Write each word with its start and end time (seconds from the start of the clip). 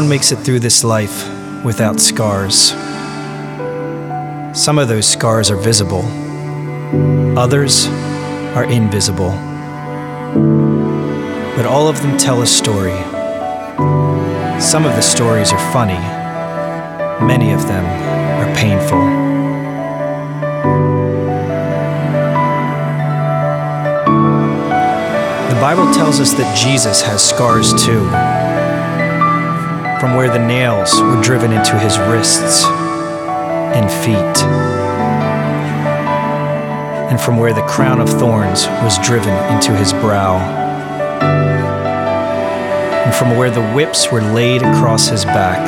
One 0.00 0.08
makes 0.08 0.32
it 0.32 0.36
through 0.36 0.60
this 0.60 0.82
life 0.82 1.28
without 1.62 2.00
scars. 2.00 2.70
Some 4.58 4.78
of 4.78 4.88
those 4.88 5.06
scars 5.06 5.50
are 5.50 5.58
visible, 5.58 6.06
others 7.38 7.86
are 8.56 8.64
invisible. 8.64 9.32
But 11.54 11.66
all 11.66 11.86
of 11.86 12.00
them 12.00 12.16
tell 12.16 12.40
a 12.40 12.46
story. 12.46 12.96
Some 14.58 14.86
of 14.86 14.96
the 14.96 15.02
stories 15.02 15.52
are 15.52 15.70
funny, 15.70 16.00
many 17.22 17.52
of 17.52 17.68
them 17.68 17.84
are 17.84 18.54
painful. 18.56 19.04
The 25.54 25.60
Bible 25.60 25.92
tells 25.92 26.20
us 26.20 26.32
that 26.32 26.56
Jesus 26.56 27.02
has 27.02 27.22
scars 27.22 27.74
too, 27.84 28.08
from 30.00 30.16
where 30.16 30.30
the 30.30 30.38
nails 30.38 30.98
were 31.02 31.20
driven 31.22 31.52
into 31.52 31.78
his 31.78 31.98
wrists 31.98 32.64
and 32.64 33.90
feet, 34.02 34.42
and 37.10 37.20
from 37.20 37.36
where 37.36 37.52
the 37.52 37.66
crown 37.66 38.00
of 38.00 38.08
thorns 38.08 38.66
was 38.82 38.98
driven 39.06 39.34
into 39.54 39.76
his 39.76 39.92
brow, 39.92 40.38
and 43.04 43.14
from 43.14 43.36
where 43.36 43.50
the 43.50 43.72
whips 43.72 44.10
were 44.10 44.22
laid 44.22 44.62
across 44.62 45.08
his 45.08 45.26
back. 45.26 45.60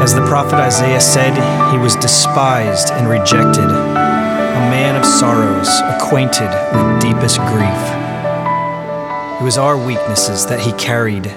As 0.00 0.14
the 0.14 0.24
prophet 0.26 0.54
Isaiah 0.54 1.00
said, 1.00 1.34
he 1.72 1.78
was 1.78 1.96
despised 1.96 2.90
and 2.92 3.08
rejected 3.08 3.64
a 3.64 4.62
man 4.70 4.94
of 4.94 5.04
sorrows, 5.04 5.68
acquainted 5.96 6.48
with 6.72 7.02
deepest 7.02 7.38
grief. 7.38 7.82
It 9.40 9.44
was 9.44 9.58
our 9.58 9.76
weaknesses 9.76 10.46
that 10.46 10.60
he 10.60 10.70
carried, 10.74 11.34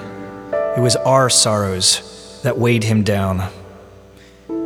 it 0.76 0.80
was 0.80 0.96
our 0.96 1.30
sorrows 1.30 2.40
that 2.42 2.58
weighed 2.58 2.84
him 2.84 3.02
down. 3.02 3.50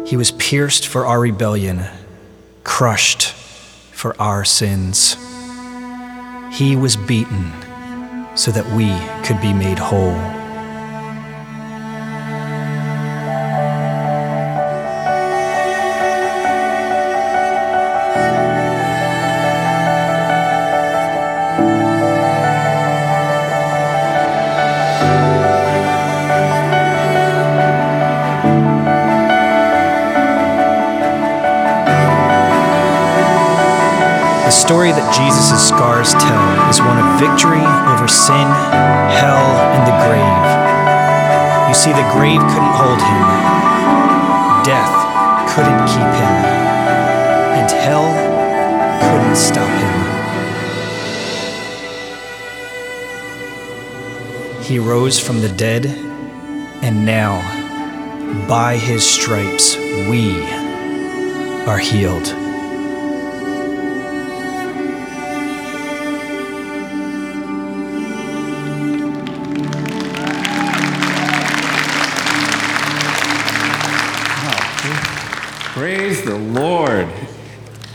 He 0.04 0.16
was 0.16 0.32
pierced 0.32 0.88
for 0.88 1.06
our 1.06 1.20
rebellion, 1.20 1.84
crushed 2.64 3.32
for 3.92 4.20
our 4.20 4.44
sins. 4.44 5.14
He 6.52 6.74
was 6.74 6.96
beaten 6.96 7.52
so 8.34 8.50
that 8.50 8.66
we 8.74 8.88
could 9.24 9.40
be 9.40 9.52
made 9.52 9.78
whole. 9.78 10.16
Jesus' 35.12 35.68
scars 35.68 36.12
tell 36.12 36.68
is 36.70 36.80
one 36.80 36.98
of 36.98 37.18
victory 37.18 37.64
over 37.90 38.06
sin, 38.08 38.46
hell, 39.10 39.46
and 39.74 39.82
the 39.86 39.96
grave. 40.06 40.46
You 41.68 41.74
see, 41.74 41.92
the 41.92 42.08
grave 42.12 42.40
couldn't 42.40 42.76
hold 42.78 43.00
him, 43.00 43.24
death 44.64 44.94
couldn't 45.54 45.86
keep 45.86 46.10
him, 46.18 46.34
and 47.58 47.70
hell 47.70 48.10
couldn't 49.02 49.36
stop 49.36 49.68
him. 49.68 49.96
He 54.62 54.78
rose 54.78 55.18
from 55.18 55.40
the 55.40 55.48
dead, 55.48 55.86
and 56.82 57.04
now, 57.04 57.42
by 58.48 58.76
his 58.76 59.04
stripes, 59.04 59.76
we 60.08 60.42
are 61.66 61.78
healed. 61.78 62.49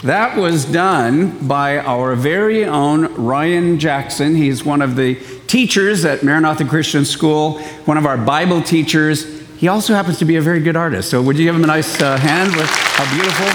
That 0.05 0.37
was 0.37 0.65
done 0.65 1.47
by 1.47 1.79
our 1.79 2.13
very 2.13 2.63
own 2.63 3.11
Ryan 3.15 3.79
Jackson. 3.79 4.35
He's 4.35 4.63
one 4.63 4.83
of 4.83 4.95
the 4.95 5.15
teachers 5.47 6.05
at 6.05 6.21
Maranatha 6.21 6.63
Christian 6.63 7.03
School, 7.05 7.59
one 7.85 7.97
of 7.97 8.05
our 8.05 8.15
Bible 8.15 8.61
teachers. 8.61 9.41
He 9.57 9.67
also 9.67 9.95
happens 9.95 10.19
to 10.19 10.25
be 10.25 10.35
a 10.35 10.41
very 10.41 10.59
good 10.59 10.75
artist. 10.75 11.09
So, 11.09 11.23
would 11.23 11.39
you 11.39 11.45
give 11.45 11.55
him 11.55 11.63
a 11.63 11.67
nice 11.67 11.99
uh, 11.99 12.17
hand? 12.17 12.55
With 12.55 12.69
how 12.69 13.15
beautiful! 13.15 13.47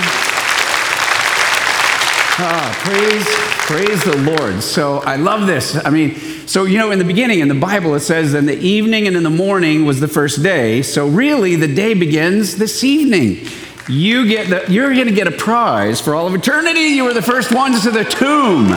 Ah, 2.43 2.75
praise, 2.83 3.29
praise 3.69 4.03
the 4.03 4.17
Lord. 4.17 4.61
So, 4.61 4.99
I 5.03 5.15
love 5.15 5.47
this. 5.47 5.77
I 5.87 5.91
mean, 5.91 6.17
so, 6.49 6.65
you 6.65 6.79
know, 6.79 6.91
in 6.91 6.99
the 6.99 7.05
beginning 7.05 7.39
in 7.39 7.47
the 7.47 7.55
Bible, 7.55 7.95
it 7.95 8.01
says, 8.01 8.35
in 8.35 8.47
the 8.47 8.59
evening 8.59 9.07
and 9.07 9.17
in 9.17 9.23
the 9.23 9.31
morning 9.31 9.85
was 9.85 10.01
the 10.01 10.09
first 10.09 10.43
day. 10.43 10.83
So, 10.83 11.07
really, 11.07 11.55
the 11.55 11.73
day 11.73 11.95
begins 11.95 12.57
this 12.57 12.83
evening. 12.83 13.47
You 13.91 14.29
get 14.29 14.49
the, 14.49 14.73
you're 14.73 14.95
going 14.95 15.09
to 15.09 15.13
get 15.13 15.27
a 15.27 15.33
prize 15.33 16.01
for 16.01 16.15
all 16.15 16.29
of 16.29 16.35
eternity. 16.37 16.81
You 16.81 17.03
were 17.03 17.13
the 17.13 17.21
first 17.21 17.53
ones 17.53 17.83
to 17.83 17.91
the 17.91 18.05
tomb. 18.05 18.73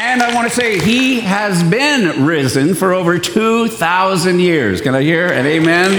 And 0.00 0.20
I 0.20 0.34
want 0.34 0.48
to 0.48 0.54
say, 0.54 0.80
he 0.80 1.20
has 1.20 1.62
been 1.70 2.26
risen 2.26 2.74
for 2.74 2.92
over 2.92 3.16
2,000 3.16 4.40
years. 4.40 4.80
Can 4.80 4.96
I 4.96 5.02
hear 5.02 5.28
an 5.28 5.46
amen 5.46 5.92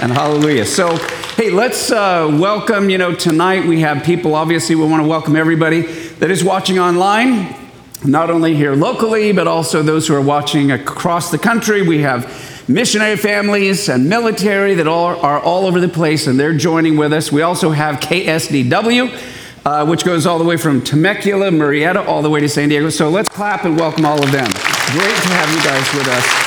and 0.00 0.12
hallelujah? 0.12 0.64
So, 0.66 0.94
hey, 1.34 1.50
let's 1.50 1.90
uh, 1.90 2.28
welcome, 2.40 2.90
you 2.90 2.98
know, 2.98 3.12
tonight 3.12 3.66
we 3.66 3.80
have 3.80 4.04
people, 4.04 4.36
obviously, 4.36 4.76
we 4.76 4.86
want 4.86 5.02
to 5.02 5.08
welcome 5.08 5.34
everybody 5.34 5.80
that 5.80 6.30
is 6.30 6.44
watching 6.44 6.78
online, 6.78 7.56
not 8.04 8.30
only 8.30 8.54
here 8.54 8.76
locally, 8.76 9.32
but 9.32 9.48
also 9.48 9.82
those 9.82 10.06
who 10.06 10.14
are 10.14 10.22
watching 10.22 10.70
across 10.70 11.32
the 11.32 11.38
country. 11.38 11.82
We 11.82 12.02
have 12.02 12.55
missionary 12.68 13.16
families 13.16 13.88
and 13.88 14.08
military 14.08 14.74
that 14.74 14.86
all, 14.86 15.20
are 15.20 15.40
all 15.40 15.66
over 15.66 15.80
the 15.80 15.88
place, 15.88 16.26
and 16.26 16.38
they're 16.38 16.56
joining 16.56 16.96
with 16.96 17.12
us. 17.12 17.30
We 17.30 17.42
also 17.42 17.70
have 17.70 17.96
KSDW, 17.96 19.64
uh, 19.64 19.86
which 19.86 20.04
goes 20.04 20.26
all 20.26 20.38
the 20.38 20.44
way 20.44 20.56
from 20.56 20.82
Temecula, 20.82 21.50
Murrieta, 21.50 22.06
all 22.06 22.22
the 22.22 22.30
way 22.30 22.40
to 22.40 22.48
San 22.48 22.68
Diego. 22.68 22.90
So 22.90 23.08
let's 23.08 23.28
clap 23.28 23.64
and 23.64 23.78
welcome 23.78 24.04
all 24.04 24.22
of 24.22 24.32
them. 24.32 24.50
Great 24.50 25.16
to 25.16 25.28
have 25.28 25.50
you 25.50 25.62
guys 25.62 25.94
with 25.94 26.08
us 26.08 26.46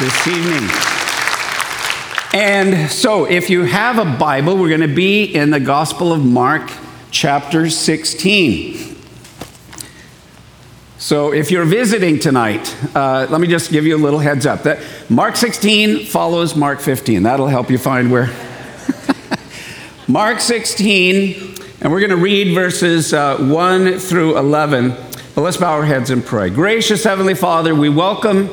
this 0.00 0.26
evening. 0.28 0.70
And 2.32 2.90
so, 2.90 3.24
if 3.24 3.50
you 3.50 3.64
have 3.64 3.98
a 3.98 4.18
Bible, 4.18 4.56
we're 4.56 4.68
going 4.68 4.88
to 4.88 4.94
be 4.94 5.24
in 5.24 5.50
the 5.50 5.58
Gospel 5.58 6.12
of 6.12 6.24
Mark, 6.24 6.70
chapter 7.10 7.68
16. 7.68 8.99
So, 11.00 11.32
if 11.32 11.50
you're 11.50 11.64
visiting 11.64 12.18
tonight, 12.18 12.76
uh, 12.94 13.26
let 13.30 13.40
me 13.40 13.46
just 13.46 13.70
give 13.70 13.86
you 13.86 13.96
a 13.96 14.02
little 14.04 14.18
heads 14.18 14.44
up 14.44 14.64
that 14.64 14.80
Mark 15.08 15.34
16 15.34 16.04
follows 16.04 16.54
Mark 16.54 16.78
15. 16.78 17.22
That'll 17.22 17.46
help 17.46 17.70
you 17.70 17.78
find 17.78 18.12
where. 18.12 18.28
Mark 20.08 20.40
16, 20.40 21.54
and 21.80 21.90
we're 21.90 22.00
going 22.00 22.10
to 22.10 22.18
read 22.18 22.54
verses 22.54 23.14
uh, 23.14 23.38
1 23.38 23.98
through 23.98 24.36
11. 24.36 24.90
But 25.34 25.40
let's 25.40 25.56
bow 25.56 25.72
our 25.72 25.86
heads 25.86 26.10
and 26.10 26.22
pray. 26.22 26.50
Gracious 26.50 27.02
Heavenly 27.02 27.34
Father, 27.34 27.74
we 27.74 27.88
welcome 27.88 28.50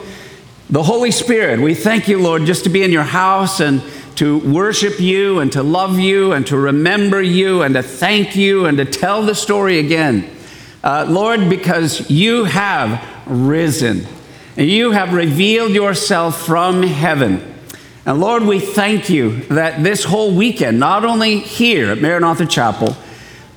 the 0.70 0.84
Holy 0.84 1.12
Spirit. 1.12 1.60
We 1.60 1.76
thank 1.76 2.08
you, 2.08 2.18
Lord, 2.18 2.46
just 2.46 2.64
to 2.64 2.70
be 2.70 2.82
in 2.82 2.94
your 2.94 3.04
house 3.04 3.60
and 3.60 3.84
to 4.16 4.40
worship 4.40 5.02
you 5.02 5.40
and 5.40 5.52
to 5.52 5.64
love 5.64 6.00
you 6.00 6.32
and 6.32 6.48
to 6.48 6.56
remember 6.56 7.22
you 7.22 7.62
and 7.64 7.76
to 7.76 7.84
thank 7.84 8.38
you 8.38 8.68
and 8.68 8.78
to 8.78 8.86
tell 8.86 9.22
the 9.22 9.36
story 9.36 9.80
again. 9.80 10.37
Uh, 10.88 11.06
Lord, 11.06 11.50
because 11.50 12.10
you 12.10 12.46
have 12.46 13.06
risen 13.26 14.08
and 14.56 14.70
you 14.70 14.92
have 14.92 15.12
revealed 15.12 15.72
yourself 15.72 16.46
from 16.46 16.82
heaven. 16.82 17.56
And 18.06 18.22
Lord, 18.22 18.44
we 18.44 18.62
thank 18.62 19.10
you 19.10 19.42
that 19.48 19.84
this 19.84 20.06
whole 20.06 20.34
weekend, 20.34 20.80
not 20.80 21.04
only 21.04 21.40
here 21.40 21.92
at 21.92 21.98
Maranatha 21.98 22.46
Chapel, 22.46 22.96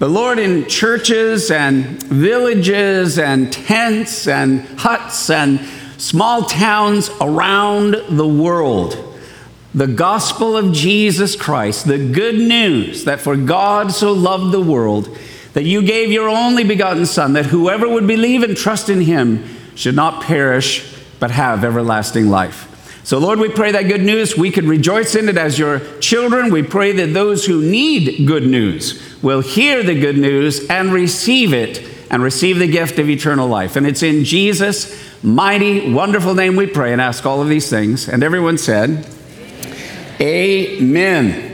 but 0.00 0.10
Lord, 0.10 0.40
in 0.40 0.66
churches 0.66 1.52
and 1.52 2.02
villages 2.02 3.16
and 3.16 3.52
tents 3.52 4.26
and 4.26 4.62
huts 4.80 5.30
and 5.30 5.60
small 5.98 6.46
towns 6.46 7.10
around 7.20 7.94
the 8.08 8.26
world, 8.26 8.96
the 9.72 9.86
gospel 9.86 10.56
of 10.56 10.72
Jesus 10.72 11.36
Christ, 11.36 11.86
the 11.86 12.10
good 12.12 12.34
news 12.34 13.04
that 13.04 13.20
for 13.20 13.36
God 13.36 13.92
so 13.92 14.12
loved 14.12 14.50
the 14.50 14.60
world 14.60 15.16
that 15.52 15.64
you 15.64 15.82
gave 15.82 16.12
your 16.12 16.28
only 16.28 16.64
begotten 16.64 17.06
Son, 17.06 17.32
that 17.32 17.46
whoever 17.46 17.88
would 17.88 18.06
believe 18.06 18.42
and 18.42 18.56
trust 18.56 18.88
in 18.88 19.00
him 19.00 19.44
should 19.74 19.96
not 19.96 20.22
perish, 20.22 20.96
but 21.18 21.30
have 21.30 21.64
everlasting 21.64 22.28
life. 22.28 22.66
So, 23.02 23.18
Lord, 23.18 23.40
we 23.40 23.48
pray 23.48 23.72
that 23.72 23.88
good 23.88 24.02
news, 24.02 24.36
we 24.36 24.50
could 24.50 24.64
rejoice 24.64 25.16
in 25.16 25.28
it 25.28 25.36
as 25.36 25.58
your 25.58 25.80
children. 25.98 26.52
We 26.52 26.62
pray 26.62 26.92
that 26.92 27.14
those 27.14 27.46
who 27.46 27.62
need 27.62 28.26
good 28.26 28.46
news 28.46 29.02
will 29.22 29.40
hear 29.40 29.82
the 29.82 29.98
good 29.98 30.18
news 30.18 30.68
and 30.68 30.92
receive 30.92 31.52
it 31.52 31.82
and 32.10 32.22
receive 32.22 32.58
the 32.58 32.66
gift 32.66 32.98
of 32.98 33.08
eternal 33.08 33.48
life. 33.48 33.76
And 33.76 33.86
it's 33.86 34.02
in 34.02 34.24
Jesus' 34.24 34.96
mighty, 35.22 35.92
wonderful 35.92 36.34
name 36.34 36.56
we 36.56 36.66
pray 36.66 36.92
and 36.92 37.00
ask 37.00 37.24
all 37.24 37.40
of 37.40 37.48
these 37.48 37.70
things. 37.70 38.08
And 38.08 38.22
everyone 38.22 38.58
said, 38.58 39.06
Amen. 40.20 41.49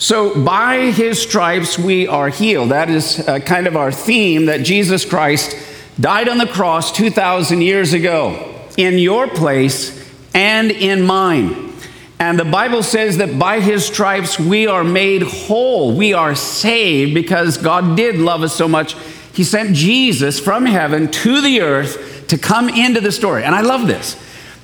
So, 0.00 0.42
by 0.42 0.92
his 0.92 1.20
stripes 1.20 1.78
we 1.78 2.08
are 2.08 2.30
healed. 2.30 2.70
That 2.70 2.88
is 2.88 3.20
uh, 3.28 3.38
kind 3.40 3.66
of 3.66 3.76
our 3.76 3.92
theme 3.92 4.46
that 4.46 4.62
Jesus 4.62 5.04
Christ 5.04 5.54
died 6.00 6.26
on 6.26 6.38
the 6.38 6.46
cross 6.46 6.90
2,000 6.90 7.60
years 7.60 7.92
ago 7.92 8.58
in 8.78 8.94
your 8.94 9.28
place 9.28 10.10
and 10.32 10.70
in 10.70 11.04
mine. 11.04 11.74
And 12.18 12.38
the 12.38 12.46
Bible 12.46 12.82
says 12.82 13.18
that 13.18 13.38
by 13.38 13.60
his 13.60 13.84
stripes 13.84 14.40
we 14.40 14.66
are 14.66 14.84
made 14.84 15.20
whole. 15.20 15.94
We 15.94 16.14
are 16.14 16.34
saved 16.34 17.12
because 17.12 17.58
God 17.58 17.94
did 17.94 18.16
love 18.16 18.42
us 18.42 18.56
so 18.56 18.66
much. 18.66 18.96
He 19.34 19.44
sent 19.44 19.76
Jesus 19.76 20.40
from 20.40 20.64
heaven 20.64 21.10
to 21.10 21.42
the 21.42 21.60
earth 21.60 22.26
to 22.28 22.38
come 22.38 22.70
into 22.70 23.02
the 23.02 23.12
story. 23.12 23.44
And 23.44 23.54
I 23.54 23.60
love 23.60 23.86
this 23.86 24.16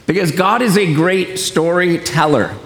because 0.07 0.33
God 0.33 0.63
is 0.63 0.79
a 0.79 0.95
great 0.95 1.39
storyteller. 1.39 2.57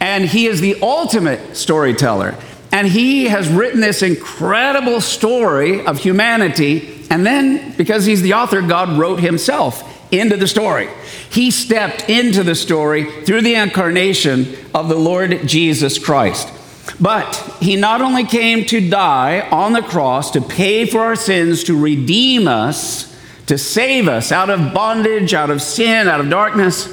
And 0.00 0.26
he 0.26 0.46
is 0.46 0.60
the 0.60 0.76
ultimate 0.82 1.56
storyteller. 1.56 2.36
And 2.72 2.86
he 2.86 3.24
has 3.24 3.48
written 3.48 3.80
this 3.80 4.02
incredible 4.02 5.00
story 5.00 5.84
of 5.86 5.98
humanity. 5.98 7.06
And 7.10 7.24
then, 7.24 7.74
because 7.76 8.04
he's 8.04 8.22
the 8.22 8.34
author, 8.34 8.60
God 8.60 8.98
wrote 8.98 9.20
himself 9.20 10.12
into 10.12 10.36
the 10.36 10.46
story. 10.46 10.88
He 11.30 11.50
stepped 11.50 12.08
into 12.08 12.42
the 12.42 12.54
story 12.54 13.22
through 13.22 13.42
the 13.42 13.54
incarnation 13.54 14.56
of 14.74 14.88
the 14.88 14.96
Lord 14.96 15.46
Jesus 15.46 15.98
Christ. 15.98 16.52
But 17.00 17.34
he 17.60 17.76
not 17.76 18.00
only 18.00 18.24
came 18.24 18.64
to 18.66 18.88
die 18.88 19.48
on 19.50 19.72
the 19.72 19.82
cross 19.82 20.30
to 20.32 20.40
pay 20.40 20.86
for 20.86 21.00
our 21.00 21.16
sins, 21.16 21.64
to 21.64 21.78
redeem 21.78 22.46
us, 22.46 23.14
to 23.46 23.58
save 23.58 24.08
us 24.08 24.32
out 24.32 24.50
of 24.50 24.72
bondage, 24.72 25.34
out 25.34 25.50
of 25.50 25.62
sin, 25.62 26.08
out 26.08 26.20
of 26.20 26.30
darkness, 26.30 26.86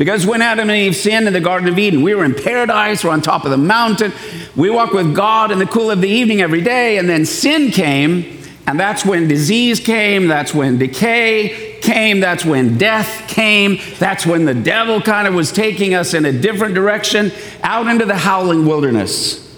because 0.00 0.24
when 0.24 0.40
Adam 0.40 0.70
and 0.70 0.78
Eve 0.78 0.96
sinned 0.96 1.26
in 1.26 1.34
the 1.34 1.42
Garden 1.42 1.68
of 1.68 1.78
Eden, 1.78 2.00
we 2.00 2.14
were 2.14 2.24
in 2.24 2.34
paradise, 2.34 3.04
we're 3.04 3.10
on 3.10 3.20
top 3.20 3.44
of 3.44 3.50
the 3.50 3.58
mountain, 3.58 4.14
we 4.56 4.70
walk 4.70 4.94
with 4.94 5.14
God 5.14 5.50
in 5.50 5.58
the 5.58 5.66
cool 5.66 5.90
of 5.90 6.00
the 6.00 6.08
evening 6.08 6.40
every 6.40 6.62
day, 6.62 6.96
and 6.96 7.06
then 7.06 7.26
sin 7.26 7.70
came, 7.70 8.42
and 8.66 8.80
that's 8.80 9.04
when 9.04 9.28
disease 9.28 9.78
came, 9.78 10.26
that's 10.26 10.54
when 10.54 10.78
decay 10.78 11.78
came, 11.82 12.18
that's 12.18 12.46
when 12.46 12.78
death 12.78 13.28
came, 13.28 13.78
that's 13.98 14.24
when 14.24 14.46
the 14.46 14.54
devil 14.54 15.02
kind 15.02 15.28
of 15.28 15.34
was 15.34 15.52
taking 15.52 15.92
us 15.92 16.14
in 16.14 16.24
a 16.24 16.32
different 16.32 16.74
direction 16.74 17.30
out 17.62 17.86
into 17.86 18.06
the 18.06 18.16
howling 18.16 18.64
wilderness. 18.64 19.54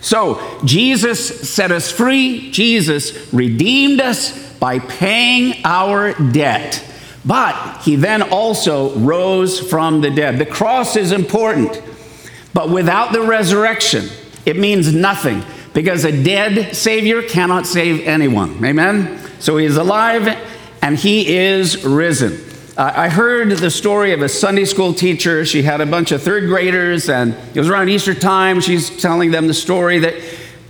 So, 0.00 0.60
Jesus 0.64 1.50
set 1.50 1.72
us 1.72 1.90
free, 1.90 2.52
Jesus 2.52 3.34
redeemed 3.34 4.00
us 4.00 4.52
by 4.60 4.78
paying 4.78 5.60
our 5.64 6.14
debt. 6.30 6.88
But 7.24 7.82
he 7.82 7.96
then 7.96 8.22
also 8.22 8.94
rose 8.96 9.60
from 9.60 10.00
the 10.00 10.10
dead. 10.10 10.38
The 10.38 10.46
cross 10.46 10.96
is 10.96 11.12
important, 11.12 11.80
but 12.52 12.68
without 12.68 13.12
the 13.12 13.22
resurrection, 13.22 14.08
it 14.44 14.56
means 14.56 14.92
nothing 14.92 15.44
because 15.72 16.04
a 16.04 16.22
dead 16.22 16.74
Savior 16.74 17.22
cannot 17.22 17.66
save 17.66 18.06
anyone. 18.06 18.64
Amen? 18.64 19.20
So 19.38 19.56
he 19.56 19.66
is 19.66 19.76
alive 19.76 20.26
and 20.82 20.96
he 20.96 21.36
is 21.36 21.84
risen. 21.84 22.40
I 22.76 23.08
heard 23.08 23.50
the 23.50 23.70
story 23.70 24.12
of 24.12 24.22
a 24.22 24.28
Sunday 24.28 24.64
school 24.64 24.94
teacher. 24.94 25.44
She 25.44 25.62
had 25.62 25.80
a 25.80 25.86
bunch 25.86 26.10
of 26.10 26.22
third 26.22 26.48
graders, 26.48 27.10
and 27.10 27.34
it 27.54 27.58
was 27.58 27.68
around 27.68 27.90
Easter 27.90 28.14
time. 28.14 28.62
She's 28.62 28.90
telling 29.00 29.30
them 29.30 29.46
the 29.46 29.54
story 29.54 29.98
that 29.98 30.14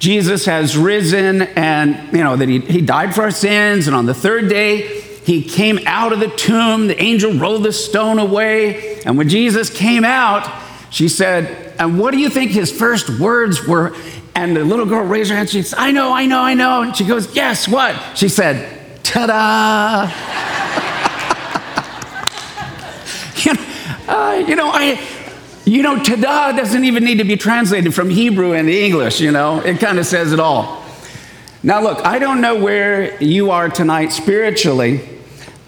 Jesus 0.00 0.44
has 0.46 0.76
risen 0.76 1.42
and, 1.42 2.12
you 2.12 2.24
know, 2.24 2.34
that 2.34 2.48
he, 2.48 2.58
he 2.58 2.80
died 2.80 3.14
for 3.14 3.22
our 3.22 3.30
sins, 3.30 3.86
and 3.86 3.94
on 3.94 4.06
the 4.06 4.14
third 4.14 4.48
day, 4.48 5.01
he 5.24 5.42
came 5.42 5.78
out 5.86 6.12
of 6.12 6.20
the 6.20 6.28
tomb. 6.28 6.88
The 6.88 7.00
angel 7.00 7.32
rolled 7.32 7.62
the 7.62 7.72
stone 7.72 8.18
away. 8.18 9.00
And 9.02 9.16
when 9.16 9.28
Jesus 9.28 9.70
came 9.70 10.04
out, 10.04 10.50
she 10.90 11.08
said, 11.08 11.74
And 11.78 11.98
what 11.98 12.10
do 12.10 12.18
you 12.18 12.28
think 12.28 12.50
his 12.50 12.70
first 12.70 13.20
words 13.20 13.66
were? 13.66 13.94
And 14.34 14.56
the 14.56 14.64
little 14.64 14.86
girl 14.86 15.04
raised 15.04 15.30
her 15.30 15.36
hand. 15.36 15.50
She 15.50 15.62
said, 15.62 15.78
I 15.78 15.92
know, 15.92 16.12
I 16.12 16.26
know, 16.26 16.40
I 16.40 16.54
know. 16.54 16.82
And 16.82 16.96
she 16.96 17.04
goes, 17.04 17.34
Yes, 17.34 17.68
what? 17.68 18.18
She 18.18 18.28
said, 18.28 19.04
Ta 19.04 19.26
da! 19.26 20.10
you, 23.44 23.54
know, 23.54 23.62
uh, 24.08 24.44
you 24.46 24.56
know, 24.56 24.70
I. 24.72 25.00
You 25.64 25.84
know, 25.84 26.02
ta-da 26.02 26.50
doesn't 26.50 26.84
even 26.84 27.04
need 27.04 27.18
to 27.18 27.24
be 27.24 27.36
translated 27.36 27.94
from 27.94 28.10
Hebrew 28.10 28.52
into 28.52 28.72
English, 28.72 29.20
you 29.20 29.30
know. 29.30 29.60
It 29.60 29.78
kind 29.78 30.00
of 30.00 30.06
says 30.06 30.32
it 30.32 30.40
all. 30.40 30.84
Now, 31.62 31.80
look, 31.80 32.04
I 32.04 32.18
don't 32.18 32.40
know 32.40 32.58
where 32.58 33.22
you 33.22 33.52
are 33.52 33.68
tonight 33.68 34.10
spiritually, 34.10 35.08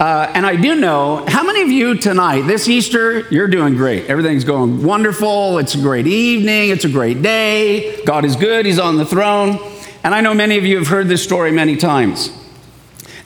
uh, 0.01 0.31
and 0.35 0.45
I 0.45 0.57
do 0.57 0.75
know 0.75 1.25
how 1.29 1.45
many 1.45 1.63
of 1.63 1.69
you 1.69 1.95
tonight, 1.97 2.43
this 2.43 2.69
Easter, 2.69 3.29
you're 3.29 3.47
doing 3.47 3.77
great. 3.77 4.07
Everything's 4.07 4.43
going 4.43 4.83
wonderful. 4.83 5.59
It's 5.59 5.77
a 5.77 5.81
great 5.81 6.09
evening. 6.09 6.71
It's 6.71 6.85
a 6.85 6.89
great 6.89 7.23
day. 7.23 8.05
God 8.05 8.25
is 8.25 8.35
good. 8.35 8.67
He's 8.67 8.81
on 8.81 8.97
the 8.97 9.07
throne. 9.07 9.59
And 10.03 10.13
I 10.13 10.21
know 10.21 10.35
many 10.35 10.59
of 10.59 10.65
you 10.65 10.79
have 10.79 10.89
heard 10.89 11.07
this 11.07 11.23
story 11.23 11.53
many 11.53 11.77
times. 11.77 12.37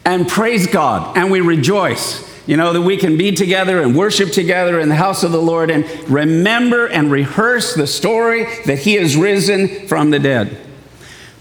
And 0.04 0.28
praise 0.28 0.66
God. 0.66 1.16
And 1.16 1.30
we 1.30 1.40
rejoice, 1.40 2.22
you 2.46 2.58
know, 2.58 2.74
that 2.74 2.82
we 2.82 2.98
can 2.98 3.16
be 3.16 3.32
together 3.32 3.80
and 3.80 3.96
worship 3.96 4.30
together 4.30 4.78
in 4.78 4.90
the 4.90 4.94
house 4.94 5.22
of 5.22 5.32
the 5.32 5.40
Lord 5.40 5.70
and 5.70 5.86
remember 6.08 6.86
and 6.86 7.10
rehearse 7.10 7.74
the 7.74 7.86
story 7.86 8.44
that 8.66 8.80
He 8.80 8.94
has 8.94 9.16
risen 9.16 9.88
from 9.88 10.10
the 10.10 10.18
dead. 10.18 10.56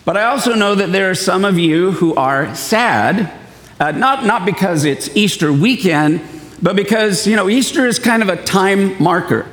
But 0.05 0.15
I 0.15 0.23
also 0.23 0.55
know 0.55 0.73
that 0.73 0.93
there 0.93 1.09
are 1.09 1.15
some 1.15 1.43
of 1.43 1.59
you 1.59 1.91
who 1.91 2.15
are 2.15 2.55
sad 2.55 3.29
uh, 3.79 3.91
not, 3.91 4.25
not 4.25 4.45
because 4.45 4.85
it's 4.85 5.15
Easter 5.15 5.53
weekend, 5.53 6.21
but 6.61 6.75
because, 6.75 7.27
you 7.27 7.35
know, 7.35 7.47
Easter 7.49 7.85
is 7.85 7.99
kind 7.99 8.23
of 8.23 8.29
a 8.29 8.43
time 8.43 9.01
marker. 9.01 9.45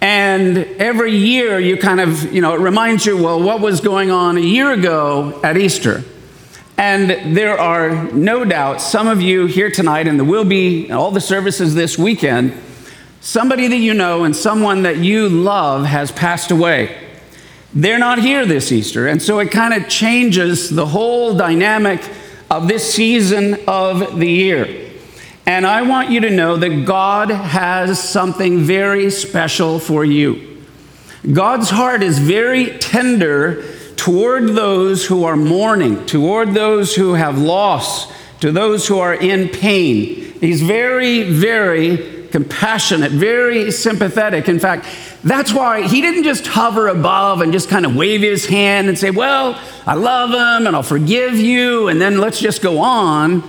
And 0.00 0.58
every 0.58 1.16
year 1.16 1.58
you 1.58 1.76
kind 1.76 2.00
of, 2.00 2.32
you 2.32 2.40
know, 2.40 2.54
it 2.54 2.60
reminds 2.60 3.06
you, 3.06 3.20
well, 3.20 3.42
what 3.42 3.60
was 3.60 3.80
going 3.80 4.10
on 4.10 4.36
a 4.36 4.40
year 4.40 4.70
ago 4.70 5.40
at 5.42 5.56
Easter? 5.56 6.04
And 6.78 7.36
there 7.36 7.58
are 7.58 8.04
no 8.12 8.44
doubt 8.44 8.82
some 8.82 9.08
of 9.08 9.22
you 9.22 9.46
here 9.46 9.70
tonight, 9.70 10.06
and 10.06 10.20
there 10.20 10.26
will 10.26 10.44
be 10.44 10.92
all 10.92 11.10
the 11.10 11.22
services 11.22 11.74
this 11.74 11.98
weekend, 11.98 12.52
somebody 13.20 13.66
that 13.66 13.78
you 13.78 13.94
know 13.94 14.24
and 14.24 14.36
someone 14.36 14.82
that 14.82 14.98
you 14.98 15.28
love 15.28 15.86
has 15.86 16.12
passed 16.12 16.50
away. 16.50 16.96
They're 17.74 17.98
not 17.98 18.18
here 18.20 18.46
this 18.46 18.70
Easter. 18.70 19.08
And 19.08 19.20
so 19.20 19.38
it 19.38 19.50
kind 19.50 19.74
of 19.74 19.88
changes 19.88 20.70
the 20.70 20.86
whole 20.86 21.34
dynamic 21.34 22.02
of 22.50 22.68
this 22.68 22.94
season 22.94 23.58
of 23.66 24.18
the 24.18 24.30
year. 24.30 24.90
And 25.46 25.66
I 25.66 25.82
want 25.82 26.10
you 26.10 26.20
to 26.20 26.30
know 26.30 26.56
that 26.56 26.84
God 26.84 27.30
has 27.30 28.02
something 28.02 28.60
very 28.60 29.10
special 29.10 29.78
for 29.78 30.04
you. 30.04 30.62
God's 31.32 31.70
heart 31.70 32.02
is 32.02 32.18
very 32.18 32.78
tender 32.78 33.64
toward 33.96 34.48
those 34.50 35.06
who 35.06 35.24
are 35.24 35.36
mourning, 35.36 36.04
toward 36.06 36.54
those 36.54 36.94
who 36.94 37.14
have 37.14 37.38
lost, 37.38 38.12
to 38.40 38.52
those 38.52 38.86
who 38.86 38.98
are 38.98 39.14
in 39.14 39.48
pain. 39.48 40.32
He's 40.40 40.62
very, 40.62 41.22
very 41.22 42.28
compassionate, 42.30 43.12
very 43.12 43.70
sympathetic. 43.70 44.48
In 44.48 44.58
fact, 44.58 44.86
that's 45.26 45.52
why 45.52 45.88
he 45.88 46.00
didn't 46.00 46.22
just 46.22 46.46
hover 46.46 46.86
above 46.86 47.40
and 47.40 47.52
just 47.52 47.68
kind 47.68 47.84
of 47.84 47.96
wave 47.96 48.22
his 48.22 48.46
hand 48.46 48.88
and 48.88 48.96
say, 48.96 49.10
Well, 49.10 49.60
I 49.84 49.94
love 49.94 50.30
him 50.30 50.66
and 50.66 50.76
I'll 50.76 50.84
forgive 50.84 51.34
you, 51.36 51.88
and 51.88 52.00
then 52.00 52.18
let's 52.18 52.38
just 52.38 52.62
go 52.62 52.78
on. 52.78 53.42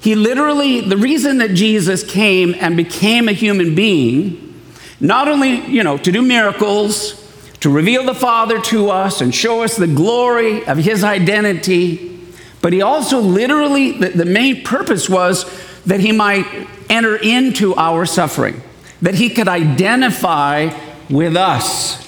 He 0.00 0.14
literally, 0.14 0.82
the 0.82 0.96
reason 0.96 1.38
that 1.38 1.54
Jesus 1.54 2.08
came 2.08 2.54
and 2.60 2.76
became 2.76 3.28
a 3.28 3.32
human 3.32 3.74
being, 3.74 4.62
not 5.00 5.26
only, 5.26 5.66
you 5.66 5.82
know, 5.82 5.98
to 5.98 6.12
do 6.12 6.22
miracles, 6.22 7.22
to 7.58 7.70
reveal 7.70 8.04
the 8.04 8.14
Father 8.14 8.60
to 8.60 8.90
us 8.90 9.20
and 9.20 9.34
show 9.34 9.64
us 9.64 9.76
the 9.76 9.88
glory 9.88 10.64
of 10.66 10.78
his 10.78 11.02
identity, 11.02 12.20
but 12.62 12.72
he 12.72 12.82
also 12.82 13.18
literally, 13.18 13.92
the, 13.92 14.10
the 14.10 14.24
main 14.24 14.62
purpose 14.62 15.08
was 15.08 15.44
that 15.86 15.98
he 15.98 16.12
might 16.12 16.46
enter 16.88 17.16
into 17.16 17.74
our 17.74 18.06
suffering, 18.06 18.62
that 19.02 19.16
he 19.16 19.28
could 19.28 19.48
identify 19.48 20.70
with 21.08 21.36
us. 21.36 22.04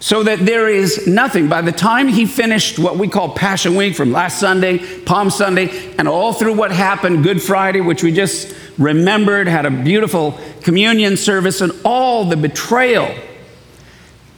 So 0.00 0.22
that 0.24 0.40
there 0.40 0.68
is 0.68 1.06
nothing. 1.06 1.48
By 1.48 1.62
the 1.62 1.72
time 1.72 2.08
he 2.08 2.26
finished 2.26 2.78
what 2.78 2.98
we 2.98 3.08
call 3.08 3.30
Passion 3.30 3.74
Week 3.74 3.96
from 3.96 4.12
last 4.12 4.38
Sunday, 4.38 4.78
Palm 5.04 5.30
Sunday, 5.30 5.94
and 5.96 6.06
all 6.06 6.34
through 6.34 6.54
what 6.54 6.70
happened 6.72 7.24
Good 7.24 7.40
Friday, 7.40 7.80
which 7.80 8.02
we 8.02 8.12
just 8.12 8.54
remembered, 8.76 9.48
had 9.48 9.64
a 9.64 9.70
beautiful 9.70 10.38
communion 10.62 11.16
service, 11.16 11.62
and 11.62 11.72
all 11.86 12.26
the 12.26 12.36
betrayal 12.36 13.14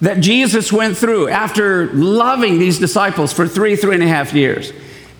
that 0.01 0.21
Jesus 0.21 0.73
went 0.73 0.97
through 0.97 1.29
after 1.29 1.93
loving 1.93 2.59
these 2.59 2.79
disciples 2.79 3.33
for 3.33 3.49
three, 3.49 3.75
three 3.75 3.95
and 3.95 4.05
a 4.05 4.09
half 4.09 4.33
years, 4.33 4.73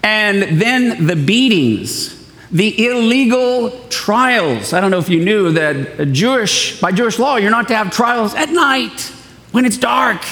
and 0.05 0.61
then 0.61 1.07
the 1.07 1.17
beatings 1.17 2.16
the 2.53 2.87
illegal 2.87 3.71
trials. 3.89 4.73
I 4.73 4.81
don't 4.81 4.91
know 4.91 4.99
if 4.99 5.09
you 5.09 5.25
knew 5.25 5.53
that 5.53 6.13
Jewish, 6.13 6.81
by 6.81 6.93
Jewish 6.93 7.19
law, 7.19 7.37
you're 7.37 7.51
not 7.51 7.69
to 7.69 7.77
have 7.77 7.91
trials 7.91 8.35
at 8.35 8.51
night 8.51 9.13
when 9.53 9.65
it's 9.65 9.79
dark. 9.79 10.25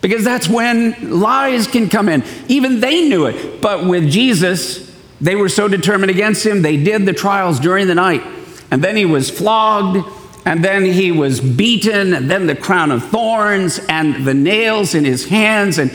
Because 0.00 0.22
that's 0.24 0.48
when 0.48 1.20
lies 1.20 1.66
can 1.66 1.88
come 1.88 2.08
in. 2.08 2.22
Even 2.46 2.80
they 2.80 3.08
knew 3.08 3.26
it. 3.26 3.60
But 3.60 3.84
with 3.84 4.08
Jesus, 4.10 4.88
They 5.20 5.34
were 5.34 5.48
so 5.48 5.68
determined 5.68 6.10
against 6.10 6.46
him, 6.46 6.62
they 6.62 6.76
did 6.76 7.04
the 7.06 7.12
trials 7.12 7.58
during 7.58 7.86
the 7.86 7.94
night. 7.94 8.22
And 8.70 8.82
then 8.82 8.96
he 8.96 9.04
was 9.04 9.30
flogged, 9.30 10.06
and 10.44 10.64
then 10.64 10.84
he 10.84 11.10
was 11.10 11.40
beaten, 11.40 12.14
and 12.14 12.30
then 12.30 12.46
the 12.46 12.54
crown 12.54 12.92
of 12.92 13.04
thorns, 13.08 13.80
and 13.88 14.24
the 14.24 14.34
nails 14.34 14.94
in 14.94 15.04
his 15.04 15.28
hands. 15.28 15.78
And, 15.78 15.92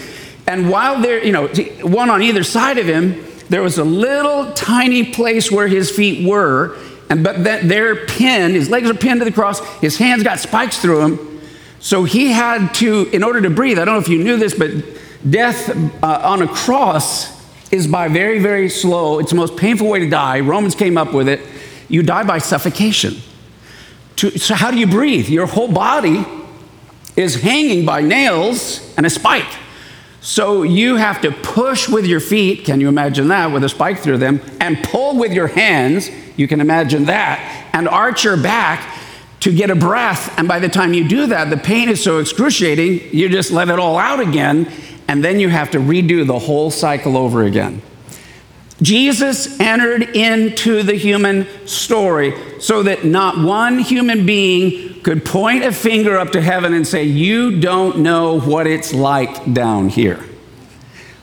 and 0.47 0.69
while 0.69 1.01
there, 1.01 1.23
you 1.23 1.31
know, 1.31 1.47
one 1.81 2.09
on 2.09 2.21
either 2.21 2.43
side 2.43 2.77
of 2.77 2.85
him, 2.85 3.23
there 3.53 3.61
was 3.61 3.77
a 3.77 3.83
little 3.83 4.51
tiny 4.53 5.11
place 5.11 5.51
where 5.51 5.67
his 5.67 5.91
feet 5.91 6.27
were, 6.27 6.75
and 7.07 7.23
but 7.23 7.43
that 7.43 7.67
they're 7.69 8.07
pinned, 8.07 8.55
his 8.55 8.67
legs 8.67 8.89
are 8.89 8.95
pinned 8.95 9.21
to 9.21 9.25
the 9.25 9.31
cross, 9.31 9.63
his 9.75 9.95
hands 9.95 10.23
got 10.23 10.39
spikes 10.39 10.79
through 10.79 11.01
them. 11.01 11.41
So 11.79 12.03
he 12.03 12.31
had 12.31 12.73
to, 12.77 13.07
in 13.13 13.23
order 13.23 13.41
to 13.41 13.51
breathe, 13.51 13.77
I 13.77 13.85
don't 13.85 13.93
know 13.93 14.01
if 14.01 14.07
you 14.07 14.23
knew 14.23 14.37
this, 14.37 14.55
but 14.55 14.71
death 15.29 15.69
uh, 16.01 16.21
on 16.23 16.41
a 16.41 16.47
cross 16.47 17.31
is 17.71 17.85
by 17.85 18.07
very, 18.07 18.39
very 18.39 18.69
slow. 18.69 19.19
It's 19.19 19.29
the 19.29 19.35
most 19.35 19.55
painful 19.55 19.87
way 19.87 19.99
to 19.99 20.09
die. 20.09 20.39
Romans 20.39 20.73
came 20.73 20.97
up 20.97 21.13
with 21.13 21.29
it. 21.29 21.39
You 21.89 22.01
die 22.01 22.23
by 22.23 22.39
suffocation. 22.39 23.17
To, 24.15 24.31
so, 24.39 24.55
how 24.55 24.71
do 24.71 24.79
you 24.79 24.87
breathe? 24.87 25.29
Your 25.29 25.45
whole 25.45 25.71
body 25.71 26.25
is 27.15 27.35
hanging 27.43 27.85
by 27.85 28.01
nails 28.01 28.95
and 28.97 29.05
a 29.05 29.11
spike. 29.11 29.45
So, 30.23 30.63
you 30.63 30.95
have 30.95 31.21
to 31.21 31.31
push 31.31 31.87
with 31.87 32.07
your 32.07 32.19
feet. 32.19 32.65
Can 32.65 32.81
you 32.81 32.87
imagine 32.87 33.27
that 33.27 33.51
with 33.51 33.63
a 33.63 33.69
spike 33.69 33.99
through 33.99 34.17
them? 34.17 34.41
And 34.59 34.81
pull 34.83 35.17
with 35.17 35.33
your 35.33 35.47
hands. 35.47 36.09
You 36.37 36.47
can 36.47 36.61
imagine 36.61 37.05
that. 37.05 37.69
And 37.73 37.87
arch 37.87 38.23
your 38.23 38.37
back 38.37 38.99
to 39.41 39.53
get 39.53 39.69
a 39.69 39.75
breath. 39.75 40.33
And 40.39 40.47
by 40.47 40.59
the 40.59 40.69
time 40.69 40.93
you 40.93 41.05
do 41.05 41.27
that, 41.27 41.49
the 41.49 41.57
pain 41.57 41.89
is 41.89 42.01
so 42.01 42.19
excruciating, 42.19 43.13
you 43.13 43.27
just 43.27 43.51
let 43.51 43.67
it 43.67 43.77
all 43.77 43.97
out 43.97 44.21
again 44.21 44.71
and 45.07 45.23
then 45.23 45.39
you 45.39 45.49
have 45.49 45.71
to 45.71 45.79
redo 45.79 46.25
the 46.25 46.39
whole 46.39 46.71
cycle 46.71 47.17
over 47.17 47.43
again. 47.43 47.81
Jesus 48.81 49.59
entered 49.59 50.15
into 50.15 50.83
the 50.83 50.95
human 50.95 51.47
story 51.67 52.33
so 52.59 52.83
that 52.83 53.05
not 53.05 53.37
one 53.37 53.79
human 53.79 54.25
being 54.25 54.92
could 55.03 55.25
point 55.25 55.63
a 55.63 55.71
finger 55.71 56.17
up 56.17 56.31
to 56.31 56.41
heaven 56.41 56.73
and 56.73 56.87
say, 56.87 57.03
You 57.03 57.59
don't 57.59 57.99
know 57.99 58.39
what 58.39 58.65
it's 58.65 58.93
like 58.93 59.53
down 59.53 59.89
here. 59.89 60.23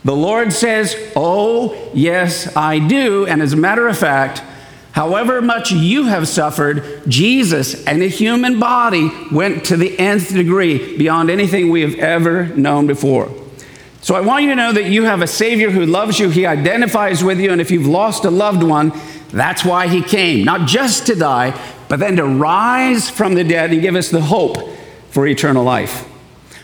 The 0.04 0.14
Lord 0.14 0.52
says, 0.52 0.94
Oh, 1.16 1.90
yes, 1.94 2.54
I 2.56 2.78
do. 2.78 3.26
And 3.26 3.42
as 3.42 3.52
a 3.52 3.56
matter 3.56 3.88
of 3.88 3.98
fact, 3.98 4.42
however 4.92 5.40
much 5.40 5.72
you 5.72 6.04
have 6.04 6.28
suffered, 6.28 7.02
Jesus 7.08 7.84
and 7.86 8.02
a 8.02 8.08
human 8.08 8.60
body 8.60 9.10
went 9.32 9.64
to 9.66 9.76
the 9.76 9.98
nth 9.98 10.32
degree 10.32 10.96
beyond 10.98 11.30
anything 11.30 11.70
we 11.70 11.80
have 11.82 11.94
ever 11.96 12.46
known 12.48 12.86
before. 12.86 13.34
So 14.02 14.14
I 14.14 14.20
want 14.20 14.44
you 14.44 14.50
to 14.50 14.56
know 14.56 14.72
that 14.72 14.86
you 14.86 15.04
have 15.04 15.20
a 15.20 15.26
Savior 15.26 15.70
who 15.70 15.84
loves 15.84 16.18
you, 16.18 16.30
He 16.30 16.46
identifies 16.46 17.22
with 17.22 17.38
you, 17.38 17.52
and 17.52 17.60
if 17.60 17.70
you've 17.70 17.86
lost 17.86 18.24
a 18.24 18.30
loved 18.30 18.62
one, 18.62 18.92
that's 19.30 19.64
why 19.64 19.88
He 19.88 20.02
came, 20.02 20.44
not 20.44 20.68
just 20.68 21.06
to 21.06 21.14
die, 21.14 21.58
but 21.88 21.98
then 21.98 22.16
to 22.16 22.24
rise 22.24 23.10
from 23.10 23.34
the 23.34 23.44
dead 23.44 23.72
and 23.72 23.82
give 23.82 23.96
us 23.96 24.10
the 24.10 24.22
hope 24.22 24.56
for 25.10 25.26
eternal 25.26 25.64
life. 25.64 26.08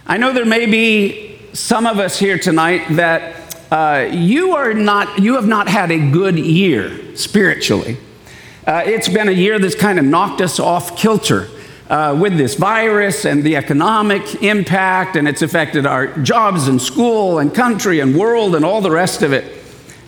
I 0.06 0.18
know 0.18 0.32
there 0.32 0.44
may 0.44 0.66
be 0.66 1.38
some 1.52 1.86
of 1.86 1.98
us 1.98 2.18
here 2.18 2.38
tonight 2.38 2.86
that 2.90 3.56
uh, 3.72 4.08
you 4.12 4.54
are 4.54 4.72
not, 4.72 5.18
you 5.18 5.34
have 5.34 5.46
not 5.48 5.68
had 5.68 5.90
a 5.90 6.10
good 6.10 6.38
year 6.38 7.16
spiritually. 7.16 7.96
Uh, 8.66 8.82
it's 8.84 9.08
been 9.08 9.28
a 9.28 9.32
year 9.32 9.58
that's 9.58 9.74
kind 9.74 9.98
of 9.98 10.04
knocked 10.04 10.40
us 10.40 10.60
off 10.60 10.96
kilter 10.96 11.48
uh, 11.88 12.16
with 12.20 12.36
this 12.36 12.54
virus 12.54 13.24
and 13.24 13.42
the 13.42 13.56
economic 13.56 14.42
impact, 14.42 15.16
and 15.16 15.28
it's 15.28 15.42
affected 15.42 15.86
our 15.86 16.08
jobs 16.18 16.68
and 16.68 16.80
school 16.80 17.38
and 17.38 17.54
country 17.54 18.00
and 18.00 18.16
world 18.16 18.54
and 18.54 18.64
all 18.64 18.80
the 18.80 18.90
rest 18.90 19.22
of 19.22 19.32
it. 19.32 19.65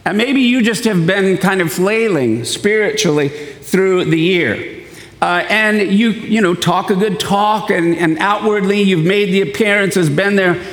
And 0.09 0.17
maybe 0.17 0.41
you 0.41 0.63
just 0.63 0.85
have 0.85 1.07
been 1.07 1.37
kind 1.37 1.61
of 1.61 1.71
flailing 1.71 2.43
spiritually 2.47 3.29
through 3.29 4.07
the 4.07 4.19
year. 4.19 4.87
Uh, 5.21 5.45
and 5.51 5.83
you, 5.93 6.13
you 6.13 6.41
know, 6.41 6.55
talk 6.55 6.89
a 6.89 6.95
good 6.95 7.21
talk, 7.21 7.69
and, 7.69 7.95
and 7.95 8.17
outwardly 8.19 8.81
you've 8.81 9.05
made 9.05 9.27
the 9.27 9.43
appearance, 9.43 9.97
has 9.97 10.09
been 10.09 10.35
there. 10.35 10.65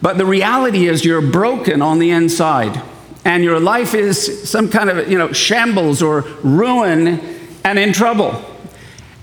But 0.00 0.16
the 0.16 0.24
reality 0.24 0.86
is 0.86 1.04
you're 1.04 1.20
broken 1.20 1.82
on 1.82 1.98
the 1.98 2.12
inside. 2.12 2.80
And 3.24 3.42
your 3.42 3.58
life 3.58 3.94
is 3.94 4.48
some 4.48 4.70
kind 4.70 4.88
of, 4.88 5.10
you 5.10 5.18
know, 5.18 5.32
shambles 5.32 6.00
or 6.00 6.20
ruin 6.44 7.18
and 7.64 7.80
in 7.80 7.92
trouble. 7.92 8.44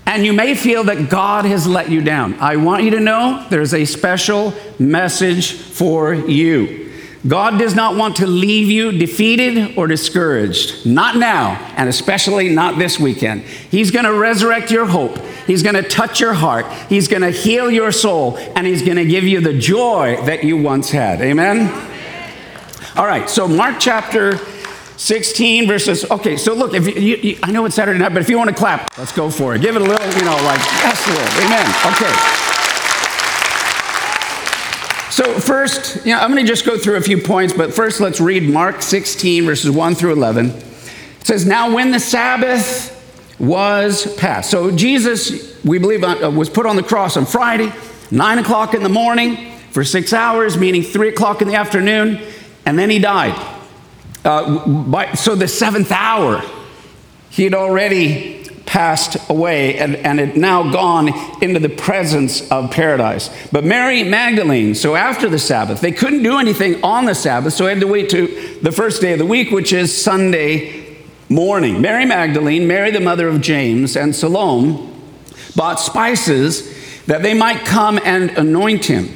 And 0.04 0.22
you 0.22 0.34
may 0.34 0.54
feel 0.54 0.84
that 0.84 1.08
God 1.08 1.46
has 1.46 1.66
let 1.66 1.88
you 1.88 2.02
down. 2.02 2.34
I 2.40 2.56
want 2.56 2.84
you 2.84 2.90
to 2.90 3.00
know 3.00 3.46
there's 3.48 3.72
a 3.72 3.86
special 3.86 4.52
message 4.78 5.52
for 5.54 6.12
you. 6.12 6.85
God 7.26 7.58
does 7.58 7.74
not 7.74 7.96
want 7.96 8.16
to 8.16 8.26
leave 8.26 8.70
you 8.70 8.92
defeated 8.92 9.76
or 9.76 9.86
discouraged. 9.86 10.86
Not 10.86 11.16
now, 11.16 11.54
and 11.76 11.88
especially 11.88 12.48
not 12.48 12.78
this 12.78 13.00
weekend. 13.00 13.42
He's 13.42 13.90
going 13.90 14.04
to 14.04 14.12
resurrect 14.12 14.70
your 14.70 14.86
hope. 14.86 15.18
He's 15.46 15.62
going 15.62 15.74
to 15.74 15.82
touch 15.82 16.20
your 16.20 16.34
heart. 16.34 16.70
He's 16.88 17.08
going 17.08 17.22
to 17.22 17.30
heal 17.30 17.70
your 17.70 17.90
soul, 17.90 18.36
and 18.38 18.66
He's 18.66 18.82
going 18.82 18.96
to 18.96 19.04
give 19.04 19.24
you 19.24 19.40
the 19.40 19.58
joy 19.58 20.20
that 20.26 20.44
you 20.44 20.56
once 20.56 20.90
had. 20.90 21.20
Amen? 21.20 21.68
All 22.96 23.06
right, 23.06 23.28
so 23.28 23.46
Mark 23.46 23.76
chapter 23.78 24.38
16 24.96 25.66
verses. 25.66 26.10
Okay, 26.10 26.36
so 26.36 26.54
look, 26.54 26.74
if 26.74 26.86
you, 26.86 27.16
you, 27.16 27.38
I 27.42 27.50
know 27.50 27.64
it's 27.66 27.74
Saturday 27.74 27.98
night, 27.98 28.12
but 28.14 28.22
if 28.22 28.30
you 28.30 28.38
want 28.38 28.50
to 28.50 28.56
clap, 28.56 28.96
let's 28.98 29.12
go 29.12 29.30
for 29.30 29.54
it. 29.54 29.60
Give 29.60 29.76
it 29.76 29.82
a 29.82 29.84
little, 29.84 30.06
you 30.14 30.24
know, 30.24 30.36
like, 30.44 30.60
yes, 30.60 31.06
Lord. 31.08 31.44
Amen. 31.44 31.66
Okay. 31.92 32.55
So, 35.16 35.40
first, 35.40 36.04
you 36.04 36.12
know, 36.12 36.18
I'm 36.20 36.30
going 36.30 36.44
to 36.44 36.46
just 36.46 36.66
go 36.66 36.76
through 36.76 36.96
a 36.96 37.00
few 37.00 37.16
points, 37.16 37.54
but 37.54 37.72
first 37.72 38.00
let's 38.00 38.20
read 38.20 38.42
Mark 38.42 38.82
16, 38.82 39.46
verses 39.46 39.70
1 39.70 39.94
through 39.94 40.12
11. 40.12 40.50
It 40.50 41.26
says, 41.26 41.46
Now 41.46 41.74
when 41.74 41.90
the 41.90 41.98
Sabbath 41.98 42.92
was 43.38 44.14
passed. 44.16 44.50
So, 44.50 44.70
Jesus, 44.70 45.64
we 45.64 45.78
believe, 45.78 46.04
uh, 46.04 46.30
was 46.30 46.50
put 46.50 46.66
on 46.66 46.76
the 46.76 46.82
cross 46.82 47.16
on 47.16 47.24
Friday, 47.24 47.72
9 48.10 48.40
o'clock 48.40 48.74
in 48.74 48.82
the 48.82 48.90
morning 48.90 49.52
for 49.70 49.84
six 49.84 50.12
hours, 50.12 50.58
meaning 50.58 50.82
3 50.82 51.08
o'clock 51.08 51.40
in 51.40 51.48
the 51.48 51.54
afternoon, 51.54 52.20
and 52.66 52.78
then 52.78 52.90
he 52.90 52.98
died. 52.98 53.32
Uh, 54.22 54.68
by, 54.68 55.14
so 55.14 55.34
the 55.34 55.48
seventh 55.48 55.92
hour, 55.92 56.42
he 57.30 57.44
had 57.44 57.54
already 57.54 58.35
passed 58.66 59.16
away 59.30 59.78
and, 59.78 59.96
and 59.96 60.18
had 60.18 60.36
now 60.36 60.70
gone 60.70 61.08
into 61.42 61.60
the 61.60 61.68
presence 61.68 62.50
of 62.50 62.70
paradise. 62.70 63.30
But 63.50 63.64
Mary 63.64 64.02
Magdalene, 64.02 64.74
so 64.74 64.96
after 64.96 65.28
the 65.28 65.38
Sabbath, 65.38 65.80
they 65.80 65.92
couldn't 65.92 66.22
do 66.22 66.38
anything 66.38 66.82
on 66.82 67.04
the 67.04 67.14
Sabbath, 67.14 67.54
so 67.54 67.64
they 67.64 67.70
had 67.70 67.80
to 67.80 67.86
wait 67.86 68.10
to 68.10 68.58
the 68.60 68.72
first 68.72 69.00
day 69.00 69.12
of 69.12 69.18
the 69.18 69.26
week, 69.26 69.50
which 69.50 69.72
is 69.72 69.96
Sunday 69.96 70.96
morning. 71.28 71.80
Mary 71.80 72.04
Magdalene, 72.04 72.66
Mary 72.66 72.90
the 72.90 73.00
mother 73.00 73.28
of 73.28 73.40
James, 73.40 73.96
and 73.96 74.14
Salome 74.14 74.92
bought 75.54 75.80
spices 75.80 77.04
that 77.06 77.22
they 77.22 77.34
might 77.34 77.64
come 77.64 77.98
and 78.04 78.30
anoint 78.32 78.84
him. 78.86 79.08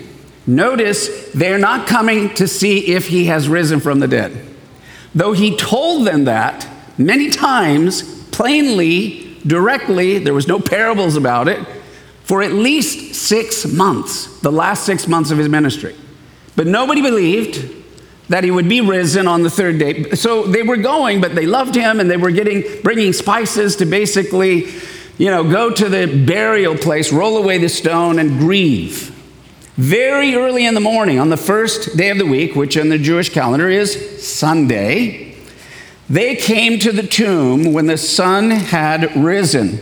Notice 0.46 1.30
they're 1.32 1.58
not 1.58 1.86
coming 1.86 2.32
to 2.34 2.48
see 2.48 2.92
if 2.94 3.08
he 3.08 3.26
has 3.26 3.48
risen 3.48 3.80
from 3.80 3.98
the 4.00 4.08
dead. 4.08 4.46
Though 5.14 5.32
he 5.32 5.56
told 5.56 6.06
them 6.06 6.24
that 6.24 6.68
many 6.96 7.30
times, 7.30 8.24
plainly, 8.30 9.29
directly, 9.46 10.18
there 10.18 10.34
was 10.34 10.46
no 10.46 10.60
parables 10.60 11.16
about 11.16 11.48
it, 11.48 11.66
for 12.24 12.42
at 12.42 12.52
least 12.52 13.14
six 13.14 13.66
months, 13.66 14.40
the 14.40 14.52
last 14.52 14.84
six 14.84 15.08
months 15.08 15.30
of 15.30 15.38
his 15.38 15.48
ministry. 15.48 15.96
But 16.56 16.66
nobody 16.66 17.02
believed 17.02 17.76
that 18.28 18.44
he 18.44 18.50
would 18.50 18.68
be 18.68 18.80
risen 18.80 19.26
on 19.26 19.42
the 19.42 19.50
third 19.50 19.78
day. 19.78 20.10
So 20.12 20.44
they 20.44 20.62
were 20.62 20.76
going, 20.76 21.20
but 21.20 21.34
they 21.34 21.46
loved 21.46 21.74
him 21.74 21.98
and 21.98 22.08
they 22.08 22.16
were 22.16 22.30
getting, 22.30 22.62
bringing 22.82 23.12
spices 23.12 23.74
to 23.76 23.86
basically, 23.86 24.66
you 25.18 25.30
know, 25.30 25.42
go 25.42 25.70
to 25.70 25.88
the 25.88 26.24
burial 26.26 26.76
place, 26.76 27.12
roll 27.12 27.36
away 27.36 27.58
the 27.58 27.68
stone, 27.68 28.20
and 28.20 28.38
grieve. 28.38 29.08
Very 29.74 30.36
early 30.36 30.64
in 30.64 30.74
the 30.74 30.80
morning, 30.80 31.18
on 31.18 31.30
the 31.30 31.36
first 31.36 31.96
day 31.96 32.10
of 32.10 32.18
the 32.18 32.26
week, 32.26 32.54
which 32.54 32.76
in 32.76 32.88
the 32.88 32.98
Jewish 32.98 33.30
calendar 33.30 33.68
is 33.68 34.24
Sunday, 34.24 35.29
they 36.10 36.34
came 36.34 36.80
to 36.80 36.90
the 36.90 37.06
tomb 37.06 37.72
when 37.72 37.86
the 37.86 37.96
sun 37.96 38.50
had 38.50 39.16
risen. 39.16 39.80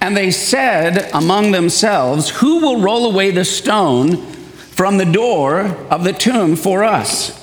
And 0.00 0.16
they 0.16 0.30
said 0.30 1.10
among 1.12 1.50
themselves, 1.50 2.30
Who 2.30 2.60
will 2.60 2.80
roll 2.80 3.10
away 3.10 3.30
the 3.30 3.44
stone 3.44 4.16
from 4.16 4.96
the 4.96 5.04
door 5.04 5.60
of 5.90 6.02
the 6.02 6.14
tomb 6.14 6.56
for 6.56 6.82
us? 6.82 7.36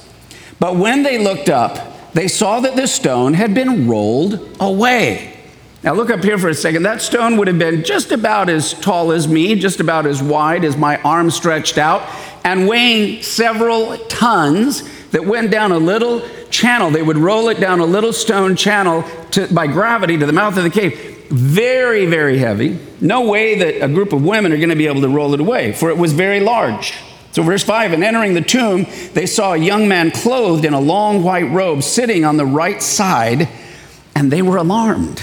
But 0.60 0.78
when 0.78 1.04
they 1.04 1.20
looked 1.20 1.50
up, 1.50 2.12
they 2.14 2.28
saw 2.28 2.60
that 2.62 2.76
the 2.76 2.88
stone 2.88 3.36
had 3.36 3.54
been 3.54 3.88
rolled 3.88 4.58
away. 4.60 5.36
Now, 5.84 5.94
look 5.94 6.10
up 6.10 6.24
here 6.24 6.40
for 6.40 6.50
a 6.50 6.56
second. 6.56 6.82
That 6.84 7.04
stone 7.04 7.38
would 7.38 7.48
have 7.48 7.60
been 7.60 7.84
just 7.84 8.12
about 8.12 8.50
as 8.50 8.74
tall 8.74 9.12
as 9.12 9.28
me, 9.28 9.54
just 9.54 9.80
about 9.80 10.08
as 10.08 10.24
wide 10.24 10.66
as 10.66 10.76
my 10.76 11.00
arm 11.04 11.30
stretched 11.30 11.78
out, 11.78 12.02
and 12.44 12.68
weighing 12.68 13.22
several 13.22 13.96
tons 14.08 14.90
that 15.12 15.24
went 15.24 15.52
down 15.52 15.72
a 15.72 15.78
little 15.78 16.28
channel. 16.58 16.90
They 16.90 17.04
would 17.04 17.18
roll 17.18 17.50
it 17.50 17.60
down 17.60 17.80
a 17.80 17.86
little 17.86 18.12
stone 18.12 18.56
channel 18.56 19.04
to, 19.32 19.48
by 19.54 19.68
gravity 19.68 20.18
to 20.18 20.26
the 20.26 20.34
mouth 20.34 20.58
of 20.58 20.64
the 20.64 20.70
cave. 20.70 21.28
Very, 21.30 22.06
very 22.06 22.38
heavy. 22.40 22.80
No 23.00 23.30
way 23.30 23.60
that 23.60 23.84
a 23.84 23.88
group 23.88 24.12
of 24.12 24.24
women 24.24 24.52
are 24.52 24.58
going 24.58 24.70
to 24.70 24.76
be 24.76 24.88
able 24.88 25.02
to 25.02 25.10
roll 25.10 25.34
it 25.34 25.40
away, 25.40 25.74
for 25.74 25.90
it 25.90 25.98
was 25.98 26.14
very 26.14 26.40
large. 26.40 26.94
So, 27.32 27.44
verse 27.44 27.64
5 27.64 27.94
And 27.94 28.04
entering 28.04 28.34
the 28.34 28.42
tomb, 28.42 28.88
they 29.14 29.28
saw 29.28 29.54
a 29.54 29.58
young 29.58 29.88
man 29.88 30.10
clothed 30.10 30.66
in 30.66 30.74
a 30.74 30.80
long 30.80 31.24
white 31.24 31.52
robe 31.52 31.84
sitting 31.84 32.26
on 32.26 32.38
the 32.38 32.46
right 32.46 32.82
side, 32.82 33.48
and 34.16 34.32
they 34.32 34.42
were 34.42 34.58
alarmed. 34.58 35.22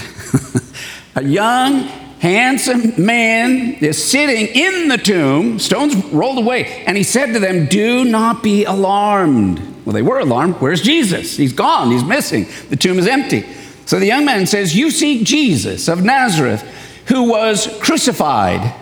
a 1.17 1.25
young, 1.25 1.81
handsome 2.21 3.05
man 3.05 3.75
is 3.81 4.03
sitting 4.03 4.47
in 4.47 4.89
the 4.89 4.99
tomb, 4.99 5.59
stones 5.59 5.97
rolled 6.13 6.39
away, 6.39 6.85
and 6.87 6.97
he 6.97 7.03
said 7.03 7.33
to 7.33 7.41
them, 7.41 7.67
Do 7.67 8.05
not 8.05 8.43
be 8.43 8.65
alarmed. 8.65 9.74
Well, 9.85 9.93
they 9.93 10.03
were 10.03 10.19
alarmed. 10.19 10.57
Where's 10.57 10.81
Jesus? 10.81 11.37
He's 11.37 11.53
gone, 11.53 11.91
he's 11.91 12.05
missing. 12.05 12.47
The 12.71 12.77
tomb 12.77 12.99
is 12.99 13.07
empty. 13.07 13.45
So 13.87 13.99
the 13.99 14.07
young 14.07 14.25
man 14.25 14.47
says, 14.47 14.75
You 14.75 14.91
seek 14.91 15.27
Jesus 15.27 15.89
of 15.89 16.03
Nazareth, 16.03 16.63
who 17.07 17.31
was 17.31 17.67
crucified. 17.81 18.75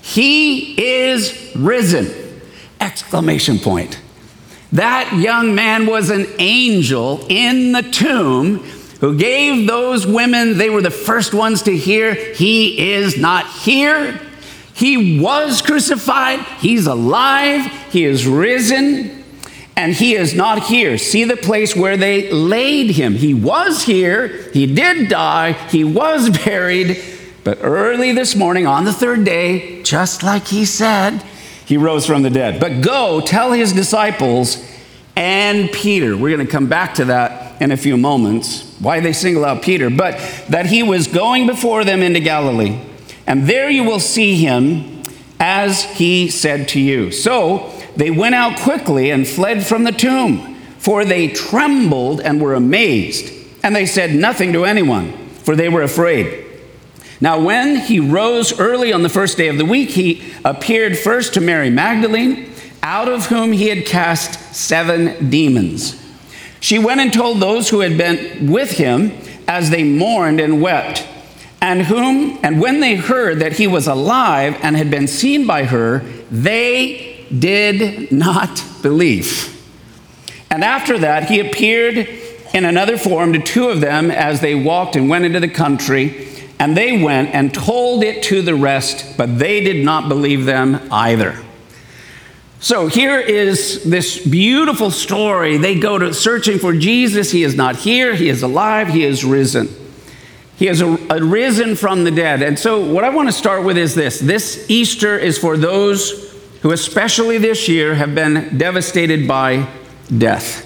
He 0.00 0.80
is 0.80 1.52
risen. 1.56 2.40
Exclamation 2.80 3.58
point. 3.58 4.00
That 4.72 5.12
young 5.16 5.54
man 5.54 5.86
was 5.86 6.10
an 6.10 6.26
angel 6.38 7.26
in 7.28 7.72
the 7.72 7.82
tomb 7.82 8.58
who 9.00 9.16
gave 9.18 9.66
those 9.66 10.06
women, 10.06 10.56
they 10.56 10.70
were 10.70 10.82
the 10.82 10.90
first 10.90 11.34
ones 11.34 11.62
to 11.62 11.76
hear, 11.76 12.14
He 12.14 12.92
is 12.92 13.16
not 13.16 13.46
here. 13.46 14.20
He 14.74 15.20
was 15.20 15.62
crucified. 15.62 16.40
He's 16.58 16.86
alive. 16.86 17.70
He 17.90 18.04
is 18.04 18.26
risen 18.26 19.23
and 19.76 19.92
he 19.92 20.14
is 20.14 20.34
not 20.34 20.64
here. 20.64 20.98
See 20.98 21.24
the 21.24 21.36
place 21.36 21.74
where 21.74 21.96
they 21.96 22.30
laid 22.30 22.90
him. 22.90 23.14
He 23.14 23.34
was 23.34 23.82
here, 23.82 24.28
he 24.52 24.66
did 24.66 25.08
die, 25.08 25.52
he 25.68 25.84
was 25.84 26.30
buried, 26.44 27.02
but 27.42 27.58
early 27.60 28.12
this 28.12 28.34
morning 28.34 28.66
on 28.66 28.84
the 28.84 28.92
third 28.92 29.24
day, 29.24 29.82
just 29.82 30.22
like 30.22 30.46
he 30.46 30.64
said, 30.64 31.22
he 31.66 31.76
rose 31.76 32.06
from 32.06 32.22
the 32.22 32.30
dead. 32.30 32.60
But 32.60 32.82
go 32.82 33.20
tell 33.20 33.52
his 33.52 33.72
disciples 33.72 34.62
and 35.16 35.70
Peter. 35.70 36.16
We're 36.16 36.34
going 36.34 36.46
to 36.46 36.52
come 36.52 36.68
back 36.68 36.94
to 36.94 37.06
that 37.06 37.60
in 37.60 37.70
a 37.70 37.76
few 37.76 37.96
moments, 37.96 38.76
why 38.80 39.00
they 39.00 39.12
single 39.12 39.44
out 39.44 39.62
Peter, 39.62 39.88
but 39.88 40.14
that 40.48 40.66
he 40.66 40.82
was 40.82 41.06
going 41.06 41.46
before 41.46 41.84
them 41.84 42.02
into 42.02 42.20
Galilee. 42.20 42.80
And 43.26 43.44
there 43.46 43.70
you 43.70 43.84
will 43.84 44.00
see 44.00 44.36
him 44.36 45.02
as 45.40 45.82
he 45.82 46.28
said 46.28 46.68
to 46.68 46.80
you. 46.80 47.10
So, 47.10 47.73
they 47.96 48.10
went 48.10 48.34
out 48.34 48.58
quickly 48.58 49.10
and 49.10 49.26
fled 49.26 49.66
from 49.66 49.84
the 49.84 49.92
tomb, 49.92 50.54
for 50.78 51.04
they 51.04 51.28
trembled 51.28 52.20
and 52.20 52.40
were 52.40 52.54
amazed. 52.54 53.32
And 53.62 53.74
they 53.74 53.86
said 53.86 54.14
nothing 54.14 54.52
to 54.52 54.64
anyone, 54.64 55.12
for 55.28 55.56
they 55.56 55.68
were 55.68 55.82
afraid. 55.82 56.44
Now, 57.20 57.40
when 57.40 57.76
he 57.76 58.00
rose 58.00 58.58
early 58.58 58.92
on 58.92 59.02
the 59.02 59.08
first 59.08 59.38
day 59.38 59.48
of 59.48 59.56
the 59.56 59.64
week, 59.64 59.90
he 59.90 60.34
appeared 60.44 60.98
first 60.98 61.34
to 61.34 61.40
Mary 61.40 61.70
Magdalene, 61.70 62.50
out 62.82 63.08
of 63.08 63.26
whom 63.26 63.52
he 63.52 63.68
had 63.68 63.86
cast 63.86 64.54
seven 64.54 65.30
demons. 65.30 66.00
She 66.60 66.78
went 66.78 67.00
and 67.00 67.12
told 67.12 67.40
those 67.40 67.70
who 67.70 67.80
had 67.80 67.96
been 67.96 68.50
with 68.50 68.72
him 68.72 69.12
as 69.48 69.70
they 69.70 69.84
mourned 69.84 70.40
and 70.40 70.60
wept. 70.60 71.06
And 71.62 71.82
whom 71.82 72.38
and 72.42 72.60
when 72.60 72.80
they 72.80 72.96
heard 72.96 73.38
that 73.40 73.54
he 73.54 73.66
was 73.66 73.86
alive 73.86 74.58
and 74.62 74.76
had 74.76 74.90
been 74.90 75.06
seen 75.06 75.46
by 75.46 75.64
her, 75.64 76.00
they 76.30 77.13
did 77.38 78.12
not 78.12 78.62
believe. 78.82 79.50
And 80.50 80.62
after 80.62 80.98
that, 80.98 81.28
he 81.28 81.40
appeared 81.40 82.08
in 82.54 82.64
another 82.64 82.96
form 82.96 83.32
to 83.32 83.40
two 83.40 83.68
of 83.68 83.80
them 83.80 84.10
as 84.10 84.40
they 84.40 84.54
walked 84.54 84.94
and 84.94 85.08
went 85.08 85.24
into 85.24 85.40
the 85.40 85.48
country. 85.48 86.28
And 86.60 86.76
they 86.76 87.02
went 87.02 87.34
and 87.34 87.52
told 87.52 88.04
it 88.04 88.22
to 88.24 88.40
the 88.40 88.54
rest, 88.54 89.16
but 89.18 89.38
they 89.38 89.62
did 89.62 89.84
not 89.84 90.08
believe 90.08 90.44
them 90.44 90.80
either. 90.90 91.42
So 92.60 92.86
here 92.86 93.18
is 93.18 93.82
this 93.84 94.24
beautiful 94.24 94.90
story. 94.90 95.58
They 95.58 95.78
go 95.78 95.98
to 95.98 96.14
searching 96.14 96.58
for 96.58 96.72
Jesus. 96.72 97.30
He 97.30 97.42
is 97.42 97.54
not 97.54 97.76
here, 97.76 98.14
he 98.14 98.28
is 98.28 98.42
alive, 98.42 98.88
he 98.88 99.04
is 99.04 99.24
risen. 99.24 99.68
He 100.56 100.66
has 100.66 100.80
arisen 100.80 101.74
from 101.74 102.04
the 102.04 102.10
dead. 102.12 102.40
And 102.40 102.58
so, 102.58 102.80
what 102.80 103.02
I 103.02 103.10
want 103.10 103.28
to 103.28 103.32
start 103.32 103.64
with 103.64 103.76
is 103.76 103.94
this 103.94 104.20
this 104.20 104.64
Easter 104.70 105.18
is 105.18 105.36
for 105.36 105.56
those 105.56 106.23
who, 106.64 106.72
especially 106.72 107.36
this 107.36 107.68
year, 107.68 107.94
have 107.94 108.14
been 108.14 108.56
devastated 108.56 109.28
by 109.28 109.68
death. 110.16 110.64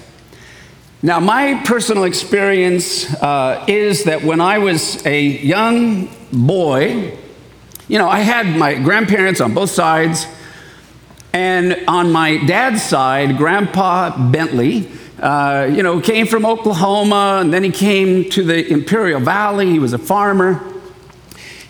Now, 1.01 1.19
my 1.19 1.61
personal 1.65 2.05
experience 2.05 3.13
uh, 3.15 3.65
is 3.67 4.05
that 4.05 4.23
when 4.23 4.39
I 4.39 4.59
was 4.59 5.05
a 5.05 5.21
young 5.21 6.09
boy, 6.31 7.17
you 7.89 7.97
know, 7.97 8.07
I 8.07 8.19
had 8.19 8.57
my 8.57 8.75
grandparents 8.75 9.41
on 9.41 9.53
both 9.53 9.71
sides, 9.71 10.25
and 11.33 11.83
on 11.89 12.13
my 12.13 12.37
dad's 12.45 12.81
side, 12.81 13.35
Grandpa 13.35 14.31
Bentley, 14.31 14.89
uh, 15.21 15.69
you 15.69 15.83
know, 15.83 15.99
came 15.99 16.27
from 16.27 16.45
Oklahoma, 16.45 17.39
and 17.41 17.53
then 17.53 17.65
he 17.65 17.71
came 17.71 18.29
to 18.29 18.43
the 18.45 18.71
Imperial 18.71 19.19
Valley. 19.19 19.69
He 19.69 19.79
was 19.79 19.91
a 19.91 19.97
farmer. 19.97 20.65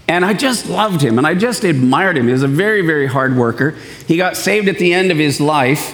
And 0.10 0.26
I 0.26 0.34
just 0.34 0.68
loved 0.68 1.04
him 1.04 1.20
and 1.20 1.28
I 1.28 1.36
just 1.36 1.64
admired 1.64 2.18
him. 2.18 2.26
He 2.26 2.32
was 2.34 2.42
a 2.42 2.48
very, 2.48 2.82
very 2.82 3.06
hard 3.06 3.38
worker. 3.38 3.78
He 4.08 4.18
got 4.18 4.36
saved 4.36 4.68
at 4.68 4.80
the 4.80 4.92
end 4.92 5.12
of 5.12 5.20
his 5.20 5.40
life 5.40 5.94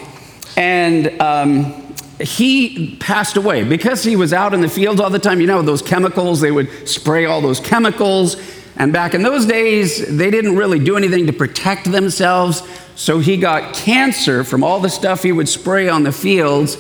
and 0.58 1.22
um, 1.22 1.94
he 2.22 2.96
passed 2.96 3.36
away 3.36 3.66
because 3.66 4.06
he 4.06 4.16
was 4.16 4.32
out 4.32 4.54
in 4.54 4.62
the 4.62 4.70
fields 4.70 5.02
all 5.02 5.10
the 5.10 5.20
time. 5.20 5.42
You 5.42 5.48
know, 5.48 5.62
those 5.62 5.82
chemicals, 5.82 6.40
they 6.40 6.52
would 6.52 6.88
spray 6.88 7.26
all 7.26 7.42
those 7.42 7.60
chemicals. 7.60 8.38
And 8.78 8.94
back 8.94 9.16
in 9.16 9.22
those 9.22 9.46
days, 9.46 10.08
they 10.08 10.32
didn't 10.32 10.56
really 10.56 10.80
do 10.80 10.96
anything 10.96 11.28
to 11.28 11.34
protect 11.34 11.92
themselves. 11.92 12.64
So 12.96 13.20
he 13.20 13.36
got 13.36 13.76
cancer 13.76 14.46
from 14.46 14.64
all 14.64 14.80
the 14.80 14.90
stuff 14.90 15.24
he 15.24 15.34
would 15.34 15.50
spray 15.50 15.90
on 15.90 16.04
the 16.04 16.14
fields. 16.14 16.78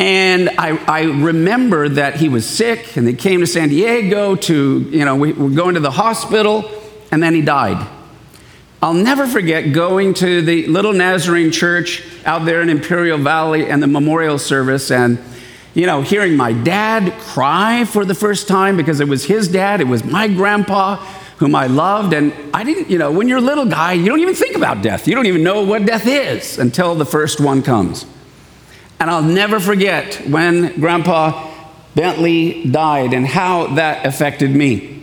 And 0.00 0.48
I, 0.56 0.78
I, 0.86 1.02
remember 1.02 1.86
that 1.90 2.16
he 2.16 2.30
was 2.30 2.48
sick, 2.48 2.96
and 2.96 3.06
they 3.06 3.12
came 3.12 3.40
to 3.40 3.46
San 3.46 3.68
Diego 3.68 4.34
to, 4.34 4.80
you 4.90 5.04
know, 5.04 5.14
we 5.14 5.34
were 5.34 5.50
going 5.50 5.74
to 5.74 5.80
the 5.80 5.90
hospital, 5.90 6.64
and 7.12 7.22
then 7.22 7.34
he 7.34 7.42
died. 7.42 7.86
I'll 8.80 8.94
never 8.94 9.26
forget 9.26 9.74
going 9.74 10.14
to 10.14 10.40
the 10.40 10.66
little 10.68 10.94
Nazarene 10.94 11.52
church 11.52 12.02
out 12.24 12.46
there 12.46 12.62
in 12.62 12.70
Imperial 12.70 13.18
Valley 13.18 13.70
and 13.70 13.82
the 13.82 13.86
memorial 13.86 14.38
service, 14.38 14.90
and, 14.90 15.18
you 15.74 15.84
know, 15.84 16.00
hearing 16.00 16.34
my 16.34 16.54
dad 16.54 17.12
cry 17.20 17.84
for 17.84 18.06
the 18.06 18.14
first 18.14 18.48
time 18.48 18.78
because 18.78 19.00
it 19.00 19.08
was 19.08 19.26
his 19.26 19.48
dad, 19.48 19.82
it 19.82 19.86
was 19.86 20.02
my 20.02 20.28
grandpa 20.28 20.96
whom 21.36 21.54
I 21.54 21.66
loved. 21.66 22.14
And 22.14 22.32
I 22.54 22.64
didn't, 22.64 22.88
you 22.88 22.96
know, 22.96 23.12
when 23.12 23.28
you're 23.28 23.36
a 23.36 23.42
little 23.42 23.66
guy, 23.66 23.92
you 23.92 24.06
don't 24.06 24.20
even 24.20 24.34
think 24.34 24.56
about 24.56 24.82
death. 24.82 25.06
You 25.06 25.14
don't 25.14 25.26
even 25.26 25.42
know 25.42 25.62
what 25.62 25.84
death 25.84 26.06
is 26.06 26.58
until 26.58 26.94
the 26.94 27.04
first 27.04 27.38
one 27.38 27.62
comes. 27.62 28.06
And 29.00 29.08
I'll 29.10 29.22
never 29.22 29.60
forget 29.60 30.16
when 30.28 30.78
Grandpa 30.78 31.50
Bentley 31.94 32.66
died 32.70 33.14
and 33.14 33.26
how 33.26 33.68
that 33.76 34.04
affected 34.04 34.50
me. 34.50 35.02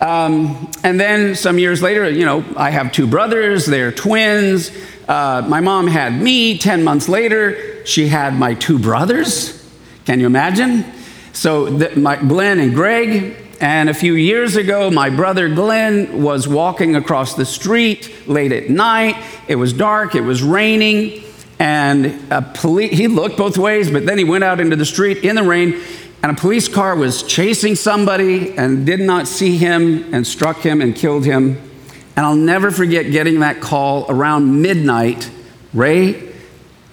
Um, 0.00 0.68
and 0.82 0.98
then 0.98 1.36
some 1.36 1.56
years 1.56 1.80
later, 1.80 2.10
you 2.10 2.24
know, 2.24 2.44
I 2.56 2.70
have 2.70 2.90
two 2.90 3.06
brothers, 3.06 3.64
they're 3.64 3.92
twins. 3.92 4.72
Uh, 5.06 5.46
my 5.48 5.60
mom 5.60 5.86
had 5.86 6.20
me. 6.20 6.58
10 6.58 6.82
months 6.82 7.08
later, 7.08 7.86
she 7.86 8.08
had 8.08 8.34
my 8.34 8.54
two 8.54 8.80
brothers. 8.80 9.64
Can 10.06 10.18
you 10.18 10.26
imagine? 10.26 10.84
So, 11.32 11.66
the, 11.66 11.94
my, 11.94 12.16
Glenn 12.16 12.58
and 12.58 12.74
Greg. 12.74 13.36
And 13.60 13.88
a 13.88 13.94
few 13.94 14.14
years 14.14 14.56
ago, 14.56 14.90
my 14.90 15.08
brother 15.08 15.48
Glenn 15.48 16.20
was 16.20 16.48
walking 16.48 16.96
across 16.96 17.34
the 17.34 17.46
street 17.46 18.12
late 18.26 18.50
at 18.50 18.70
night. 18.70 19.16
It 19.46 19.54
was 19.54 19.72
dark, 19.72 20.16
it 20.16 20.22
was 20.22 20.42
raining 20.42 21.22
and 21.58 22.30
a 22.30 22.42
police, 22.42 22.96
he 22.96 23.08
looked 23.08 23.36
both 23.36 23.56
ways, 23.56 23.90
but 23.90 24.04
then 24.06 24.18
he 24.18 24.24
went 24.24 24.44
out 24.44 24.60
into 24.60 24.76
the 24.76 24.84
street 24.84 25.18
in 25.24 25.36
the 25.36 25.42
rain, 25.42 25.80
and 26.22 26.36
a 26.36 26.40
police 26.40 26.68
car 26.68 26.96
was 26.96 27.22
chasing 27.22 27.74
somebody 27.74 28.56
and 28.56 28.84
did 28.84 29.00
not 29.00 29.26
see 29.26 29.56
him 29.56 30.12
and 30.12 30.26
struck 30.26 30.58
him 30.58 30.80
and 30.80 30.94
killed 30.94 31.24
him. 31.24 31.60
And 32.16 32.24
I'll 32.24 32.34
never 32.34 32.70
forget 32.70 33.10
getting 33.10 33.40
that 33.40 33.60
call 33.60 34.06
around 34.10 34.62
midnight. 34.62 35.30
Ray, 35.72 36.32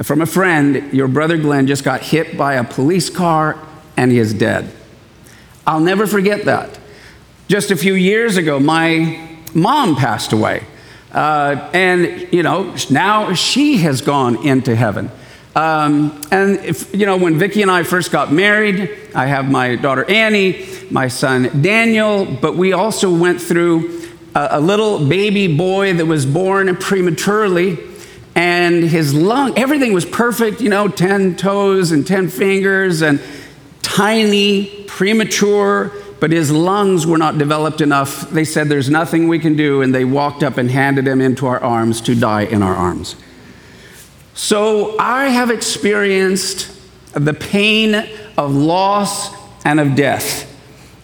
from 0.02 0.22
a 0.22 0.26
friend, 0.26 0.92
your 0.94 1.08
brother 1.08 1.38
Glenn 1.38 1.68
just 1.68 1.84
got 1.84 2.02
hit 2.02 2.38
by 2.38 2.56
a 2.56 2.64
police 2.64 3.10
car 3.10 3.58
and 3.96 4.12
he 4.12 4.20
is 4.20 4.34
dead. 4.34 4.70
I'll 5.66 5.80
never 5.80 6.06
forget 6.06 6.46
that. 6.46 6.78
Just 7.48 7.72
a 7.72 7.78
few 7.78 7.94
years 7.94 8.36
ago, 8.36 8.60
my 8.60 9.38
mom 9.54 9.96
passed 9.96 10.34
away. 10.34 10.66
Uh, 11.14 11.70
and, 11.74 12.34
you 12.34 12.44
know, 12.44 12.76
now 12.90 13.34
she 13.34 13.78
has 13.78 14.02
gone 14.02 14.46
into 14.46 14.76
heaven. 14.76 15.12
Um, 15.56 16.20
and, 16.32 16.58
if, 16.60 16.94
you 16.96 17.06
know, 17.06 17.18
when 17.18 17.38
Vicki 17.38 17.62
and 17.62 17.70
I 17.70 17.84
first 17.84 18.12
got 18.12 18.32
married, 18.32 18.90
I 19.14 19.28
have 19.28 19.50
my 19.50 19.76
daughter 19.76 20.10
Annie, 20.10 20.66
my 20.90 21.08
son 21.08 21.62
Daniel, 21.62 22.26
but 22.26 22.56
we 22.56 22.74
also 22.74 23.16
went 23.16 23.40
through 23.40 24.10
a, 24.34 24.48
a 24.52 24.60
little 24.60 25.08
baby 25.08 25.56
boy 25.56 25.94
that 25.94 26.06
was 26.06 26.26
born 26.26 26.76
prematurely 26.78 27.78
and 28.36 28.84
his 28.84 29.14
lung, 29.14 29.58
everything 29.58 29.94
was 29.94 30.06
perfect, 30.06 30.60
you 30.60 30.70
know, 30.70 30.88
10 30.88 31.36
toes 31.36 31.92
and 31.92 32.06
10 32.06 32.30
fingers 32.30 33.02
and 33.02 33.22
tiny, 33.82 34.86
premature, 34.88 35.92
but 36.24 36.32
his 36.32 36.52
lungs 36.52 37.06
were 37.06 37.18
not 37.18 37.38
developed 37.38 37.82
enough. 37.82 38.30
They 38.30 38.46
said, 38.46 38.70
There's 38.70 38.90
nothing 38.90 39.28
we 39.28 39.40
can 39.40 39.58
do. 39.58 39.82
And 39.82 39.94
they 39.94 40.06
walked 40.06 40.42
up 40.42 40.56
and 40.56 40.72
handed 40.72 41.06
him 41.06 41.20
into 41.20 41.48
our 41.48 41.62
arms 41.62 42.00
to 42.00 42.16
die 42.16 42.44
in 42.44 42.64
our 42.64 42.74
arms. 42.74 43.18
So 44.34 44.98
I 44.98 45.26
have 45.26 45.52
experienced 45.52 46.72
the 47.12 47.34
pain 47.34 48.08
of 48.38 48.56
loss 48.56 49.36
and 49.66 49.82
of 49.82 49.96
death. 49.96 50.50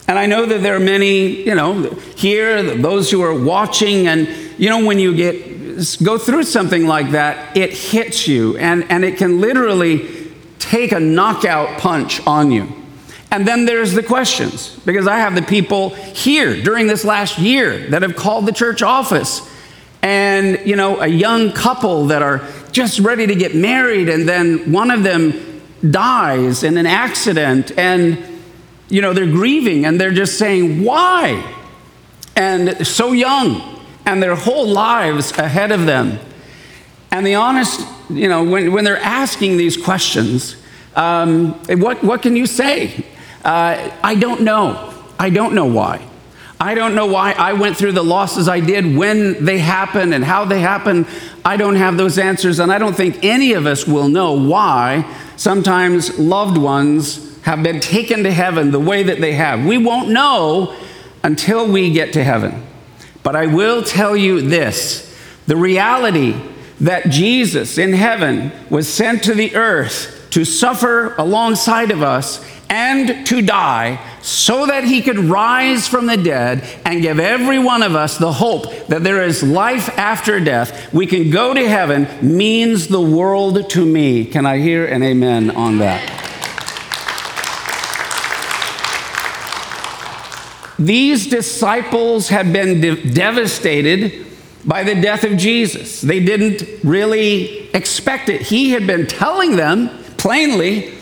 And 0.08 0.18
I 0.18 0.24
know 0.24 0.46
that 0.46 0.62
there 0.62 0.74
are 0.74 0.80
many, 0.80 1.44
you 1.44 1.54
know, 1.54 1.82
here, 2.16 2.62
those 2.78 3.10
who 3.10 3.20
are 3.20 3.38
watching, 3.38 4.06
and, 4.06 4.26
you 4.56 4.70
know, 4.70 4.82
when 4.86 4.98
you 4.98 5.14
get 5.14 5.36
go 6.02 6.16
through 6.16 6.44
something 6.44 6.86
like 6.86 7.10
that, 7.10 7.54
it 7.54 7.74
hits 7.74 8.26
you, 8.26 8.56
and, 8.56 8.90
and 8.90 9.04
it 9.04 9.18
can 9.18 9.38
literally 9.38 10.32
take 10.58 10.92
a 10.92 11.00
knockout 11.00 11.78
punch 11.78 12.26
on 12.26 12.50
you. 12.50 12.79
And 13.32 13.46
then 13.46 13.64
there's 13.64 13.92
the 13.92 14.02
questions, 14.02 14.76
because 14.84 15.06
I 15.06 15.18
have 15.18 15.36
the 15.36 15.42
people 15.42 15.90
here 15.90 16.60
during 16.62 16.88
this 16.88 17.04
last 17.04 17.38
year 17.38 17.88
that 17.90 18.02
have 18.02 18.16
called 18.16 18.46
the 18.46 18.52
church 18.52 18.82
office. 18.82 19.48
And, 20.02 20.58
you 20.66 20.76
know, 20.76 21.00
a 21.00 21.06
young 21.06 21.52
couple 21.52 22.06
that 22.06 22.22
are 22.22 22.40
just 22.72 22.98
ready 22.98 23.26
to 23.26 23.34
get 23.34 23.54
married, 23.54 24.08
and 24.08 24.28
then 24.28 24.72
one 24.72 24.90
of 24.90 25.02
them 25.02 25.62
dies 25.88 26.64
in 26.64 26.76
an 26.76 26.86
accident, 26.86 27.70
and, 27.78 28.18
you 28.88 29.00
know, 29.00 29.12
they're 29.12 29.26
grieving 29.26 29.84
and 29.84 30.00
they're 30.00 30.10
just 30.10 30.36
saying, 30.36 30.82
why? 30.82 31.54
And 32.34 32.86
so 32.86 33.12
young, 33.12 33.80
and 34.06 34.22
their 34.22 34.34
whole 34.34 34.66
lives 34.66 35.30
ahead 35.38 35.70
of 35.70 35.86
them. 35.86 36.18
And 37.12 37.24
the 37.24 37.36
honest, 37.36 37.86
you 38.08 38.28
know, 38.28 38.42
when, 38.42 38.72
when 38.72 38.84
they're 38.84 38.96
asking 38.98 39.56
these 39.56 39.76
questions, 39.76 40.56
um, 40.96 41.52
what, 41.78 42.02
what 42.02 42.22
can 42.22 42.34
you 42.34 42.46
say? 42.46 43.04
Uh, 43.44 43.90
I 44.02 44.14
don't 44.14 44.42
know. 44.42 44.94
I 45.18 45.30
don't 45.30 45.54
know 45.54 45.66
why. 45.66 46.06
I 46.62 46.74
don't 46.74 46.94
know 46.94 47.06
why 47.06 47.32
I 47.32 47.54
went 47.54 47.78
through 47.78 47.92
the 47.92 48.04
losses 48.04 48.46
I 48.46 48.60
did, 48.60 48.94
when 48.94 49.44
they 49.44 49.58
happened, 49.58 50.12
and 50.12 50.22
how 50.22 50.44
they 50.44 50.60
happened. 50.60 51.06
I 51.42 51.56
don't 51.56 51.76
have 51.76 51.96
those 51.96 52.18
answers, 52.18 52.58
and 52.58 52.70
I 52.70 52.78
don't 52.78 52.94
think 52.94 53.24
any 53.24 53.54
of 53.54 53.64
us 53.64 53.86
will 53.86 54.08
know 54.08 54.32
why 54.32 55.10
sometimes 55.36 56.18
loved 56.18 56.58
ones 56.58 57.40
have 57.42 57.62
been 57.62 57.80
taken 57.80 58.24
to 58.24 58.32
heaven 58.32 58.72
the 58.72 58.80
way 58.80 59.02
that 59.04 59.22
they 59.22 59.32
have. 59.32 59.64
We 59.64 59.78
won't 59.78 60.10
know 60.10 60.76
until 61.22 61.66
we 61.66 61.92
get 61.92 62.12
to 62.12 62.22
heaven. 62.22 62.66
But 63.22 63.36
I 63.36 63.46
will 63.46 63.82
tell 63.82 64.14
you 64.14 64.42
this 64.42 65.06
the 65.46 65.56
reality 65.56 66.34
that 66.80 67.08
Jesus 67.08 67.78
in 67.78 67.94
heaven 67.94 68.52
was 68.68 68.88
sent 68.88 69.24
to 69.24 69.34
the 69.34 69.54
earth 69.56 70.28
to 70.30 70.44
suffer 70.44 71.14
alongside 71.16 71.90
of 71.90 72.02
us 72.02 72.44
and 72.70 73.26
to 73.26 73.42
die 73.42 74.00
so 74.22 74.66
that 74.66 74.84
he 74.84 75.02
could 75.02 75.18
rise 75.18 75.88
from 75.88 76.06
the 76.06 76.16
dead 76.16 76.62
and 76.84 77.02
give 77.02 77.18
every 77.18 77.58
one 77.58 77.82
of 77.82 77.96
us 77.96 78.16
the 78.16 78.32
hope 78.32 78.86
that 78.86 79.02
there 79.02 79.22
is 79.22 79.42
life 79.42 79.88
after 79.98 80.38
death. 80.38 80.92
We 80.94 81.06
can 81.06 81.30
go 81.30 81.52
to 81.52 81.68
heaven 81.68 82.06
means 82.22 82.86
the 82.86 83.00
world 83.00 83.68
to 83.70 83.84
me. 83.84 84.24
Can 84.24 84.46
I 84.46 84.58
hear 84.58 84.86
an 84.86 85.02
amen 85.02 85.50
on 85.50 85.78
that? 85.78 86.16
These 90.78 91.26
disciples 91.26 92.28
had 92.28 92.52
been 92.52 92.80
de- 92.80 93.12
devastated 93.12 94.26
by 94.64 94.84
the 94.84 94.94
death 94.94 95.24
of 95.24 95.36
Jesus. 95.36 96.00
They 96.00 96.24
didn't 96.24 96.64
really 96.84 97.68
expect 97.74 98.28
it. 98.28 98.42
He 98.42 98.70
had 98.70 98.86
been 98.86 99.06
telling 99.06 99.56
them 99.56 99.90
plainly 100.16 100.94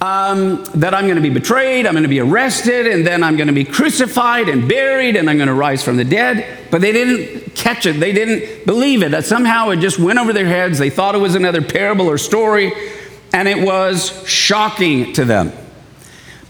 um, 0.00 0.62
that 0.76 0.94
I'm 0.94 1.04
going 1.04 1.16
to 1.16 1.22
be 1.22 1.30
betrayed, 1.30 1.84
I'm 1.84 1.94
going 1.94 2.04
to 2.04 2.08
be 2.08 2.20
arrested, 2.20 2.86
and 2.86 3.04
then 3.04 3.24
I'm 3.24 3.36
going 3.36 3.48
to 3.48 3.52
be 3.52 3.64
crucified 3.64 4.48
and 4.48 4.68
buried, 4.68 5.16
and 5.16 5.28
I'm 5.28 5.36
going 5.36 5.48
to 5.48 5.54
rise 5.54 5.82
from 5.82 5.96
the 5.96 6.04
dead. 6.04 6.68
But 6.70 6.80
they 6.80 6.92
didn't 6.92 7.56
catch 7.56 7.84
it, 7.84 7.98
they 7.98 8.12
didn't 8.12 8.64
believe 8.64 9.02
it. 9.02 9.10
That 9.10 9.24
somehow 9.24 9.70
it 9.70 9.78
just 9.78 9.98
went 9.98 10.18
over 10.18 10.32
their 10.32 10.46
heads. 10.46 10.78
They 10.78 10.90
thought 10.90 11.16
it 11.16 11.18
was 11.18 11.34
another 11.34 11.62
parable 11.62 12.06
or 12.06 12.16
story, 12.16 12.72
and 13.32 13.48
it 13.48 13.64
was 13.64 14.24
shocking 14.28 15.12
to 15.14 15.24
them. 15.24 15.52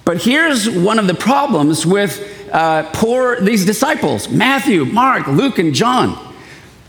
But 0.04 0.22
here's 0.22 0.68
one 0.68 0.98
of 0.98 1.06
the 1.06 1.14
problems 1.14 1.86
with 1.86 2.50
uh, 2.52 2.90
poor 2.92 3.40
these 3.40 3.64
disciples 3.64 4.28
Matthew, 4.28 4.84
Mark, 4.84 5.26
Luke, 5.26 5.58
and 5.58 5.74
John. 5.74 6.26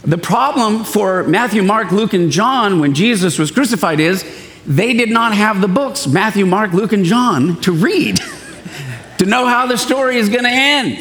The 0.02 0.18
problem 0.18 0.86
for 0.86 1.24
Matthew, 1.24 1.62
Mark, 1.62 1.92
Luke, 1.92 2.14
and 2.14 2.32
John 2.32 2.80
when 2.80 2.94
Jesus 2.94 3.38
was 3.38 3.52
crucified 3.52 4.00
is 4.00 4.24
they 4.66 4.94
did 4.94 5.10
not 5.10 5.34
have 5.34 5.62
the 5.62 5.68
books, 5.68 6.08
Matthew, 6.08 6.46
Mark, 6.46 6.74
Luke, 6.74 6.94
and 6.94 7.06
John, 7.06 7.60
to 7.62 7.72
read, 7.72 8.18
to 9.18 9.26
know 9.26 9.46
how 9.46 9.68
the 9.68 9.78
story 9.78 10.18
is 10.18 10.30
going 10.30 10.44
to 10.44 10.50
end 10.50 11.00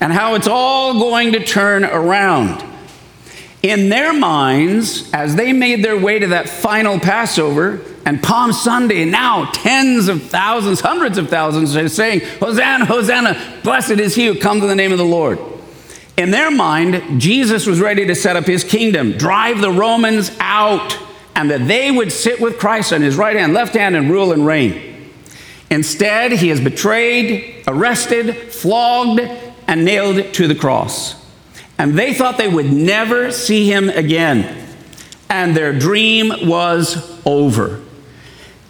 and 0.00 0.12
how 0.12 0.34
it's 0.34 0.48
all 0.48 0.98
going 0.98 1.32
to 1.32 1.44
turn 1.44 1.84
around. 1.84 2.64
In 3.62 3.88
their 3.88 4.12
minds, 4.12 5.10
as 5.12 5.34
they 5.34 5.52
made 5.52 5.84
their 5.84 5.98
way 5.98 6.18
to 6.18 6.28
that 6.28 6.48
final 6.48 7.00
Passover 7.00 7.80
and 8.04 8.22
Palm 8.22 8.52
Sunday, 8.52 9.04
now 9.04 9.50
tens 9.52 10.08
of 10.08 10.22
thousands, 10.22 10.80
hundreds 10.80 11.18
of 11.18 11.28
thousands 11.28 11.74
are 11.74 11.88
saying, 11.88 12.20
Hosanna, 12.38 12.84
Hosanna, 12.84 13.60
blessed 13.64 13.92
is 13.92 14.14
he 14.14 14.26
who 14.26 14.38
comes 14.38 14.62
in 14.62 14.68
the 14.68 14.76
name 14.76 14.92
of 14.92 14.98
the 14.98 15.04
Lord. 15.04 15.38
In 16.16 16.30
their 16.30 16.50
mind, 16.50 17.20
Jesus 17.20 17.66
was 17.66 17.80
ready 17.80 18.06
to 18.06 18.14
set 18.14 18.36
up 18.36 18.44
his 18.44 18.62
kingdom, 18.62 19.12
drive 19.12 19.60
the 19.60 19.72
Romans 19.72 20.30
out 20.38 20.96
and 21.36 21.50
that 21.50 21.68
they 21.68 21.90
would 21.90 22.10
sit 22.10 22.40
with 22.40 22.58
Christ 22.58 22.94
on 22.94 23.02
his 23.02 23.14
right 23.14 23.36
hand, 23.36 23.52
left 23.52 23.74
hand, 23.74 23.94
and 23.94 24.10
rule 24.10 24.32
and 24.32 24.44
reign. 24.46 25.12
Instead, 25.70 26.32
he 26.32 26.48
is 26.48 26.60
betrayed, 26.60 27.62
arrested, 27.68 28.34
flogged, 28.52 29.20
and 29.68 29.84
nailed 29.84 30.32
to 30.32 30.48
the 30.48 30.54
cross. 30.54 31.14
And 31.78 31.98
they 31.98 32.14
thought 32.14 32.38
they 32.38 32.48
would 32.48 32.72
never 32.72 33.30
see 33.30 33.70
him 33.70 33.90
again. 33.90 34.66
And 35.28 35.54
their 35.54 35.78
dream 35.78 36.32
was 36.48 37.20
over. 37.26 37.82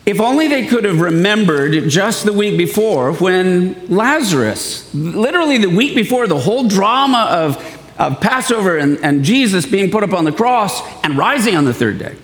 If 0.04 0.20
only 0.20 0.48
they 0.48 0.66
could 0.66 0.84
have 0.84 1.00
remembered 1.00 1.88
just 1.88 2.24
the 2.24 2.32
week 2.32 2.58
before 2.58 3.12
when 3.12 3.86
Lazarus, 3.88 4.92
literally 4.92 5.58
the 5.58 5.70
week 5.70 5.94
before, 5.94 6.26
the 6.26 6.38
whole 6.38 6.66
drama 6.66 7.28
of, 7.30 7.92
of 7.98 8.20
Passover 8.20 8.76
and, 8.76 8.98
and 9.04 9.24
Jesus 9.24 9.66
being 9.66 9.90
put 9.90 10.02
up 10.02 10.12
on 10.12 10.24
the 10.24 10.32
cross 10.32 10.80
and 11.04 11.16
rising 11.16 11.56
on 11.56 11.64
the 11.64 11.74
third 11.74 11.98
day. 11.98 12.16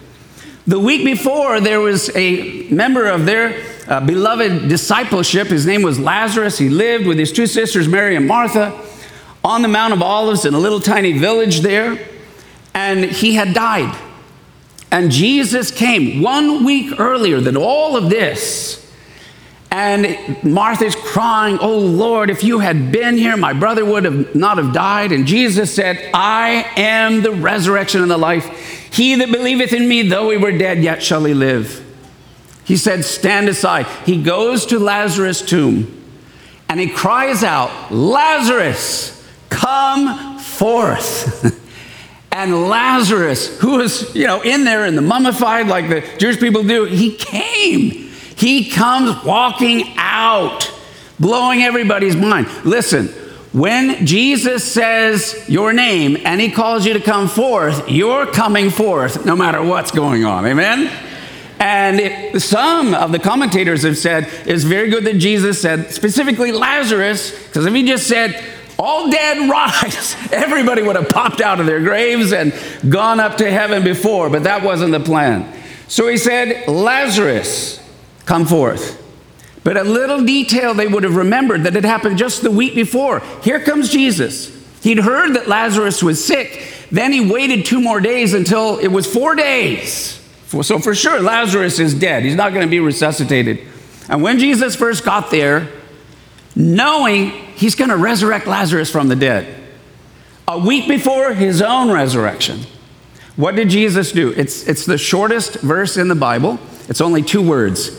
The 0.65 0.79
week 0.79 1.05
before, 1.05 1.61
there 1.61 1.81
was 1.81 2.15
a 2.15 2.69
member 2.69 3.09
of 3.09 3.27
their 3.27 3.65
uh, 3.89 3.99
beloved 3.99 4.69
discipleship. 4.69 5.49
His 5.49 5.67
name 5.67 5.83
was 5.83 5.99
Lazarus. 5.99 6.57
He 6.57 6.69
lived 6.69 7.05
with 7.05 7.19
his 7.19 7.33
two 7.33 7.49
sisters, 7.49 7.89
Mary 7.89 8.15
and 8.15 8.29
Martha, 8.29 8.81
on 9.43 9.63
the 9.63 9.69
Mount 9.69 9.93
of 9.93 10.03
Olives 10.03 10.45
in 10.45 10.55
a 10.55 10.59
little 10.59 10.79
tiny 10.79 11.19
village 11.19 11.61
there. 11.63 11.99
And 12.75 13.05
he 13.05 13.35
had 13.35 13.55
died. 13.55 13.99
And 14.93 15.11
Jesus 15.11 15.73
came 15.73 16.23
one 16.23 16.65
week 16.65 17.01
earlier 17.01 17.41
than 17.41 17.57
all 17.57 17.97
of 17.97 18.09
this. 18.09 18.79
And 19.73 20.45
Martha's 20.45 20.95
crying, 20.95 21.59
Oh 21.61 21.79
Lord, 21.79 22.31
if 22.31 22.45
you 22.45 22.61
had 22.61 22.93
been 22.93 23.17
here, 23.17 23.37
my 23.37 23.53
brother 23.53 23.85
would 23.85 24.05
have 24.05 24.35
not 24.37 24.59
have 24.59 24.73
died. 24.73 25.11
And 25.11 25.27
Jesus 25.27 25.75
said, 25.75 26.11
I 26.15 26.71
am 26.77 27.23
the 27.23 27.33
resurrection 27.33 28.03
and 28.03 28.11
the 28.11 28.19
life. 28.19 28.82
He 28.93 29.15
that 29.17 29.33
believeth 29.33 29.73
in 29.73 29.89
me, 29.89 30.03
though 30.03 30.31
he 30.31 30.37
were 30.37 30.53
dead, 30.53 30.83
yet 30.83 31.03
shall 31.03 31.25
he 31.25 31.35
live. 31.35 31.83
He 32.65 32.77
said, 32.77 33.05
Stand 33.05 33.49
aside. 33.49 33.87
He 34.05 34.23
goes 34.23 34.67
to 34.67 34.79
Lazarus' 34.79 35.43
tomb 35.43 36.03
and 36.73 36.81
he 36.81 36.89
cries 36.89 37.45
out, 37.45 37.93
Lazarus, 37.93 39.29
come 39.51 40.39
forth. 40.39 41.61
and 42.33 42.69
Lazarus, 42.69 43.59
who 43.61 43.77
was, 43.77 44.15
you 44.15 44.27
know, 44.27 44.41
in 44.41 44.65
there 44.65 44.87
in 44.87 44.97
the 44.97 45.03
mummified 45.03 45.69
like 45.69 45.91
the 45.91 46.01
Jewish 46.17 46.41
people 46.41 46.63
do, 46.63 46.85
he 46.87 47.15
came. 47.15 47.91
He 48.37 48.71
comes 48.71 49.23
walking 49.23 49.93
out, 49.99 50.73
blowing 51.21 51.63
everybody's 51.63 52.17
mind. 52.17 52.49
Listen, 52.65 53.11
when 53.53 54.07
Jesus 54.07 54.65
says 54.65 55.45
your 55.47 55.75
name 55.75 56.17
and 56.25 56.41
he 56.41 56.51
calls 56.51 56.87
you 56.87 56.95
to 56.95 57.01
come 57.01 57.29
forth, 57.29 57.91
you're 57.91 58.27
coming 58.27 58.71
forth 58.71 59.27
no 59.27 59.37
matter 59.37 59.63
what's 59.63 59.91
going 59.91 60.25
on. 60.25 60.47
Amen? 60.47 60.91
And 61.59 62.01
it, 62.01 62.41
some 62.41 62.95
of 62.95 63.13
the 63.13 63.19
commentators 63.19 63.83
have 63.83 63.99
said 63.99 64.29
it's 64.47 64.65
very 64.65 64.89
good 64.89 65.05
that 65.05 65.19
Jesus 65.19 65.61
said 65.61 65.91
specifically 65.91 66.51
Lazarus, 66.51 67.31
because 67.47 67.67
if 67.67 67.75
he 67.75 67.87
just 67.87 68.09
said, 68.09 68.43
all 68.79 69.11
dead 69.11 69.51
rise, 69.51 70.17
everybody 70.33 70.83
would 70.83 70.97
have 70.97 71.11
popped 71.11 71.43
out 71.43 71.61
of 71.61 71.67
their 71.67 71.81
graves 71.81 72.33
and 72.33 72.55
gone 72.89 73.21
up 73.21 73.37
to 73.37 73.51
heaven 73.51 73.85
before, 73.85 74.31
but 74.31 74.45
that 74.45 74.63
wasn't 74.63 74.93
the 74.93 75.01
plan. 75.01 75.53
So 75.89 76.09
he 76.09 76.17
said, 76.17 76.67
Lazarus, 76.69 77.87
come 78.25 78.47
forth. 78.47 79.02
But 79.65 79.77
a 79.77 79.85
little 79.85 80.25
detail 80.25 80.75
they 80.75 80.89
would 80.89 81.05
have 81.05 81.17
remembered 81.17 81.65
that 81.65 81.75
had 81.75 81.85
happened 81.85 82.19
just 82.19 82.43
the 82.43 82.51
week 82.51 82.75
before. 82.75 83.21
Here 83.43 83.61
comes 83.61 83.91
Jesus. 83.91 84.51
He'd 84.83 84.99
heard 84.99 85.35
that 85.35 85.47
Lazarus 85.49 86.03
was 86.03 86.25
sick. 86.25 86.87
Then 86.91 87.13
he 87.13 87.31
waited 87.31 87.65
two 87.65 87.81
more 87.81 88.01
days 88.01 88.35
until 88.35 88.79
it 88.79 88.89
was 88.89 89.07
four 89.07 89.35
days. 89.37 90.19
So 90.49 90.79
for 90.81 90.95
sure, 90.95 91.21
Lazarus 91.21 91.79
is 91.79 91.95
dead. 91.95 92.25
He's 92.25 92.35
not 92.35 92.53
going 92.53 92.67
to 92.67 92.71
be 92.71 92.81
resuscitated. 92.81 93.61
And 94.09 94.23
when 94.23 94.39
Jesus 94.39 94.75
first 94.75 95.05
got 95.05 95.31
there, 95.31 95.69
knowing 96.57 97.31
he's 97.31 97.77
going 97.77 97.91
to 97.91 97.97
resurrect 97.97 98.47
Lazarus 98.47 98.91
from 98.91 99.09
the 99.09 99.17
dead, 99.17 99.63
a 100.49 100.59
week 100.59 100.89
before 100.89 101.33
his 101.33 101.63
own 101.63 101.91
resurrection, 101.91 102.61
What 103.37 103.57
did 103.57 103.71
Jesus 103.71 104.13
do? 104.13 104.33
It's, 104.33 104.69
it's 104.69 104.85
the 104.85 104.99
shortest 104.99 105.55
verse 105.61 105.97
in 105.97 106.09
the 106.09 106.15
Bible. 106.15 106.59
It's 106.89 107.01
only 107.01 107.23
two 107.23 107.41
words. 107.41 107.91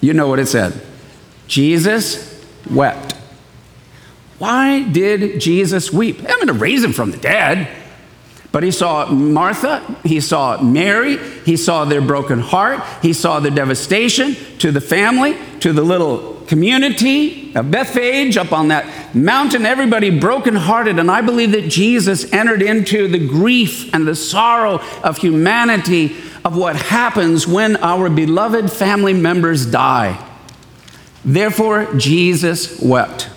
You 0.00 0.12
know 0.12 0.28
what 0.28 0.38
it 0.38 0.46
said 0.46 0.72
Jesus 1.46 2.44
wept. 2.70 3.14
Why 4.38 4.82
did 4.82 5.40
Jesus 5.40 5.92
weep? 5.92 6.20
I'm 6.20 6.36
going 6.36 6.46
to 6.48 6.52
raise 6.52 6.84
him 6.84 6.92
from 6.92 7.10
the 7.10 7.16
dead. 7.16 7.68
But 8.52 8.62
he 8.62 8.70
saw 8.70 9.06
Martha, 9.06 9.98
he 10.02 10.20
saw 10.20 10.62
Mary, 10.62 11.18
he 11.44 11.58
saw 11.58 11.84
their 11.84 12.00
broken 12.00 12.38
heart, 12.38 12.82
he 13.02 13.12
saw 13.12 13.38
the 13.38 13.50
devastation 13.50 14.34
to 14.60 14.72
the 14.72 14.80
family, 14.80 15.36
to 15.60 15.74
the 15.74 15.82
little 15.82 16.36
community 16.46 17.54
of 17.54 17.70
Bethphage 17.70 18.36
up 18.36 18.52
on 18.52 18.68
that 18.68 19.14
mountain, 19.14 19.66
everybody 19.66 20.18
brokenhearted. 20.18 20.98
And 20.98 21.10
I 21.10 21.20
believe 21.20 21.52
that 21.52 21.68
Jesus 21.68 22.32
entered 22.32 22.62
into 22.62 23.08
the 23.08 23.26
grief 23.26 23.92
and 23.94 24.06
the 24.06 24.14
sorrow 24.14 24.80
of 25.02 25.18
humanity 25.18 26.16
of 26.44 26.56
what 26.56 26.76
happens 26.76 27.46
when 27.46 27.76
our 27.78 28.08
beloved 28.08 28.70
family 28.70 29.12
members 29.12 29.66
die. 29.66 30.25
Therefore, 31.26 31.92
Jesus 31.96 32.80
wept. 32.80 33.28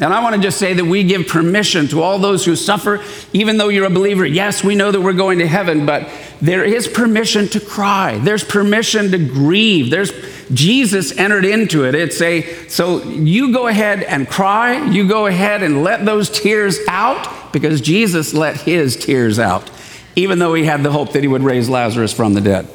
And 0.00 0.12
I 0.12 0.22
want 0.22 0.34
to 0.34 0.40
just 0.40 0.58
say 0.58 0.72
that 0.72 0.84
we 0.84 1.04
give 1.04 1.28
permission 1.28 1.86
to 1.88 2.02
all 2.02 2.18
those 2.18 2.44
who 2.44 2.56
suffer, 2.56 3.04
even 3.34 3.58
though 3.58 3.68
you're 3.68 3.86
a 3.86 3.90
believer. 3.90 4.24
Yes, 4.24 4.64
we 4.64 4.74
know 4.74 4.90
that 4.90 5.00
we're 5.00 5.12
going 5.12 5.38
to 5.38 5.46
heaven, 5.46 5.84
but 5.84 6.08
there 6.40 6.64
is 6.64 6.88
permission 6.88 7.46
to 7.48 7.60
cry. 7.60 8.18
There's 8.18 8.42
permission 8.42 9.10
to 9.12 9.18
grieve. 9.18 9.90
There's 9.90 10.10
Jesus 10.52 11.16
entered 11.16 11.44
into 11.44 11.84
it. 11.84 11.94
It's 11.94 12.20
a 12.20 12.66
so 12.68 13.02
you 13.04 13.52
go 13.52 13.68
ahead 13.68 14.02
and 14.02 14.28
cry. 14.28 14.82
You 14.90 15.06
go 15.06 15.26
ahead 15.26 15.62
and 15.62 15.84
let 15.84 16.04
those 16.04 16.30
tears 16.30 16.78
out 16.88 17.52
because 17.52 17.80
Jesus 17.82 18.32
let 18.32 18.56
his 18.56 18.96
tears 18.96 19.38
out, 19.38 19.70
even 20.16 20.38
though 20.38 20.54
he 20.54 20.64
had 20.64 20.82
the 20.82 20.90
hope 20.90 21.12
that 21.12 21.22
he 21.22 21.28
would 21.28 21.42
raise 21.42 21.68
Lazarus 21.68 22.12
from 22.12 22.32
the 22.32 22.40
dead. 22.40 22.66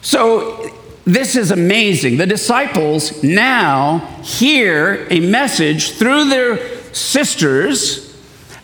So 0.00 0.53
this 1.04 1.36
is 1.36 1.50
amazing. 1.50 2.16
The 2.16 2.26
disciples 2.26 3.22
now 3.22 3.98
hear 4.22 5.06
a 5.10 5.20
message 5.20 5.92
through 5.92 6.30
their 6.30 6.94
sisters 6.94 8.16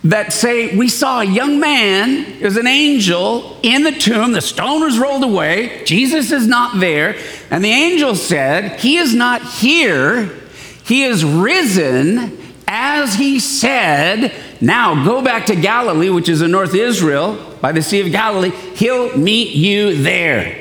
that 0.05 0.33
say, 0.33 0.75
We 0.77 0.89
saw 0.89 1.21
a 1.21 1.25
young 1.25 1.61
man, 1.61 2.41
there's 2.41 2.57
an 2.57 2.67
angel 2.67 3.59
in 3.63 3.83
the 3.83 3.93
tomb, 3.93 4.33
the 4.33 4.41
stone 4.41 4.81
was 4.81 4.99
rolled 4.99 5.23
away, 5.23 5.85
Jesus 5.85 6.33
is 6.33 6.47
not 6.47 6.81
there. 6.81 7.17
And 7.51 7.63
the 7.63 7.71
angel 7.71 8.15
said, 8.15 8.81
He 8.81 8.97
is 8.97 9.15
not 9.15 9.43
here, 9.43 10.31
he 10.85 11.05
is 11.05 11.25
risen 11.25 12.39
as 12.67 13.17
he 13.17 13.39
said. 13.39 14.33
Now 14.63 15.05
go 15.05 15.23
back 15.23 15.47
to 15.47 15.57
Galilee, 15.57 16.09
which 16.09 16.29
is 16.29 16.41
in 16.41 16.51
North 16.51 16.75
Israel, 16.75 17.57
by 17.61 17.73
the 17.73 17.83
Sea 17.83 18.01
of 18.01 18.13
Galilee, 18.13 18.51
he'll 18.51 19.17
meet 19.17 19.55
you 19.55 20.03
there. 20.03 20.60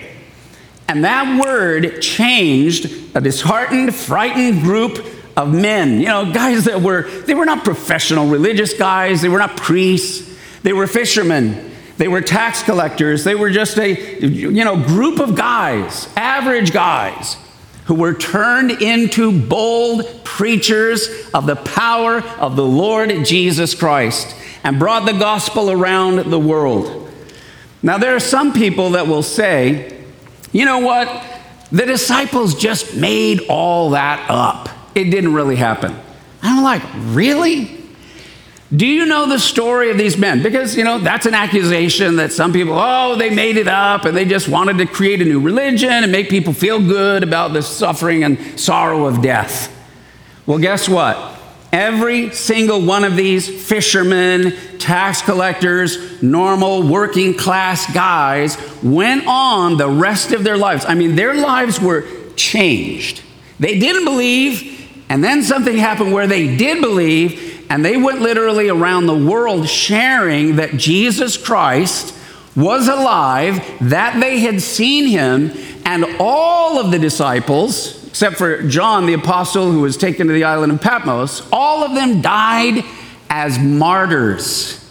And 0.89 1.03
that 1.05 1.39
word 1.39 2.01
changed 2.01 3.15
a 3.15 3.21
disheartened, 3.21 3.93
frightened 3.93 4.63
group 4.63 5.05
of 5.37 5.53
men, 5.53 5.99
you 5.99 6.07
know, 6.07 6.33
guys 6.33 6.65
that 6.65 6.81
were, 6.81 7.03
they 7.03 7.35
were 7.35 7.45
not 7.45 7.63
professional 7.63 8.27
religious 8.27 8.73
guys, 8.73 9.21
they 9.21 9.29
were 9.29 9.37
not 9.37 9.55
priests, 9.55 10.35
they 10.63 10.73
were 10.73 10.87
fishermen, 10.87 11.71
they 11.97 12.07
were 12.07 12.21
tax 12.21 12.63
collectors, 12.63 13.23
they 13.23 13.35
were 13.35 13.51
just 13.51 13.77
a, 13.77 14.19
you 14.25 14.65
know, 14.65 14.83
group 14.83 15.19
of 15.19 15.35
guys, 15.35 16.09
average 16.15 16.73
guys, 16.73 17.37
who 17.85 17.93
were 17.93 18.15
turned 18.15 18.71
into 18.71 19.47
bold 19.47 20.25
preachers 20.25 21.29
of 21.35 21.45
the 21.45 21.55
power 21.55 22.21
of 22.39 22.55
the 22.55 22.65
Lord 22.65 23.11
Jesus 23.25 23.75
Christ 23.75 24.35
and 24.63 24.79
brought 24.79 25.05
the 25.05 25.13
gospel 25.13 25.69
around 25.69 26.31
the 26.31 26.39
world. 26.39 27.11
Now, 27.83 27.99
there 27.99 28.15
are 28.15 28.19
some 28.19 28.53
people 28.53 28.89
that 28.91 29.05
will 29.05 29.23
say, 29.23 29.98
you 30.51 30.65
know 30.65 30.79
what? 30.79 31.25
The 31.71 31.85
disciples 31.85 32.55
just 32.55 32.95
made 32.95 33.41
all 33.47 33.91
that 33.91 34.29
up. 34.29 34.69
It 34.95 35.05
didn't 35.05 35.33
really 35.33 35.55
happen. 35.55 35.95
I'm 36.41 36.63
like, 36.63 36.81
really? 37.13 37.79
Do 38.75 38.85
you 38.85 39.05
know 39.05 39.27
the 39.27 39.39
story 39.39 39.89
of 39.89 39.97
these 39.97 40.17
men? 40.17 40.43
Because, 40.43 40.75
you 40.75 40.83
know, 40.83 40.99
that's 40.99 41.25
an 41.25 41.33
accusation 41.33 42.17
that 42.17 42.31
some 42.31 42.53
people, 42.53 42.75
oh, 42.77 43.15
they 43.15 43.29
made 43.29 43.57
it 43.57 43.67
up 43.67 44.05
and 44.05 44.15
they 44.15 44.25
just 44.25 44.47
wanted 44.47 44.77
to 44.77 44.85
create 44.85 45.21
a 45.21 45.25
new 45.25 45.39
religion 45.39 45.89
and 45.89 46.11
make 46.11 46.29
people 46.29 46.53
feel 46.53 46.79
good 46.79 47.23
about 47.23 47.53
the 47.53 47.63
suffering 47.63 48.23
and 48.23 48.59
sorrow 48.59 49.05
of 49.05 49.21
death. 49.21 49.75
Well, 50.45 50.59
guess 50.59 50.87
what? 50.87 51.38
Every 51.71 52.31
single 52.31 52.81
one 52.81 53.03
of 53.03 53.15
these 53.15 53.47
fishermen, 53.67 54.55
tax 54.79 55.21
collectors, 55.21 56.21
normal 56.21 56.81
working 56.87 57.35
class 57.35 57.91
guys 57.93 58.57
went 58.81 59.27
on 59.27 59.77
the 59.77 59.87
rest 59.87 60.31
of 60.31 60.43
their 60.43 60.57
lives. 60.57 60.83
I 60.87 60.95
mean, 60.95 61.15
their 61.15 61.35
lives 61.35 61.79
were 61.79 62.07
changed. 62.35 63.21
They 63.59 63.77
didn't 63.77 64.05
believe, 64.05 64.89
and 65.09 65.23
then 65.23 65.43
something 65.43 65.77
happened 65.77 66.11
where 66.11 66.27
they 66.27 66.57
did 66.57 66.81
believe, 66.81 67.67
and 67.69 67.85
they 67.85 67.97
went 67.97 68.21
literally 68.21 68.69
around 68.69 69.05
the 69.05 69.25
world 69.25 69.69
sharing 69.69 70.55
that 70.55 70.75
Jesus 70.77 71.37
Christ 71.37 72.15
was 72.55 72.87
alive, 72.87 73.63
that 73.81 74.19
they 74.19 74.39
had 74.39 74.59
seen 74.61 75.07
him, 75.07 75.51
and 75.85 76.05
all 76.19 76.79
of 76.79 76.89
the 76.91 76.97
disciples, 76.97 77.98
except 78.19 78.35
for 78.35 78.61
John 78.63 79.05
the 79.05 79.13
apostle 79.13 79.71
who 79.71 79.79
was 79.79 79.95
taken 79.95 80.27
to 80.27 80.33
the 80.33 80.43
island 80.43 80.73
of 80.73 80.81
Patmos, 80.81 81.47
all 81.53 81.85
of 81.85 81.95
them 81.95 82.19
died 82.19 82.83
as 83.29 83.57
martyrs. 83.57 84.85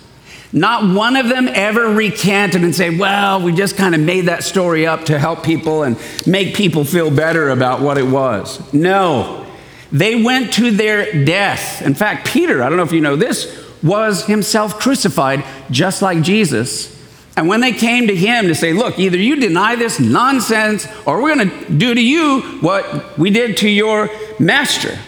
Not 0.51 0.97
one 0.97 1.15
of 1.15 1.29
them 1.29 1.47
ever 1.47 1.93
recanted 1.93 2.65
and 2.65 2.75
said, 2.75 2.99
well, 2.99 3.43
we 3.43 3.53
just 3.53 3.77
kind 3.77 3.95
of 3.95 4.01
made 4.01 4.29
that 4.29 4.45
story 4.45 4.87
up 4.87 5.05
to 5.05 5.19
help 5.19 5.45
people 5.45 5.83
and 5.83 5.99
make 6.27 6.57
people 6.57 6.85
feel 6.85 7.11
better 7.11 7.51
about 7.51 7.83
what 7.83 7.99
it 7.99 8.07
was. 8.07 8.63
No, 8.73 9.45
they 9.93 10.23
went 10.23 10.55
to 10.55 10.71
their 10.71 11.27
death. 11.27 11.83
In 11.83 11.93
fact, 11.93 12.29
Peter, 12.29 12.63
I 12.63 12.71
don't 12.71 12.79
know 12.79 12.85
if 12.85 12.93
you 12.93 13.03
know 13.03 13.17
this, 13.17 13.63
was 13.83 14.25
himself 14.25 14.81
crucified 14.81 15.45
just 15.71 16.01
like 16.01 16.23
Jesus. 16.23 16.98
And 17.39 17.47
when 17.47 17.61
they 17.61 17.71
came 17.71 18.09
to 18.09 18.17
him 18.17 18.49
to 18.49 18.55
say, 18.57 18.73
Look, 18.73 18.99
either 18.99 19.17
you 19.17 19.37
deny 19.37 19.77
this 19.77 20.01
nonsense 20.01 20.89
or 21.07 21.23
we're 21.23 21.37
going 21.37 21.49
to 21.49 21.71
do 21.73 21.95
to 21.95 22.03
you 22.03 22.41
what 22.61 23.17
we 23.17 23.31
did 23.31 23.59
to 23.59 23.69
your 23.69 24.11
master. 24.41 24.99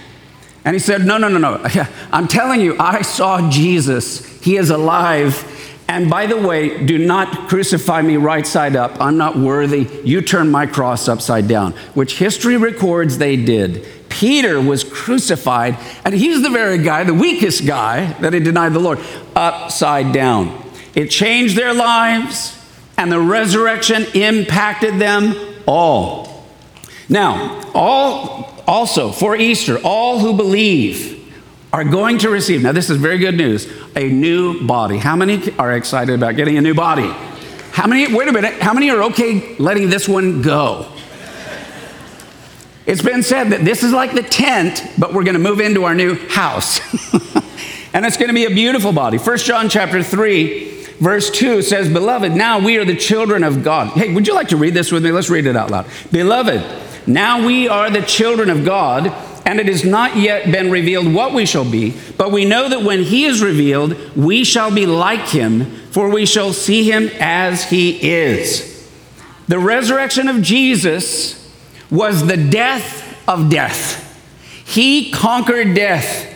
And 0.64 0.76
he 0.76 0.78
said, 0.78 1.04
No, 1.04 1.18
no, 1.18 1.26
no, 1.26 1.38
no. 1.38 1.60
I'm 2.12 2.28
telling 2.28 2.60
you, 2.60 2.76
I 2.78 3.02
saw 3.02 3.50
Jesus. 3.50 4.40
He 4.44 4.56
is 4.56 4.70
alive. 4.70 5.44
And 5.88 6.08
by 6.08 6.26
the 6.26 6.36
way, 6.36 6.86
do 6.86 6.98
not 6.98 7.48
crucify 7.48 8.00
me 8.00 8.16
right 8.16 8.46
side 8.46 8.76
up. 8.76 9.00
I'm 9.00 9.16
not 9.16 9.36
worthy. 9.36 9.88
You 10.04 10.20
turn 10.22 10.52
my 10.52 10.66
cross 10.66 11.08
upside 11.08 11.48
down, 11.48 11.72
which 11.94 12.18
history 12.18 12.56
records 12.56 13.18
they 13.18 13.34
did. 13.34 13.84
Peter 14.08 14.60
was 14.60 14.84
crucified, 14.84 15.76
and 16.04 16.14
he's 16.14 16.42
the 16.42 16.50
very 16.50 16.78
guy, 16.78 17.02
the 17.02 17.12
weakest 17.12 17.66
guy, 17.66 18.12
that 18.20 18.32
had 18.34 18.44
denied 18.44 18.72
the 18.72 18.78
Lord, 18.78 19.00
upside 19.34 20.12
down. 20.12 20.69
It 20.94 21.10
changed 21.10 21.56
their 21.56 21.72
lives, 21.72 22.58
and 22.96 23.10
the 23.10 23.20
resurrection 23.20 24.04
impacted 24.14 24.98
them 24.98 25.34
all. 25.66 26.46
Now, 27.08 27.70
all 27.74 28.62
also 28.66 29.10
for 29.10 29.36
Easter, 29.36 29.78
all 29.82 30.20
who 30.20 30.36
believe 30.36 31.18
are 31.72 31.84
going 31.84 32.18
to 32.18 32.30
receive. 32.30 32.62
Now, 32.62 32.72
this 32.72 32.90
is 32.90 32.96
very 32.96 33.18
good 33.18 33.36
news 33.36 33.70
a 33.96 34.08
new 34.08 34.66
body. 34.66 34.98
How 34.98 35.16
many 35.16 35.52
are 35.58 35.72
excited 35.72 36.14
about 36.14 36.36
getting 36.36 36.56
a 36.56 36.60
new 36.60 36.74
body? 36.74 37.08
How 37.72 37.86
many, 37.86 38.12
wait 38.12 38.28
a 38.28 38.32
minute, 38.32 38.54
how 38.60 38.72
many 38.72 38.90
are 38.90 39.02
okay 39.04 39.56
letting 39.58 39.90
this 39.90 40.08
one 40.08 40.42
go? 40.42 40.90
It's 42.86 43.02
been 43.02 43.22
said 43.22 43.50
that 43.50 43.64
this 43.64 43.82
is 43.82 43.92
like 43.92 44.14
the 44.14 44.22
tent, 44.22 44.84
but 44.98 45.14
we're 45.14 45.22
going 45.22 45.34
to 45.34 45.40
move 45.40 45.60
into 45.60 45.84
our 45.84 45.94
new 45.94 46.14
house. 46.28 46.80
and 47.94 48.04
it's 48.04 48.16
going 48.16 48.28
to 48.28 48.34
be 48.34 48.46
a 48.46 48.50
beautiful 48.50 48.92
body. 48.92 49.18
First 49.18 49.46
John 49.46 49.68
chapter 49.68 50.02
3 50.02 50.69
verse 51.00 51.30
2 51.30 51.62
says, 51.62 51.88
Beloved, 51.88 52.32
now 52.32 52.60
we 52.60 52.78
are 52.78 52.84
the 52.84 52.96
children 52.96 53.42
of 53.42 53.64
God. 53.64 53.88
Hey, 53.88 54.14
would 54.14 54.26
you 54.26 54.34
like 54.34 54.48
to 54.48 54.56
read 54.56 54.74
this 54.74 54.92
with 54.92 55.04
me? 55.04 55.10
Let's 55.10 55.30
read 55.30 55.46
it 55.46 55.56
out 55.56 55.70
loud. 55.70 55.86
Beloved, 56.12 56.62
now 57.08 57.44
we 57.44 57.68
are 57.68 57.90
the 57.90 58.02
children 58.02 58.50
of 58.50 58.64
God, 58.64 59.08
and 59.44 59.58
it 59.58 59.66
has 59.66 59.84
not 59.84 60.16
yet 60.16 60.52
been 60.52 60.70
revealed 60.70 61.12
what 61.12 61.32
we 61.32 61.46
shall 61.46 61.68
be, 61.68 61.96
but 62.16 62.30
we 62.30 62.44
know 62.44 62.68
that 62.68 62.82
when 62.82 63.02
he 63.02 63.24
is 63.24 63.42
revealed, 63.42 63.96
we 64.16 64.44
shall 64.44 64.72
be 64.72 64.86
like 64.86 65.28
him, 65.28 65.64
for 65.90 66.08
we 66.08 66.26
shall 66.26 66.52
see 66.52 66.88
him 66.90 67.10
as 67.18 67.64
he 67.64 68.12
is. 68.12 68.88
The 69.48 69.58
resurrection 69.58 70.28
of 70.28 70.42
Jesus 70.42 71.50
was 71.90 72.26
the 72.26 72.36
death 72.36 73.28
of 73.28 73.50
death. 73.50 74.06
He 74.64 75.10
conquered 75.10 75.74
death. 75.74 76.28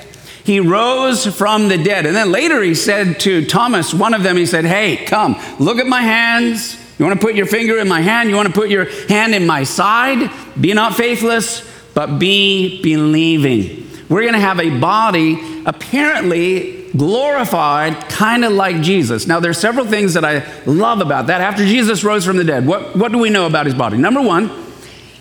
He 0.45 0.61
rose 0.61 1.27
from 1.35 1.69
the 1.69 1.79
dead. 1.79 2.05
And 2.07 2.15
then 2.15 2.31
later 2.31 2.63
he 2.63 2.75
said 2.75 3.19
to 3.21 3.47
Thomas, 3.47 3.95
one 3.95 4.13
of 4.13 4.23
them, 4.23 4.37
he 4.37 4.47
said, 4.47 4.65
Hey, 4.65 5.05
come, 5.07 5.41
look 5.59 5.79
at 5.79 5.87
my 5.87 6.03
hands. 6.03 6.79
You 6.99 7.05
want 7.07 7.19
to 7.19 7.27
put 7.27 7.35
your 7.35 7.47
finger 7.47 7.79
in 7.79 7.89
my 7.89 8.01
hand? 8.01 8.29
You 8.29 8.37
want 8.37 8.49
to 8.49 8.55
put 8.55 8.69
your 8.69 8.85
hand 9.09 9.35
in 9.35 9.47
my 9.47 9.65
side? 9.65 10.31
Be 10.61 10.73
not 10.75 10.95
faithless, 10.95 11.69
but 11.95 12.19
be 12.19 12.83
believing. 12.83 13.89
We're 14.09 14.21
going 14.21 14.35
to 14.35 14.39
have 14.39 14.61
a 14.61 14.79
body, 14.79 15.63
apparently, 15.67 16.91
glorified, 16.97 18.09
kind 18.09 18.45
of 18.45 18.53
like 18.53 18.81
Jesus. 18.81 19.27
Now, 19.27 19.41
there's 19.41 19.59
several 19.59 19.87
things 19.87 20.15
that 20.15 20.25
I 20.25 20.45
love 20.67 21.01
about 21.01 21.27
that. 21.29 21.41
After 21.41 21.65
Jesus 21.65 22.05
rose 22.05 22.25
from 22.25 22.37
the 22.37 22.45
dead, 22.45 22.67
what, 22.67 22.95
what 22.95 23.11
do 23.11 23.19
we 23.19 23.31
know 23.31 23.47
about 23.47 23.67
his 23.67 23.75
body? 23.75 23.97
Number 23.97 24.23
one, 24.23 24.51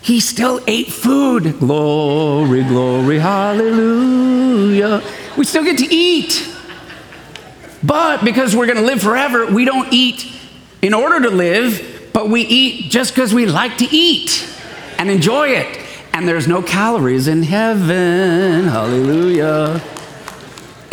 he 0.04 0.20
still 0.20 0.60
ate 0.66 0.88
food. 0.88 1.58
Glory, 1.58 2.62
glory, 2.62 3.18
hallelujah. 3.18 5.02
We 5.38 5.44
still 5.46 5.64
get 5.64 5.78
to 5.78 5.86
eat. 5.86 6.46
But 7.82 8.22
because 8.22 8.54
we're 8.54 8.66
going 8.66 8.76
to 8.76 8.84
live 8.84 9.00
forever, 9.00 9.46
we 9.46 9.64
don't 9.64 9.90
eat 9.90 10.30
in 10.82 10.92
order 10.92 11.22
to 11.22 11.34
live, 11.34 12.10
but 12.12 12.28
we 12.28 12.42
eat 12.42 12.90
just 12.90 13.14
because 13.14 13.32
we 13.32 13.46
like 13.46 13.78
to 13.78 13.86
eat 13.90 14.46
and 14.98 15.08
enjoy 15.10 15.48
it. 15.48 15.80
And 16.12 16.28
there's 16.28 16.46
no 16.46 16.60
calories 16.60 17.26
in 17.26 17.42
heaven. 17.42 18.66
Hallelujah. 18.66 19.80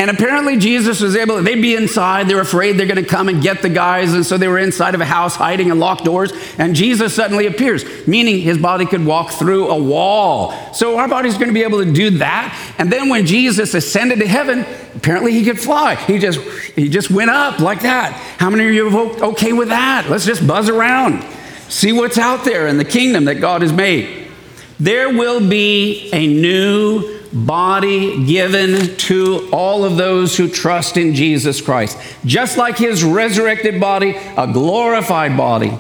And 0.02 0.10
apparently, 0.10 0.58
Jesus 0.58 1.00
was 1.00 1.16
able, 1.16 1.44
they'd 1.44 1.62
be 1.62 1.76
inside. 1.76 2.28
They're 2.28 2.42
afraid 2.42 2.76
they're 2.76 2.88
going 2.88 3.04
to 3.04 3.08
come 3.08 3.30
and 3.30 3.40
get 3.40 3.62
the 3.62 3.70
guys. 3.70 4.16
And 4.16 4.26
so 4.26 4.36
they 4.36 4.48
were 4.48 4.58
inside 4.58 4.96
of 4.96 5.02
a 5.02 5.06
house 5.06 5.36
hiding 5.36 5.70
and 5.70 5.80
locked 5.80 6.06
doors. 6.06 6.34
And 6.58 6.76
Jesus 6.76 7.14
suddenly 7.14 7.46
appears, 7.46 7.86
meaning 8.08 8.40
his 8.40 8.58
body 8.58 8.88
could 8.88 9.06
walk 9.06 9.30
through 9.30 9.70
a 9.70 9.78
wall. 9.78 10.54
So 10.74 10.98
our 10.98 11.08
body's 11.08 11.36
going 11.36 11.50
to 11.50 11.54
be 11.54 11.62
able 11.62 11.86
to 11.86 11.94
do 11.94 12.18
that. 12.18 12.76
And 12.80 12.92
then 12.92 13.10
when 13.10 13.28
Jesus 13.28 13.76
ascended 13.76 14.18
to 14.22 14.28
heaven, 14.28 14.66
apparently 14.96 15.34
he 15.34 15.46
could 15.46 15.60
fly. 15.60 15.94
He 15.94 16.18
just, 16.18 16.40
he 16.72 16.90
just 16.90 17.12
went 17.12 17.30
up 17.30 17.60
like 17.60 17.84
that. 17.84 18.14
How 18.40 18.50
many 18.50 18.70
of 18.70 18.74
you 18.74 18.88
are 18.88 19.24
okay 19.34 19.54
with 19.54 19.68
that? 19.68 20.10
Let's 20.10 20.26
just 20.26 20.48
buzz 20.48 20.68
around, 20.68 21.22
see 21.70 21.94
what's 21.94 22.18
out 22.18 22.44
there 22.44 22.66
in 22.66 22.80
the 22.80 22.86
kingdom 22.86 23.26
that 23.26 23.36
God 23.36 23.62
has 23.62 23.72
made. 23.72 24.32
There 24.80 25.10
will 25.10 25.48
be 25.48 26.10
a 26.12 26.26
new 26.26 27.21
body 27.34 28.26
given 28.26 28.96
to 28.98 29.50
all 29.52 29.84
of 29.84 29.98
those 29.98 30.36
who 30.38 30.50
trust 30.50 30.98
in 30.98 31.14
Jesus 31.14 31.62
Christ. 31.62 31.98
Just 32.26 32.58
like 32.58 32.78
his 32.78 33.04
resurrected 33.04 33.80
body, 33.80 34.16
a 34.38 34.52
glorified 34.52 35.38
body. 35.38 35.78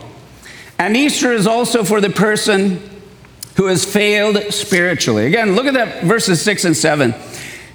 And 0.77 0.95
Easter 0.97 1.31
is 1.31 1.45
also 1.45 1.83
for 1.83 2.01
the 2.01 2.09
person 2.09 2.89
who 3.55 3.67
has 3.67 3.85
failed 3.85 4.37
spiritually. 4.53 5.27
Again, 5.27 5.55
look 5.55 5.65
at 5.65 5.73
that 5.73 6.03
verses 6.03 6.41
6 6.41 6.65
and 6.65 6.77
7. 6.77 7.11
It 7.11 7.17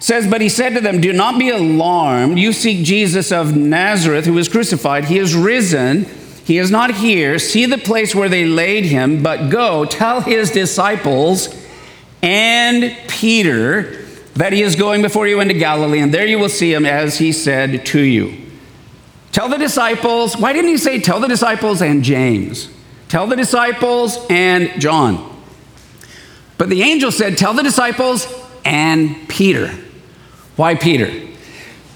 says, 0.00 0.26
But 0.26 0.40
he 0.40 0.48
said 0.48 0.70
to 0.70 0.80
them, 0.80 1.00
Do 1.00 1.12
not 1.12 1.38
be 1.38 1.50
alarmed. 1.50 2.38
You 2.38 2.52
seek 2.52 2.84
Jesus 2.84 3.30
of 3.30 3.56
Nazareth, 3.56 4.24
who 4.24 4.32
was 4.32 4.48
crucified. 4.48 5.04
He 5.04 5.18
is 5.18 5.34
risen. 5.34 6.04
He 6.44 6.58
is 6.58 6.70
not 6.70 6.94
here. 6.96 7.38
See 7.38 7.66
the 7.66 7.78
place 7.78 8.14
where 8.14 8.28
they 8.28 8.44
laid 8.44 8.84
him, 8.84 9.22
but 9.22 9.50
go 9.50 9.84
tell 9.84 10.20
his 10.20 10.50
disciples 10.50 11.48
and 12.22 12.96
Peter 13.08 14.04
that 14.34 14.52
he 14.52 14.62
is 14.62 14.76
going 14.76 15.02
before 15.02 15.26
you 15.26 15.40
into 15.40 15.54
Galilee, 15.54 16.00
and 16.00 16.12
there 16.12 16.26
you 16.26 16.38
will 16.38 16.48
see 16.48 16.72
him 16.72 16.84
as 16.84 17.18
he 17.18 17.32
said 17.32 17.86
to 17.86 18.00
you. 18.00 18.36
Tell 19.32 19.48
the 19.48 19.58
disciples, 19.58 20.36
why 20.36 20.52
didn't 20.52 20.70
he 20.70 20.76
say 20.78 21.00
tell 21.00 21.20
the 21.20 21.28
disciples 21.28 21.82
and 21.82 22.02
James? 22.02 22.70
Tell 23.08 23.26
the 23.26 23.36
disciples 23.36 24.18
and 24.28 24.80
John. 24.80 25.36
But 26.58 26.70
the 26.70 26.82
angel 26.82 27.12
said, 27.12 27.36
Tell 27.36 27.54
the 27.54 27.62
disciples 27.62 28.26
and 28.64 29.28
Peter. 29.28 29.74
Why 30.56 30.74
Peter? 30.74 31.28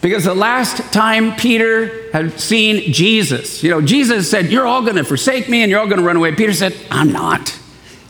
Because 0.03 0.25
the 0.25 0.35
last 0.35 0.93
time 0.93 1.37
Peter 1.37 2.11
had 2.13 2.41
seen 2.41 2.93
Jesus, 2.93 3.63
you 3.63 3.71
know, 3.71 3.81
Jesus 3.81 4.31
said, 4.31 4.51
You're 4.51 4.67
all 4.67 4.83
going 4.83 4.97
to 4.97 5.05
forsake 5.05 5.49
me 5.49 5.63
and 5.63 5.71
you're 5.71 5.81
all 5.81 5.87
going 5.87 5.99
to 6.01 6.07
run 6.07 6.17
away. 6.17 6.35
Peter 6.35 6.53
said, 6.53 6.77
I'm 6.91 7.13
not. 7.13 7.59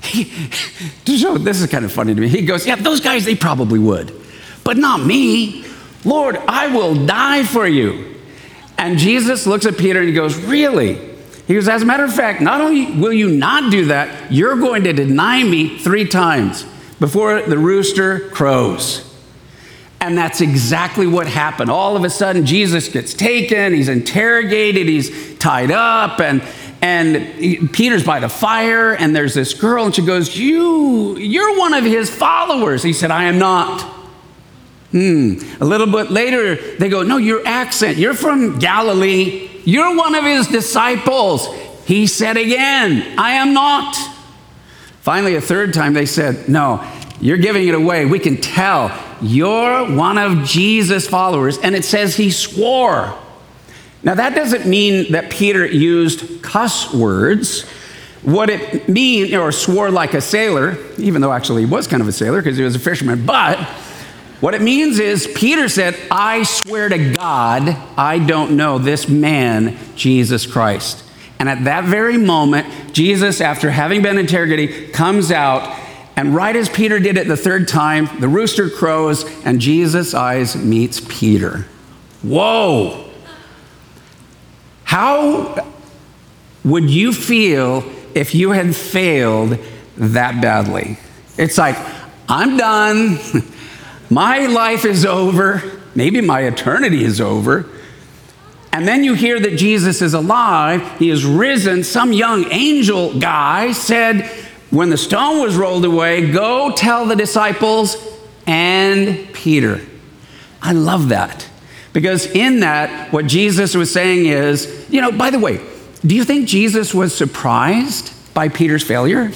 He, 0.03 0.25
so 1.19 1.39
this 1.39 1.61
is 1.61 1.71
kind 1.71 1.85
of 1.85 1.93
funny 1.93 2.15
to 2.15 2.21
me. 2.21 2.29
He 2.29 2.43
goes, 2.43 2.67
Yeah, 2.67 2.77
those 2.77 3.01
guys, 3.01 3.25
they 3.25 3.35
probably 3.35 3.79
would, 3.79 4.13
but 4.65 4.77
not 4.77 5.05
me. 5.05 5.65
Lord, 6.05 6.37
I 6.37 6.69
will 6.69 7.07
die 7.07 7.45
for 7.45 7.67
you. 7.67 8.17
And 8.79 8.99
Jesus 8.99 9.47
looks 9.47 9.67
at 9.67 9.77
Peter 9.77 9.99
and 9.99 10.09
he 10.09 10.15
goes, 10.15 10.37
Really? 10.37 10.95
He 11.47 11.55
goes, 11.55 11.69
As 11.69 11.83
a 11.83 11.85
matter 11.85 12.05
of 12.05 12.15
fact, 12.15 12.41
not 12.41 12.61
only 12.61 12.93
will 12.99 13.13
you 13.13 13.29
not 13.29 13.71
do 13.71 13.87
that, 13.87 14.33
you're 14.33 14.57
going 14.57 14.85
to 14.85 14.93
deny 14.93 15.43
me 15.43 15.79
three 15.79 16.07
times 16.07 16.65
before 16.99 17.43
the 17.43 17.59
rooster 17.59 18.29
crows. 18.31 19.07
And 20.03 20.17
that's 20.17 20.41
exactly 20.41 21.07
what 21.07 21.27
happened. 21.27 21.71
All 21.71 21.95
of 21.95 22.05
a 22.05 22.11
sudden, 22.11 22.47
Jesus 22.47 22.89
gets 22.89 23.13
taken, 23.13 23.75
he's 23.75 23.89
interrogated, 23.89 24.89
he's 24.89 25.39
tied 25.39 25.71
up, 25.71 26.21
and 26.21 26.43
and 26.83 27.73
Peter's 27.73 28.05
by 28.05 28.21
the 28.21 28.29
fire, 28.29 28.95
and 28.95 29.15
there's 29.15 29.35
this 29.35 29.53
girl, 29.53 29.85
and 29.85 29.95
she 29.95 30.05
goes, 30.05 30.37
You, 30.37 31.17
you're 31.17 31.59
one 31.59 31.75
of 31.75 31.85
his 31.85 32.09
followers. 32.09 32.83
He 32.83 32.93
said, 32.93 33.11
I 33.11 33.25
am 33.25 33.39
not. 33.39 33.83
Hmm. 34.93 35.35
A 35.61 35.65
little 35.65 35.87
bit 35.87 36.11
later, 36.11 36.57
they 36.79 36.89
go, 36.89 37.03
No, 37.03 37.19
your 37.19 37.47
accent, 37.47 37.99
you're 37.99 38.15
from 38.15 38.59
Galilee. 38.59 39.49
You're 39.65 39.95
one 39.97 40.15
of 40.15 40.25
his 40.25 40.47
disciples. 40.49 41.47
He 41.85 42.07
said 42.07 42.37
again, 42.37 43.19
I 43.19 43.33
am 43.33 43.53
not. 43.53 43.95
Finally, 45.03 45.35
a 45.35 45.41
third 45.41 45.75
time, 45.75 45.93
they 45.93 46.07
said, 46.07 46.49
No, 46.49 46.83
you're 47.21 47.39
giving 47.39 47.69
it 47.69 47.75
away. 47.75 48.07
We 48.07 48.19
can 48.19 48.39
tell 48.39 48.91
you're 49.21 49.95
one 49.95 50.17
of 50.17 50.45
Jesus' 50.45 51.07
followers. 51.07 51.59
And 51.59 51.75
it 51.75 51.85
says 51.85 52.17
he 52.17 52.31
swore. 52.31 53.19
Now, 54.03 54.15
that 54.15 54.35
doesn't 54.35 54.67
mean 54.67 55.13
that 55.13 55.31
Peter 55.31 55.67
used 55.67 56.43
cuss 56.43 56.93
words. 56.93 57.69
What 58.23 58.51
it 58.51 58.89
means, 58.89 59.33
or 59.33 59.51
swore 59.51 59.91
like 59.91 60.15
a 60.15 60.21
sailor, 60.21 60.77
even 60.99 61.23
though 61.23 61.33
actually 61.33 61.65
he 61.65 61.71
was 61.71 61.87
kind 61.87 62.03
of 62.03 62.09
a 62.09 62.13
sailor 62.13 62.43
because 62.43 62.59
he 62.59 62.65
was 62.65 62.75
a 62.75 62.79
fisherman, 62.79 63.25
but 63.25 63.59
what 64.41 64.55
it 64.55 64.63
means 64.63 64.99
is 64.99 65.27
Peter 65.35 65.69
said, 65.69 65.95
I 66.11 66.45
swear 66.45 66.89
to 66.89 67.13
God, 67.13 67.69
I 67.99 68.19
don't 68.19 68.57
know 68.57 68.79
this 68.79 69.07
man, 69.07 69.77
Jesus 69.97 70.47
Christ. 70.47 71.05
And 71.39 71.49
at 71.49 71.65
that 71.65 71.85
very 71.85 72.17
moment, 72.17 72.95
Jesus, 72.95 73.43
after 73.43 73.71
having 73.71 74.01
been 74.03 74.17
interrogated, 74.17 74.95
comes 74.95 75.31
out, 75.31 75.79
and 76.17 76.35
right 76.35 76.57
as 76.57 76.71
Peter 76.71 76.99
did 76.99 77.19
it 77.19 77.29
the 77.29 77.37
third 77.37 77.69
time, 77.69 78.09
the 78.19 78.29
rooster 78.29 78.71
crows, 78.71 79.25
and 79.45 79.61
Jesus' 79.61 80.15
eyes 80.15 80.57
meets 80.57 81.01
Peter. 81.01 81.67
Whoa! 82.23 83.10
How 84.91 85.69
would 86.65 86.91
you 86.91 87.13
feel 87.13 87.85
if 88.13 88.35
you 88.35 88.51
had 88.51 88.75
failed 88.75 89.57
that 89.97 90.43
badly? 90.43 90.99
It's 91.39 91.57
like, 91.57 91.77
I'm 92.29 92.57
done. 92.57 93.17
my 94.11 94.47
life 94.47 94.85
is 94.85 95.07
over. 95.07 95.63
Maybe 95.95 96.21
my 96.21 96.41
eternity 96.41 97.05
is 97.05 97.21
over. 97.21 97.67
And 98.73 98.89
then 98.89 99.05
you 99.05 99.15
hear 99.15 99.39
that 99.39 99.57
Jesus 99.57 100.03
is 100.03 100.13
alive, 100.13 100.99
he 100.99 101.09
is 101.09 101.25
risen. 101.25 101.85
Some 101.85 102.13
young 102.13 102.51
angel 102.51 103.17
guy 103.17 103.71
said, 103.71 104.29
when 104.71 104.91
the 104.91 104.99
stone 104.99 105.41
was 105.41 105.55
rolled 105.55 105.85
away, 105.85 106.33
go 106.33 106.73
tell 106.75 107.07
the 107.07 107.15
disciples 107.15 107.97
and 108.45 109.33
Peter. 109.35 109.83
I 110.61 110.73
love 110.73 111.11
that. 111.11 111.49
Because 111.93 112.27
in 112.27 112.61
that, 112.61 113.13
what 113.13 113.27
Jesus 113.27 113.75
was 113.75 113.93
saying 113.93 114.27
is, 114.27 114.87
you 114.91 115.01
know, 115.01 115.11
by 115.11 115.31
the 115.31 115.39
way, 115.39 115.61
do 116.07 116.15
you 116.15 116.25
think 116.25 116.49
Jesus 116.49 116.95
was 116.95 117.15
surprised 117.15 118.13
by 118.33 118.49
Peter's 118.49 118.83
failure? 118.83 119.33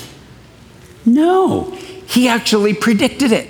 No, 1.04 1.72
he 2.06 2.28
actually 2.28 2.74
predicted 2.74 3.32
it. 3.32 3.48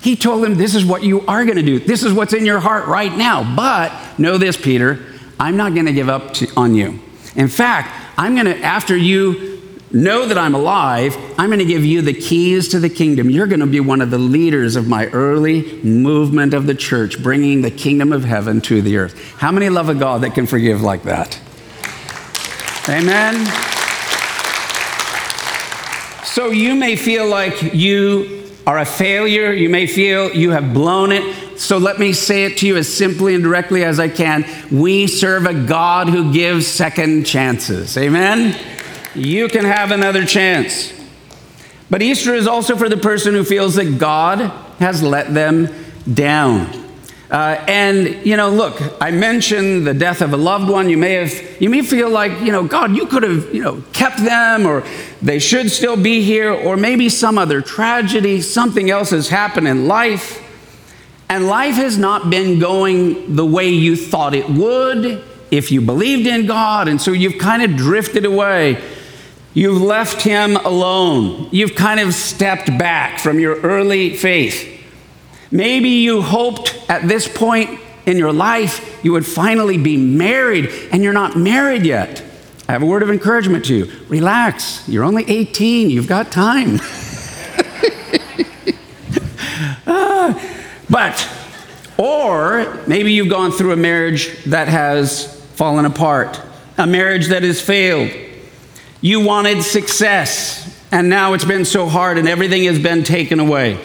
He 0.00 0.16
told 0.16 0.44
him, 0.44 0.56
This 0.56 0.74
is 0.74 0.84
what 0.84 1.04
you 1.04 1.20
are 1.26 1.44
going 1.44 1.56
to 1.56 1.62
do. 1.62 1.78
This 1.78 2.02
is 2.02 2.12
what's 2.12 2.34
in 2.34 2.44
your 2.44 2.58
heart 2.58 2.86
right 2.88 3.16
now. 3.16 3.54
But 3.54 4.18
know 4.18 4.36
this, 4.36 4.56
Peter, 4.56 4.98
I'm 5.38 5.56
not 5.56 5.74
going 5.74 5.86
to 5.86 5.92
give 5.92 6.08
up 6.08 6.34
to, 6.34 6.48
on 6.56 6.74
you. 6.74 6.98
In 7.36 7.48
fact, 7.48 7.94
I'm 8.18 8.34
going 8.34 8.46
to, 8.46 8.60
after 8.60 8.96
you 8.96 9.51
know 9.92 10.26
that 10.26 10.38
I'm 10.38 10.54
alive, 10.54 11.16
I'm 11.38 11.48
going 11.48 11.58
to 11.58 11.64
give 11.64 11.84
you 11.84 12.02
the 12.02 12.14
keys 12.14 12.68
to 12.68 12.78
the 12.78 12.88
kingdom. 12.88 13.30
You're 13.30 13.46
going 13.46 13.60
to 13.60 13.66
be 13.66 13.80
one 13.80 14.00
of 14.00 14.10
the 14.10 14.18
leaders 14.18 14.76
of 14.76 14.88
my 14.88 15.06
early 15.08 15.80
movement 15.82 16.54
of 16.54 16.66
the 16.66 16.74
church, 16.74 17.22
bringing 17.22 17.62
the 17.62 17.70
kingdom 17.70 18.12
of 18.12 18.24
heaven 18.24 18.60
to 18.62 18.80
the 18.82 18.96
earth. 18.96 19.36
How 19.38 19.52
many 19.52 19.68
love 19.68 19.88
a 19.88 19.94
God 19.94 20.22
that 20.22 20.34
can 20.34 20.46
forgive 20.46 20.82
like 20.82 21.02
that? 21.04 21.38
Amen. 22.88 23.46
So 26.24 26.50
you 26.50 26.74
may 26.74 26.96
feel 26.96 27.26
like 27.26 27.74
you 27.74 28.48
are 28.66 28.78
a 28.78 28.86
failure. 28.86 29.52
You 29.52 29.68
may 29.68 29.86
feel 29.86 30.34
you 30.34 30.50
have 30.50 30.72
blown 30.72 31.12
it. 31.12 31.58
So 31.58 31.78
let 31.78 31.98
me 31.98 32.12
say 32.12 32.44
it 32.44 32.56
to 32.58 32.66
you 32.66 32.76
as 32.76 32.92
simply 32.92 33.34
and 33.34 33.44
directly 33.44 33.84
as 33.84 34.00
I 34.00 34.08
can. 34.08 34.44
We 34.70 35.06
serve 35.06 35.46
a 35.46 35.54
God 35.54 36.08
who 36.08 36.32
gives 36.32 36.66
second 36.66 37.24
chances. 37.24 37.96
Amen 37.98 38.71
you 39.14 39.48
can 39.48 39.64
have 39.64 39.90
another 39.90 40.24
chance. 40.24 40.92
But 41.90 42.02
Easter 42.02 42.34
is 42.34 42.46
also 42.46 42.76
for 42.76 42.88
the 42.88 42.96
person 42.96 43.34
who 43.34 43.44
feels 43.44 43.74
that 43.74 43.98
God 43.98 44.38
has 44.78 45.02
let 45.02 45.34
them 45.34 45.68
down. 46.12 46.80
Uh, 47.30 47.64
and 47.66 48.26
you 48.26 48.36
know, 48.36 48.50
look, 48.50 48.80
I 49.00 49.10
mentioned 49.10 49.86
the 49.86 49.94
death 49.94 50.20
of 50.20 50.32
a 50.34 50.36
loved 50.36 50.68
one. 50.68 50.90
You 50.90 50.98
may 50.98 51.14
have, 51.14 51.62
you 51.62 51.70
may 51.70 51.82
feel 51.82 52.10
like, 52.10 52.32
you 52.40 52.52
know, 52.52 52.66
God, 52.66 52.94
you 52.94 53.06
could 53.06 53.22
have, 53.22 53.54
you 53.54 53.62
know, 53.62 53.82
kept 53.92 54.18
them, 54.18 54.66
or 54.66 54.84
they 55.22 55.38
should 55.38 55.70
still 55.70 55.96
be 55.96 56.22
here, 56.22 56.52
or 56.52 56.76
maybe 56.76 57.08
some 57.08 57.38
other 57.38 57.62
tragedy, 57.62 58.42
something 58.42 58.90
else 58.90 59.10
has 59.10 59.28
happened 59.28 59.66
in 59.66 59.88
life. 59.88 60.40
and 61.32 61.46
life 61.46 61.76
has 61.76 61.96
not 61.96 62.28
been 62.28 62.58
going 62.58 63.36
the 63.36 63.46
way 63.46 63.70
you 63.70 63.96
thought 63.96 64.34
it 64.34 64.50
would 64.50 65.24
if 65.50 65.72
you 65.72 65.80
believed 65.80 66.26
in 66.26 66.44
God, 66.44 66.88
and 66.88 67.00
so 67.00 67.12
you've 67.12 67.38
kind 67.38 67.62
of 67.62 67.74
drifted 67.74 68.26
away. 68.26 68.82
You've 69.54 69.82
left 69.82 70.22
Him 70.22 70.56
alone. 70.56 71.48
You've 71.50 71.74
kind 71.74 72.00
of 72.00 72.14
stepped 72.14 72.66
back 72.78 73.18
from 73.18 73.38
your 73.38 73.60
early 73.60 74.16
faith. 74.16 74.68
Maybe 75.50 75.90
you 75.90 76.22
hoped 76.22 76.82
at 76.88 77.06
this 77.06 77.28
point 77.28 77.78
in 78.06 78.16
your 78.16 78.32
life 78.32 79.00
you 79.04 79.12
would 79.12 79.26
finally 79.26 79.76
be 79.76 79.96
married, 79.96 80.70
and 80.90 81.02
you're 81.02 81.12
not 81.12 81.36
married 81.36 81.84
yet. 81.84 82.22
I 82.68 82.72
have 82.72 82.82
a 82.82 82.86
word 82.86 83.02
of 83.02 83.10
encouragement 83.10 83.64
to 83.66 83.74
you. 83.74 83.92
Relax. 84.08 84.88
You're 84.88 85.04
only 85.04 85.28
18, 85.28 85.90
you've 85.90 86.08
got 86.08 86.32
time. 86.32 86.80
uh, 89.86 90.40
but, 90.90 91.28
or 91.98 92.80
maybe 92.86 93.12
you've 93.12 93.28
gone 93.28 93.50
through 93.50 93.72
a 93.72 93.76
marriage 93.76 94.42
that 94.44 94.68
has 94.68 95.40
fallen 95.54 95.84
apart, 95.84 96.40
a 96.78 96.86
marriage 96.86 97.26
that 97.28 97.42
has 97.42 97.60
failed. 97.60 98.10
You 99.02 99.20
wanted 99.20 99.62
success, 99.62 100.80
and 100.92 101.08
now 101.08 101.32
it's 101.32 101.44
been 101.44 101.64
so 101.64 101.88
hard 101.88 102.18
and 102.18 102.28
everything 102.28 102.64
has 102.64 102.78
been 102.78 103.02
taken 103.02 103.40
away. 103.40 103.78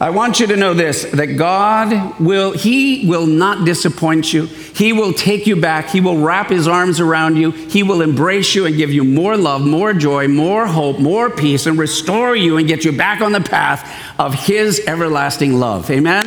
I 0.00 0.08
want 0.08 0.40
you 0.40 0.46
to 0.46 0.56
know 0.56 0.72
this 0.72 1.02
that 1.12 1.36
God 1.36 2.18
will, 2.18 2.52
He 2.52 3.06
will 3.06 3.26
not 3.26 3.66
disappoint 3.66 4.32
you. 4.32 4.46
He 4.46 4.94
will 4.94 5.12
take 5.12 5.46
you 5.46 5.56
back. 5.56 5.90
He 5.90 6.00
will 6.00 6.16
wrap 6.16 6.48
His 6.48 6.66
arms 6.66 7.00
around 7.00 7.36
you. 7.36 7.50
He 7.50 7.82
will 7.82 8.00
embrace 8.00 8.54
you 8.54 8.64
and 8.64 8.78
give 8.78 8.90
you 8.90 9.04
more 9.04 9.36
love, 9.36 9.60
more 9.60 9.92
joy, 9.92 10.26
more 10.26 10.66
hope, 10.66 10.98
more 10.98 11.28
peace, 11.28 11.66
and 11.66 11.78
restore 11.78 12.34
you 12.34 12.56
and 12.56 12.66
get 12.66 12.82
you 12.82 12.92
back 12.92 13.20
on 13.20 13.32
the 13.32 13.42
path 13.42 13.94
of 14.18 14.32
His 14.32 14.80
everlasting 14.86 15.60
love. 15.60 15.90
Amen? 15.90 16.24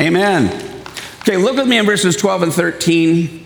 Amen. 0.00 0.46
Okay, 1.20 1.36
look 1.36 1.56
with 1.56 1.68
me 1.68 1.76
in 1.76 1.84
verses 1.84 2.16
12 2.16 2.44
and 2.44 2.52
13. 2.52 3.45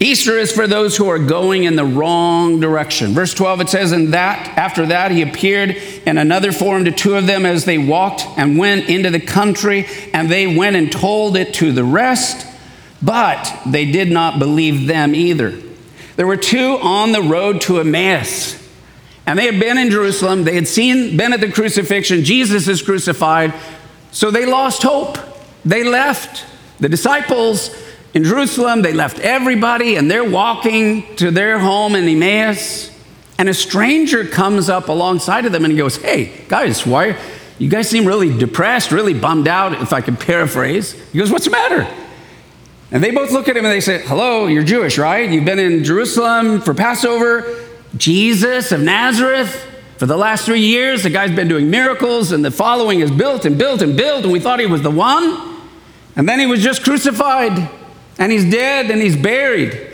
Easter 0.00 0.38
is 0.38 0.52
for 0.52 0.68
those 0.68 0.96
who 0.96 1.08
are 1.08 1.18
going 1.18 1.64
in 1.64 1.74
the 1.74 1.84
wrong 1.84 2.60
direction. 2.60 3.12
Verse 3.12 3.34
12 3.34 3.62
it 3.62 3.68
says, 3.68 3.90
And 3.90 4.14
that 4.14 4.56
after 4.56 4.86
that 4.86 5.10
he 5.10 5.22
appeared 5.22 5.70
in 6.06 6.18
another 6.18 6.52
form 6.52 6.84
to 6.84 6.92
two 6.92 7.16
of 7.16 7.26
them 7.26 7.44
as 7.44 7.64
they 7.64 7.78
walked 7.78 8.24
and 8.36 8.56
went 8.56 8.88
into 8.88 9.10
the 9.10 9.20
country, 9.20 9.86
and 10.14 10.30
they 10.30 10.46
went 10.46 10.76
and 10.76 10.92
told 10.92 11.36
it 11.36 11.54
to 11.54 11.72
the 11.72 11.82
rest, 11.82 12.46
but 13.02 13.60
they 13.66 13.90
did 13.90 14.08
not 14.08 14.38
believe 14.38 14.86
them 14.86 15.16
either. 15.16 15.58
There 16.14 16.28
were 16.28 16.36
two 16.36 16.78
on 16.80 17.10
the 17.10 17.22
road 17.22 17.60
to 17.62 17.80
Emmaus, 17.80 18.56
and 19.26 19.36
they 19.36 19.46
had 19.46 19.58
been 19.58 19.78
in 19.78 19.90
Jerusalem, 19.90 20.44
they 20.44 20.54
had 20.54 20.68
seen, 20.68 21.16
been 21.16 21.32
at 21.32 21.40
the 21.40 21.50
crucifixion, 21.50 22.22
Jesus 22.22 22.68
is 22.68 22.82
crucified, 22.82 23.52
so 24.12 24.30
they 24.30 24.46
lost 24.46 24.84
hope. 24.84 25.18
They 25.64 25.82
left. 25.82 26.46
The 26.80 26.88
disciples 26.88 27.70
in 28.14 28.24
Jerusalem, 28.24 28.82
they 28.82 28.92
left 28.92 29.18
everybody 29.20 29.96
and 29.96 30.10
they're 30.10 30.28
walking 30.28 31.14
to 31.16 31.30
their 31.30 31.58
home 31.58 31.94
in 31.94 32.08
Emmaus. 32.08 32.90
And 33.38 33.48
a 33.48 33.54
stranger 33.54 34.24
comes 34.24 34.68
up 34.68 34.88
alongside 34.88 35.44
of 35.46 35.52
them 35.52 35.64
and 35.64 35.72
he 35.72 35.78
goes, 35.78 35.96
Hey, 35.96 36.44
guys, 36.48 36.86
why? 36.86 37.16
You 37.58 37.68
guys 37.68 37.88
seem 37.88 38.06
really 38.06 38.36
depressed, 38.36 38.92
really 38.92 39.14
bummed 39.14 39.48
out, 39.48 39.72
if 39.82 39.92
I 39.92 40.00
could 40.00 40.18
paraphrase. 40.18 40.92
He 41.12 41.18
goes, 41.18 41.30
What's 41.30 41.44
the 41.44 41.50
matter? 41.50 41.86
And 42.90 43.04
they 43.04 43.10
both 43.10 43.30
look 43.30 43.48
at 43.48 43.56
him 43.56 43.64
and 43.64 43.72
they 43.72 43.80
say, 43.80 44.00
Hello, 44.06 44.46
you're 44.46 44.64
Jewish, 44.64 44.96
right? 44.96 45.28
You've 45.28 45.44
been 45.44 45.58
in 45.58 45.84
Jerusalem 45.84 46.60
for 46.60 46.72
Passover. 46.72 47.66
Jesus 47.96 48.72
of 48.72 48.80
Nazareth, 48.80 49.66
for 49.98 50.06
the 50.06 50.16
last 50.16 50.44
three 50.44 50.60
years, 50.60 51.02
the 51.02 51.10
guy's 51.10 51.34
been 51.34 51.48
doing 51.48 51.70
miracles 51.70 52.32
and 52.32 52.44
the 52.44 52.50
following 52.50 53.00
is 53.00 53.10
built 53.10 53.44
and 53.44 53.58
built 53.58 53.82
and 53.82 53.96
built, 53.96 54.24
and 54.24 54.32
we 54.32 54.40
thought 54.40 54.60
he 54.60 54.66
was 54.66 54.82
the 54.82 54.90
one. 54.90 55.56
And 56.16 56.28
then 56.28 56.38
he 56.40 56.46
was 56.46 56.62
just 56.62 56.82
crucified 56.82 57.70
and 58.18 58.32
he's 58.32 58.50
dead 58.50 58.90
and 58.90 59.00
he's 59.00 59.16
buried. 59.16 59.86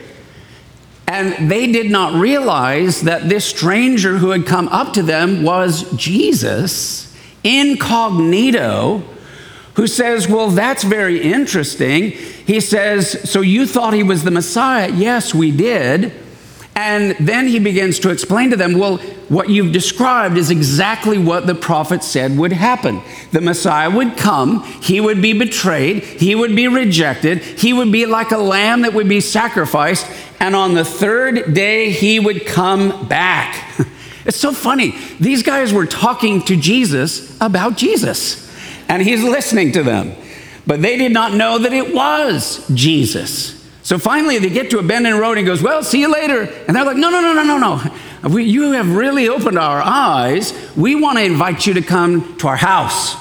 And 1.07 1.51
they 1.51 1.71
did 1.71 1.91
not 1.91 2.15
realize 2.15 3.03
that 3.03 3.29
this 3.29 3.45
stranger 3.45 4.19
who 4.19 4.31
had 4.31 4.47
come 4.47 4.69
up 4.69 4.95
to 4.95 5.03
them 5.03 5.43
was 5.43 5.91
Jesus, 5.97 7.15
incognito, 7.45 9.03
who 9.75 9.87
says, 9.87 10.29
Well, 10.29 10.51
that's 10.51 10.83
very 10.83 11.21
interesting. 11.21 12.13
He 12.13 12.61
says, 12.61 13.31
So 13.31 13.43
you 13.43 13.67
thought 13.67 13.93
he 13.93 14.03
was 14.03 14.25
the 14.25 14.31
Messiah? 14.31 14.91
Yes, 14.91 15.35
we 15.35 15.51
did. 15.51 16.13
And 16.77 17.13
then 17.21 17.47
he 17.47 17.61
begins 17.61 18.01
to 18.01 18.11
explain 18.11 18.51
to 18.51 18.57
them, 18.57 18.77
well, 18.77 18.97
what 19.29 19.49
you've 19.49 19.73
described 19.73 20.37
is 20.37 20.51
exactly 20.51 21.19
what 21.19 21.47
the 21.47 21.55
prophet 21.55 22.03
said 22.03 22.37
would 22.37 22.53
happen. 22.53 23.01
The 23.31 23.41
Messiah 23.41 23.89
would 23.91 24.17
come, 24.17 24.65
he 24.83 25.01
would 25.01 25.23
be 25.23 25.33
betrayed, 25.33 26.03
he 26.03 26.35
would 26.35 26.57
be 26.57 26.67
rejected, 26.67 27.39
he 27.39 27.73
would 27.73 27.93
be 27.93 28.07
like 28.07 28.33
a 28.33 28.39
lamb 28.39 28.83
that 28.83 28.93
would 28.93 29.09
be 29.09 29.21
sacrificed, 29.21 30.07
and 30.41 30.57
on 30.57 30.75
the 30.75 30.85
third 30.85 31.55
day 31.55 31.91
he 31.91 32.19
would 32.19 32.47
come 32.47 33.07
back. 33.09 33.65
It's 34.27 34.39
so 34.39 34.53
funny. 34.53 34.97
These 35.21 35.43
guys 35.43 35.71
were 35.71 35.85
talking 35.85 36.41
to 36.45 36.57
Jesus 36.57 37.37
about 37.43 37.77
Jesus, 37.77 38.51
and 38.89 39.03
he's 39.03 39.23
listening 39.23 39.73
to 39.73 39.83
them. 39.83 40.15
But 40.67 40.81
they 40.81 40.97
did 40.97 41.13
not 41.13 41.35
know 41.35 41.59
that 41.59 41.75
it 41.75 41.95
was 41.95 42.67
Jesus. 42.73 43.64
So 43.85 43.99
finally, 43.99 44.39
they 44.39 44.49
get 44.49 44.71
to 44.71 44.79
a 44.79 44.83
bend 44.83 45.07
in 45.07 45.13
the 45.13 45.21
road 45.21 45.33
and 45.33 45.41
he 45.41 45.45
goes, 45.45 45.63
Well, 45.63 45.83
see 45.83 46.01
you 46.01 46.11
later. 46.11 46.43
And 46.67 46.75
they're 46.75 46.87
like, 46.87 46.97
No, 46.97 47.11
no, 47.11 47.21
no, 47.21 47.35
no, 47.35 47.45
no, 47.45 47.59
no. 47.59 48.31
We, 48.31 48.45
you 48.45 48.73
have 48.73 48.97
really 48.97 49.29
opened 49.29 49.59
our 49.59 49.81
eyes. 49.81 50.55
We 50.75 50.95
want 50.95 51.19
to 51.19 51.25
invite 51.25 51.67
you 51.67 51.75
to 51.75 51.83
come 51.83 52.37
to 52.39 52.49
our 52.49 52.57
house. 52.57 53.15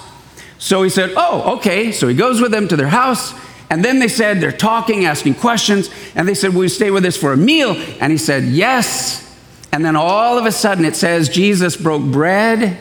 So 0.59 0.81
he 0.81 0.89
said, 0.89 1.13
Oh, 1.17 1.57
okay. 1.57 1.91
So 1.91 2.07
he 2.07 2.15
goes 2.15 2.39
with 2.39 2.51
them 2.51 2.69
to 2.69 2.77
their 2.77 2.87
house. 2.87 3.33
And 3.69 3.83
then 3.83 3.99
they 3.99 4.07
said, 4.07 4.39
They're 4.39 4.53
talking, 4.53 5.03
asking 5.03 5.35
questions. 5.35 5.89
And 6.15 6.29
they 6.29 6.33
said, 6.33 6.53
Will 6.55 6.63
you 6.63 6.69
stay 6.69 6.91
with 6.91 7.03
us 7.03 7.17
for 7.17 7.33
a 7.33 7.37
meal? 7.37 7.75
And 7.99 8.09
he 8.09 8.17
said, 8.17 8.45
Yes. 8.45 9.19
And 9.73 9.83
then 9.83 9.97
all 9.97 10.37
of 10.37 10.45
a 10.45 10.51
sudden 10.51 10.85
it 10.85 10.95
says, 10.95 11.27
Jesus 11.27 11.75
broke 11.75 12.03
bread 12.03 12.79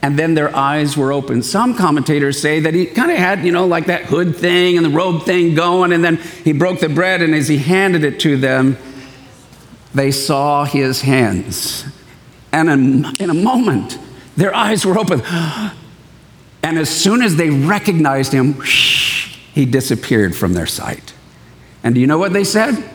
and 0.00 0.18
then 0.18 0.34
their 0.34 0.54
eyes 0.54 0.96
were 0.96 1.12
open. 1.12 1.42
Some 1.42 1.74
commentators 1.74 2.40
say 2.40 2.60
that 2.60 2.74
he 2.74 2.86
kind 2.86 3.10
of 3.10 3.18
had, 3.18 3.44
you 3.44 3.50
know, 3.50 3.66
like 3.66 3.86
that 3.86 4.04
hood 4.04 4.36
thing 4.36 4.76
and 4.76 4.86
the 4.86 4.90
robe 4.90 5.24
thing 5.24 5.54
going, 5.54 5.92
and 5.92 6.04
then 6.04 6.16
he 6.16 6.52
broke 6.52 6.80
the 6.80 6.88
bread, 6.88 7.20
and 7.20 7.34
as 7.34 7.48
he 7.48 7.58
handed 7.58 8.04
it 8.04 8.20
to 8.20 8.36
them, 8.36 8.76
they 9.94 10.10
saw 10.10 10.64
his 10.64 11.00
hands. 11.00 11.84
And 12.52 12.70
in, 12.70 13.16
in 13.20 13.30
a 13.30 13.34
moment, 13.34 13.98
their 14.36 14.54
eyes 14.54 14.84
were 14.86 14.98
open. 14.98 15.22
And 16.60 16.76
as 16.76 16.90
soon 16.90 17.22
as 17.22 17.36
they 17.36 17.50
recognized 17.50 18.32
him, 18.32 18.60
he 18.60 19.64
disappeared 19.64 20.36
from 20.36 20.54
their 20.54 20.66
sight. 20.66 21.14
And 21.82 21.94
do 21.94 22.00
you 22.00 22.06
know 22.06 22.18
what 22.18 22.32
they 22.32 22.44
said? 22.44 22.90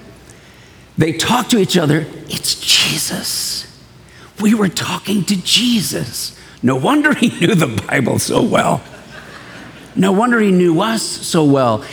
They 0.98 1.14
talked 1.14 1.50
to 1.52 1.58
each 1.58 1.78
other, 1.78 2.06
it's 2.28 2.56
Jesus. 2.60 3.66
We 4.40 4.54
were 4.54 4.70
talking 4.70 5.24
to 5.26 5.42
Jesus. 5.42 6.38
No 6.64 6.78
wonder 6.78 7.14
he 7.14 7.28
knew 7.40 7.54
the 7.54 7.68
Bible 7.68 8.18
so 8.18 8.42
well. 8.42 8.82
No 9.96 10.12
wonder 10.12 10.40
he 10.40 10.52
knew 10.52 10.82
us 10.82 11.04
so 11.04 11.44
well. 11.44 11.86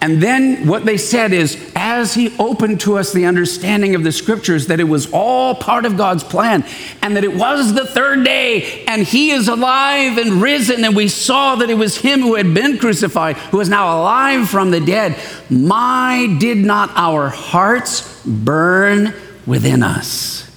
And 0.00 0.22
then 0.22 0.68
what 0.68 0.84
they 0.84 0.96
said 0.96 1.32
is, 1.32 1.72
as 1.74 2.14
he 2.14 2.32
opened 2.38 2.80
to 2.82 2.98
us 2.98 3.12
the 3.12 3.24
understanding 3.24 3.96
of 3.96 4.04
the 4.04 4.12
scriptures, 4.12 4.68
that 4.68 4.78
it 4.78 4.84
was 4.84 5.10
all 5.12 5.56
part 5.56 5.84
of 5.84 5.96
God's 5.96 6.22
plan, 6.22 6.64
and 7.02 7.16
that 7.16 7.24
it 7.24 7.34
was 7.34 7.74
the 7.74 7.84
third 7.84 8.24
day, 8.24 8.84
and 8.84 9.02
he 9.02 9.32
is 9.32 9.48
alive 9.48 10.16
and 10.16 10.40
risen, 10.40 10.84
and 10.84 10.94
we 10.94 11.08
saw 11.08 11.56
that 11.56 11.68
it 11.68 11.74
was 11.74 11.96
him 11.96 12.20
who 12.20 12.36
had 12.36 12.54
been 12.54 12.78
crucified, 12.78 13.36
who 13.36 13.58
is 13.58 13.68
now 13.68 14.00
alive 14.00 14.48
from 14.48 14.70
the 14.70 14.78
dead. 14.78 15.18
My, 15.50 16.36
did 16.38 16.58
not 16.58 16.90
our 16.94 17.28
hearts 17.28 18.22
burn 18.24 19.12
within 19.46 19.82
us? 19.82 20.48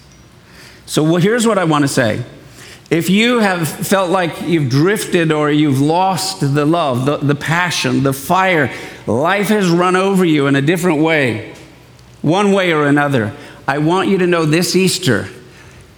So, 0.86 1.01
well, 1.01 1.17
here's 1.17 1.47
what 1.47 1.57
I 1.57 1.63
want 1.63 1.84
to 1.84 1.88
say. 1.88 2.24
If 2.92 3.10
you 3.10 3.39
have 3.39 3.70
felt 3.70 4.12
like 4.12 4.42
you've 4.42 4.70
drifted 4.70 5.32
or 5.32 5.50
you've 5.50 5.80
lost 5.80 6.42
the 6.42 6.66
love, 6.66 7.06
the, 7.06 7.18
the 7.18 7.36
passion, 7.36 8.04
the 8.04 8.12
fire, 8.12 8.70
life 9.08 9.48
has 9.48 9.70
run 9.70 9.96
over 9.96 10.26
you 10.26 10.48
in 10.48 10.58
a 10.58 10.62
different 10.62 11.02
way, 11.02 11.56
one 12.22 12.52
way 12.52 12.74
or 12.74 12.86
another, 12.86 13.34
I 13.66 13.78
want 13.78 14.10
you 14.10 14.18
to 14.18 14.28
know 14.28 14.44
this 14.44 14.76
Easter, 14.76 15.30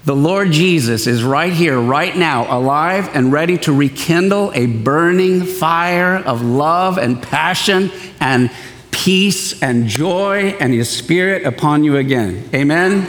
the 0.05 0.15
Lord 0.15 0.51
Jesus 0.51 1.07
is 1.07 1.23
right 1.23 1.51
here, 1.51 1.79
right 1.79 2.15
now, 2.15 2.45
alive 2.55 3.09
and 3.15 3.31
ready 3.31 3.57
to 3.59 3.73
rekindle 3.73 4.51
a 4.53 4.67
burning 4.67 5.41
fire 5.45 6.17
of 6.17 6.43
love 6.43 6.99
and 6.99 7.19
passion 7.23 7.89
and 8.19 8.51
peace 8.91 9.63
and 9.63 9.87
joy 9.87 10.55
and 10.59 10.71
His 10.71 10.91
Spirit 10.91 11.43
upon 11.43 11.83
you 11.83 11.97
again. 11.97 12.47
Amen. 12.53 13.07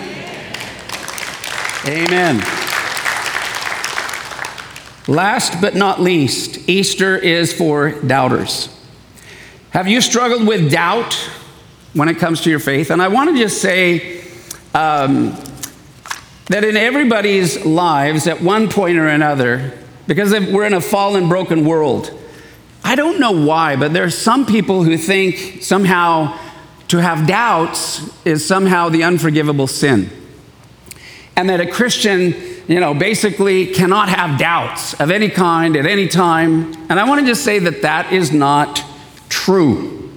Amen. 1.86 2.63
Last 5.06 5.60
but 5.60 5.74
not 5.74 6.00
least, 6.00 6.68
Easter 6.68 7.16
is 7.16 7.52
for 7.52 7.90
doubters. 8.00 8.68
Have 9.70 9.86
you 9.86 10.00
struggled 10.00 10.46
with 10.46 10.70
doubt 10.70 11.14
when 11.92 12.08
it 12.08 12.18
comes 12.18 12.40
to 12.42 12.50
your 12.50 12.60
faith? 12.60 12.90
And 12.90 13.02
I 13.02 13.08
want 13.08 13.30
to 13.30 13.36
just 13.36 13.60
say 13.60 14.22
um, 14.72 15.36
that 16.46 16.64
in 16.64 16.76
everybody's 16.76 17.66
lives, 17.66 18.26
at 18.26 18.40
one 18.40 18.70
point 18.70 18.96
or 18.96 19.08
another, 19.08 19.76
because 20.06 20.32
we're 20.32 20.64
in 20.64 20.74
a 20.74 20.80
fallen, 20.80 21.28
broken 21.28 21.64
world, 21.64 22.10
I 22.82 22.94
don't 22.94 23.18
know 23.18 23.32
why, 23.32 23.76
but 23.76 23.92
there 23.92 24.04
are 24.04 24.10
some 24.10 24.46
people 24.46 24.84
who 24.84 24.96
think 24.96 25.62
somehow 25.62 26.38
to 26.88 26.98
have 26.98 27.26
doubts 27.26 28.02
is 28.26 28.46
somehow 28.46 28.88
the 28.90 29.02
unforgivable 29.04 29.66
sin. 29.66 30.10
And 31.34 31.48
that 31.48 31.60
a 31.60 31.66
Christian, 31.66 32.34
you 32.66 32.80
know, 32.80 32.94
basically 32.94 33.66
cannot 33.66 34.08
have 34.08 34.38
doubts 34.38 34.94
of 34.94 35.10
any 35.10 35.28
kind 35.28 35.76
at 35.76 35.86
any 35.86 36.08
time. 36.08 36.72
And 36.88 36.98
I 36.98 37.08
want 37.08 37.20
to 37.20 37.26
just 37.26 37.44
say 37.44 37.58
that 37.58 37.82
that 37.82 38.12
is 38.12 38.32
not 38.32 38.82
true. 39.28 40.12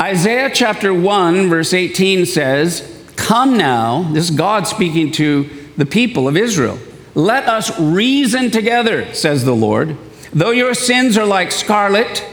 Isaiah 0.00 0.50
chapter 0.52 0.92
1, 0.92 1.48
verse 1.48 1.72
18 1.74 2.26
says, 2.26 2.92
Come 3.16 3.56
now, 3.56 4.02
this 4.12 4.30
is 4.30 4.36
God 4.36 4.66
speaking 4.66 5.10
to 5.12 5.48
the 5.76 5.86
people 5.86 6.28
of 6.28 6.36
Israel. 6.36 6.78
Let 7.14 7.48
us 7.48 7.78
reason 7.80 8.50
together, 8.50 9.12
says 9.14 9.44
the 9.44 9.54
Lord. 9.54 9.96
Though 10.32 10.50
your 10.50 10.74
sins 10.74 11.16
are 11.16 11.24
like 11.24 11.50
scarlet, 11.50 12.26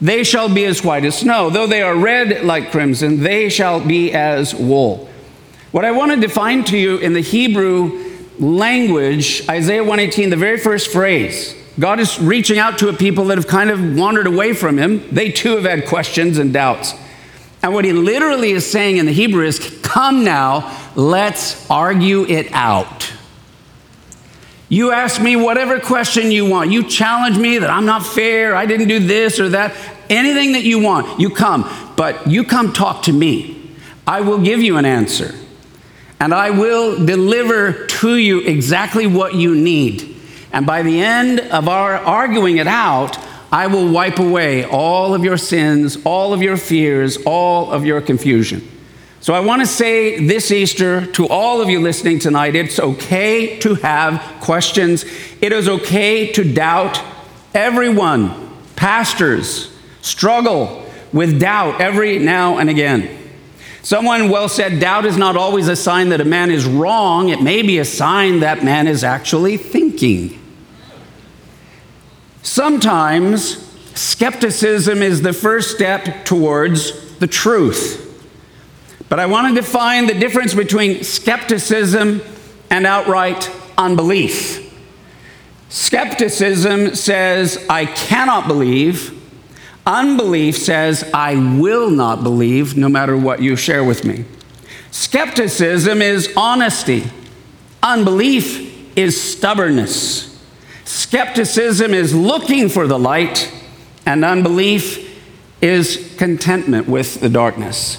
they 0.00 0.24
shall 0.24 0.52
be 0.52 0.64
as 0.64 0.82
white 0.82 1.04
as 1.04 1.18
snow. 1.18 1.50
Though 1.50 1.66
they 1.66 1.82
are 1.82 1.94
red 1.94 2.44
like 2.44 2.70
crimson, 2.70 3.20
they 3.20 3.48
shall 3.48 3.78
be 3.78 4.12
as 4.12 4.54
wool. 4.54 5.08
What 5.70 5.84
I 5.84 5.92
want 5.92 6.12
to 6.12 6.20
define 6.20 6.64
to 6.64 6.78
you 6.78 6.98
in 6.98 7.12
the 7.12 7.20
Hebrew 7.20 8.11
language, 8.38 9.48
Isaiah 9.48 9.82
118, 9.82 10.30
the 10.30 10.36
very 10.36 10.58
first 10.58 10.92
phrase, 10.92 11.54
God 11.78 12.00
is 12.00 12.20
reaching 12.20 12.58
out 12.58 12.78
to 12.78 12.88
a 12.88 12.92
people 12.92 13.24
that 13.26 13.38
have 13.38 13.46
kind 13.46 13.70
of 13.70 13.96
wandered 13.96 14.26
away 14.26 14.52
from 14.52 14.78
Him. 14.78 15.08
They 15.10 15.30
too 15.30 15.56
have 15.56 15.64
had 15.64 15.86
questions 15.86 16.38
and 16.38 16.52
doubts. 16.52 16.94
And 17.62 17.72
what 17.72 17.84
He 17.84 17.92
literally 17.92 18.50
is 18.50 18.70
saying 18.70 18.98
in 18.98 19.06
the 19.06 19.12
Hebrew 19.12 19.44
is, 19.44 19.80
Come 19.82 20.24
now, 20.24 20.76
let's 20.94 21.68
argue 21.70 22.24
it 22.24 22.52
out. 22.52 23.12
You 24.68 24.90
ask 24.90 25.20
me 25.20 25.36
whatever 25.36 25.78
question 25.80 26.30
you 26.30 26.46
want. 26.46 26.70
You 26.70 26.88
challenge 26.88 27.36
me 27.36 27.58
that 27.58 27.68
I'm 27.68 27.84
not 27.84 28.06
fair, 28.06 28.56
I 28.56 28.64
didn't 28.64 28.88
do 28.88 29.00
this 29.00 29.38
or 29.38 29.50
that. 29.50 29.74
Anything 30.08 30.52
that 30.52 30.62
you 30.62 30.78
want, 30.78 31.20
you 31.20 31.30
come. 31.30 31.68
But 31.96 32.26
you 32.26 32.44
come 32.44 32.72
talk 32.72 33.02
to 33.04 33.12
me. 33.12 33.70
I 34.06 34.22
will 34.22 34.38
give 34.38 34.60
you 34.60 34.78
an 34.78 34.84
answer. 34.84 35.34
And 36.22 36.32
I 36.32 36.50
will 36.50 37.04
deliver 37.04 37.84
to 37.84 38.16
you 38.16 38.42
exactly 38.42 39.08
what 39.08 39.34
you 39.34 39.56
need. 39.56 40.14
And 40.52 40.64
by 40.64 40.84
the 40.84 41.02
end 41.02 41.40
of 41.40 41.68
our 41.68 41.96
arguing 41.96 42.58
it 42.58 42.68
out, 42.68 43.18
I 43.50 43.66
will 43.66 43.90
wipe 43.90 44.20
away 44.20 44.64
all 44.64 45.16
of 45.16 45.24
your 45.24 45.36
sins, 45.36 45.98
all 46.04 46.32
of 46.32 46.40
your 46.40 46.56
fears, 46.56 47.18
all 47.26 47.72
of 47.72 47.84
your 47.84 48.00
confusion. 48.00 48.62
So 49.18 49.34
I 49.34 49.40
want 49.40 49.62
to 49.62 49.66
say 49.66 50.24
this 50.24 50.52
Easter 50.52 51.06
to 51.06 51.26
all 51.26 51.60
of 51.60 51.68
you 51.68 51.80
listening 51.80 52.20
tonight 52.20 52.54
it's 52.54 52.78
okay 52.78 53.58
to 53.58 53.74
have 53.74 54.22
questions. 54.40 55.04
It 55.40 55.52
is 55.52 55.68
okay 55.68 56.30
to 56.34 56.44
doubt. 56.44 57.02
Everyone, 57.52 58.56
pastors, 58.76 59.76
struggle 60.02 60.86
with 61.12 61.40
doubt 61.40 61.80
every 61.80 62.20
now 62.20 62.58
and 62.58 62.70
again. 62.70 63.21
Someone 63.82 64.28
well 64.28 64.48
said, 64.48 64.78
doubt 64.78 65.04
is 65.04 65.16
not 65.16 65.36
always 65.36 65.66
a 65.66 65.74
sign 65.74 66.10
that 66.10 66.20
a 66.20 66.24
man 66.24 66.50
is 66.50 66.64
wrong, 66.64 67.28
it 67.28 67.42
may 67.42 67.62
be 67.62 67.78
a 67.78 67.84
sign 67.84 68.40
that 68.40 68.64
man 68.64 68.86
is 68.86 69.02
actually 69.02 69.56
thinking. 69.56 70.38
Sometimes 72.42 73.68
skepticism 73.94 75.02
is 75.02 75.22
the 75.22 75.32
first 75.32 75.74
step 75.74 76.24
towards 76.24 77.16
the 77.18 77.26
truth. 77.26 77.98
But 79.08 79.18
I 79.18 79.26
want 79.26 79.54
to 79.54 79.60
define 79.60 80.06
the 80.06 80.14
difference 80.14 80.54
between 80.54 81.02
skepticism 81.02 82.22
and 82.70 82.86
outright 82.86 83.50
unbelief. 83.76 84.72
Skepticism 85.68 86.94
says, 86.94 87.64
I 87.68 87.86
cannot 87.86 88.46
believe. 88.46 89.21
Unbelief 89.86 90.56
says, 90.56 91.08
I 91.12 91.34
will 91.58 91.90
not 91.90 92.22
believe 92.22 92.76
no 92.76 92.88
matter 92.88 93.16
what 93.16 93.42
you 93.42 93.56
share 93.56 93.82
with 93.82 94.04
me. 94.04 94.24
Skepticism 94.90 96.00
is 96.02 96.32
honesty, 96.36 97.04
unbelief 97.82 98.96
is 98.96 99.20
stubbornness. 99.20 100.28
Skepticism 100.84 101.94
is 101.94 102.14
looking 102.14 102.68
for 102.68 102.86
the 102.86 102.98
light, 102.98 103.52
and 104.04 104.24
unbelief 104.24 105.08
is 105.62 106.14
contentment 106.18 106.88
with 106.88 107.20
the 107.20 107.28
darkness. 107.28 107.98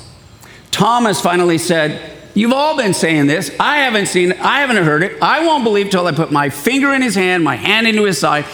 Thomas 0.71 1.19
finally 1.21 1.57
said, 1.57 2.11
You've 2.36 2.53
all 2.53 2.75
been 2.75 2.95
saying 2.95 3.27
this. 3.27 3.55
I 3.59 3.77
haven't 3.79 4.07
seen 4.07 4.31
it. 4.31 4.39
I 4.39 4.61
haven't 4.61 4.84
heard 4.84 5.03
it. 5.03 5.21
I 5.21 5.45
won't 5.45 5.63
believe 5.63 5.91
till 5.91 6.07
I 6.07 6.13
put 6.13 6.31
my 6.31 6.49
finger 6.49 6.91
in 6.91 7.03
his 7.03 7.13
hand, 7.13 7.43
my 7.43 7.55
hand 7.55 7.86
into 7.86 8.05
his 8.05 8.17
side. 8.17 8.45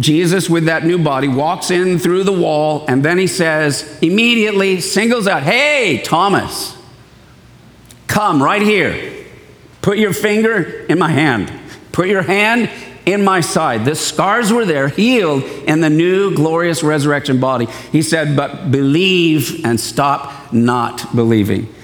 Jesus, 0.00 0.48
with 0.48 0.66
that 0.66 0.84
new 0.84 0.98
body, 0.98 1.26
walks 1.26 1.70
in 1.70 1.98
through 1.98 2.24
the 2.24 2.32
wall, 2.32 2.84
and 2.88 3.04
then 3.04 3.18
he 3.18 3.26
says, 3.26 3.98
immediately 4.00 4.80
singles 4.80 5.26
out, 5.26 5.42
Hey, 5.42 6.00
Thomas, 6.04 6.76
come 8.06 8.42
right 8.42 8.62
here. 8.62 9.26
Put 9.82 9.98
your 9.98 10.12
finger 10.12 10.86
in 10.88 10.98
my 10.98 11.10
hand. 11.10 11.52
Put 11.92 12.08
your 12.08 12.22
hand 12.22 12.70
in 13.06 13.24
my 13.24 13.40
side. 13.40 13.84
The 13.84 13.94
scars 13.94 14.52
were 14.52 14.64
there, 14.64 14.88
healed 14.88 15.42
in 15.42 15.80
the 15.80 15.90
new 15.90 16.34
glorious 16.34 16.82
resurrection 16.82 17.40
body. 17.40 17.66
He 17.90 18.02
said, 18.02 18.36
But 18.36 18.70
believe 18.70 19.64
and 19.64 19.80
stop 19.80 20.52
not 20.52 21.14
believing. 21.16 21.74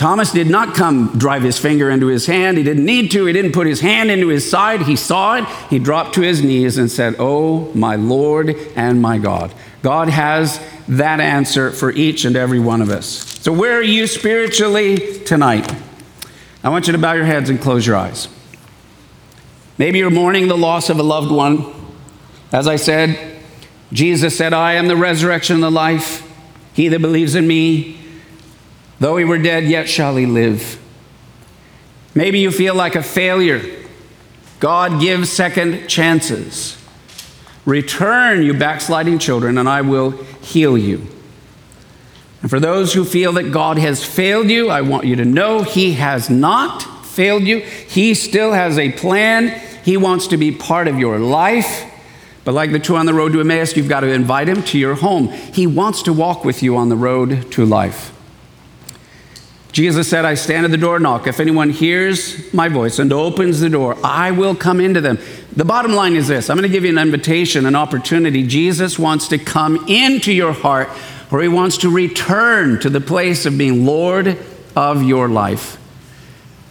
Thomas 0.00 0.32
did 0.32 0.48
not 0.48 0.74
come 0.74 1.18
drive 1.18 1.42
his 1.42 1.58
finger 1.58 1.90
into 1.90 2.06
his 2.06 2.24
hand. 2.24 2.56
He 2.56 2.64
didn't 2.64 2.86
need 2.86 3.10
to. 3.10 3.26
He 3.26 3.34
didn't 3.34 3.52
put 3.52 3.66
his 3.66 3.80
hand 3.80 4.10
into 4.10 4.28
his 4.28 4.50
side. 4.50 4.80
He 4.80 4.96
saw 4.96 5.36
it. 5.36 5.44
He 5.68 5.78
dropped 5.78 6.14
to 6.14 6.22
his 6.22 6.42
knees 6.42 6.78
and 6.78 6.90
said, 6.90 7.16
Oh, 7.18 7.70
my 7.74 7.96
Lord 7.96 8.56
and 8.76 9.02
my 9.02 9.18
God. 9.18 9.52
God 9.82 10.08
has 10.08 10.58
that 10.88 11.20
answer 11.20 11.70
for 11.70 11.92
each 11.92 12.24
and 12.24 12.34
every 12.34 12.58
one 12.58 12.80
of 12.80 12.88
us. 12.88 13.06
So, 13.42 13.52
where 13.52 13.76
are 13.76 13.82
you 13.82 14.06
spiritually 14.06 15.22
tonight? 15.24 15.70
I 16.64 16.70
want 16.70 16.86
you 16.86 16.92
to 16.94 16.98
bow 16.98 17.12
your 17.12 17.26
heads 17.26 17.50
and 17.50 17.60
close 17.60 17.86
your 17.86 17.96
eyes. 17.96 18.28
Maybe 19.76 19.98
you're 19.98 20.08
mourning 20.08 20.48
the 20.48 20.56
loss 20.56 20.88
of 20.88 20.98
a 20.98 21.02
loved 21.02 21.30
one. 21.30 21.74
As 22.52 22.66
I 22.66 22.76
said, 22.76 23.42
Jesus 23.92 24.34
said, 24.34 24.54
I 24.54 24.72
am 24.76 24.88
the 24.88 24.96
resurrection 24.96 25.56
and 25.56 25.62
the 25.62 25.70
life. 25.70 26.26
He 26.72 26.88
that 26.88 27.00
believes 27.00 27.34
in 27.34 27.46
me, 27.46 27.99
though 29.00 29.16
he 29.16 29.24
were 29.24 29.38
dead, 29.38 29.64
yet 29.64 29.88
shall 29.88 30.14
he 30.14 30.26
live. 30.26 30.80
Maybe 32.14 32.38
you 32.38 32.52
feel 32.52 32.74
like 32.74 32.94
a 32.94 33.02
failure. 33.02 33.60
God 34.60 35.00
gives 35.00 35.30
second 35.30 35.88
chances. 35.88 36.76
Return, 37.64 38.42
you 38.42 38.54
backsliding 38.54 39.18
children, 39.18 39.58
and 39.58 39.68
I 39.68 39.80
will 39.80 40.12
heal 40.42 40.78
you. 40.78 41.06
And 42.42 42.48
for 42.48 42.60
those 42.60 42.94
who 42.94 43.04
feel 43.04 43.32
that 43.32 43.52
God 43.52 43.78
has 43.78 44.04
failed 44.04 44.48
you, 44.48 44.70
I 44.70 44.80
want 44.80 45.06
you 45.06 45.16
to 45.16 45.24
know 45.24 45.62
He 45.62 45.94
has 45.94 46.30
not 46.30 46.82
failed 47.04 47.42
you. 47.42 47.58
He 47.58 48.14
still 48.14 48.52
has 48.52 48.78
a 48.78 48.92
plan 48.92 49.60
he 49.82 49.96
wants 49.96 50.28
to 50.28 50.36
be 50.36 50.52
part 50.52 50.88
of 50.88 50.98
your 50.98 51.18
life. 51.18 51.86
But 52.44 52.52
like 52.52 52.72
the 52.72 52.78
two 52.78 52.96
on 52.96 53.06
the 53.06 53.14
road 53.14 53.32
to 53.32 53.40
Emmaus, 53.40 53.76
you've 53.76 53.88
got 53.88 54.00
to 54.00 54.08
invite 54.08 54.48
him 54.48 54.62
to 54.64 54.78
your 54.78 54.94
home. 54.94 55.28
He 55.28 55.66
wants 55.66 56.02
to 56.02 56.12
walk 56.12 56.44
with 56.44 56.62
you 56.62 56.76
on 56.76 56.88
the 56.88 56.96
road 56.96 57.50
to 57.52 57.64
life. 57.64 58.16
Jesus 59.72 60.08
said, 60.08 60.24
I 60.24 60.34
stand 60.34 60.64
at 60.64 60.72
the 60.72 60.76
door 60.76 60.96
and 60.96 61.04
knock. 61.04 61.26
If 61.26 61.38
anyone 61.38 61.70
hears 61.70 62.52
my 62.52 62.68
voice 62.68 62.98
and 62.98 63.12
opens 63.12 63.60
the 63.60 63.68
door, 63.68 63.96
I 64.02 64.32
will 64.32 64.54
come 64.56 64.80
into 64.80 65.00
them. 65.00 65.18
The 65.54 65.64
bottom 65.64 65.92
line 65.92 66.16
is 66.16 66.28
this 66.28 66.50
I'm 66.50 66.56
going 66.56 66.68
to 66.68 66.72
give 66.72 66.84
you 66.84 66.90
an 66.90 66.98
invitation, 66.98 67.66
an 67.66 67.76
opportunity. 67.76 68.46
Jesus 68.46 68.98
wants 68.98 69.28
to 69.28 69.38
come 69.38 69.88
into 69.88 70.32
your 70.32 70.52
heart, 70.52 70.88
or 71.30 71.40
he 71.40 71.48
wants 71.48 71.78
to 71.78 71.90
return 71.90 72.80
to 72.80 72.90
the 72.90 73.00
place 73.00 73.46
of 73.46 73.56
being 73.56 73.86
Lord 73.86 74.38
of 74.74 75.02
your 75.04 75.28
life. 75.28 75.76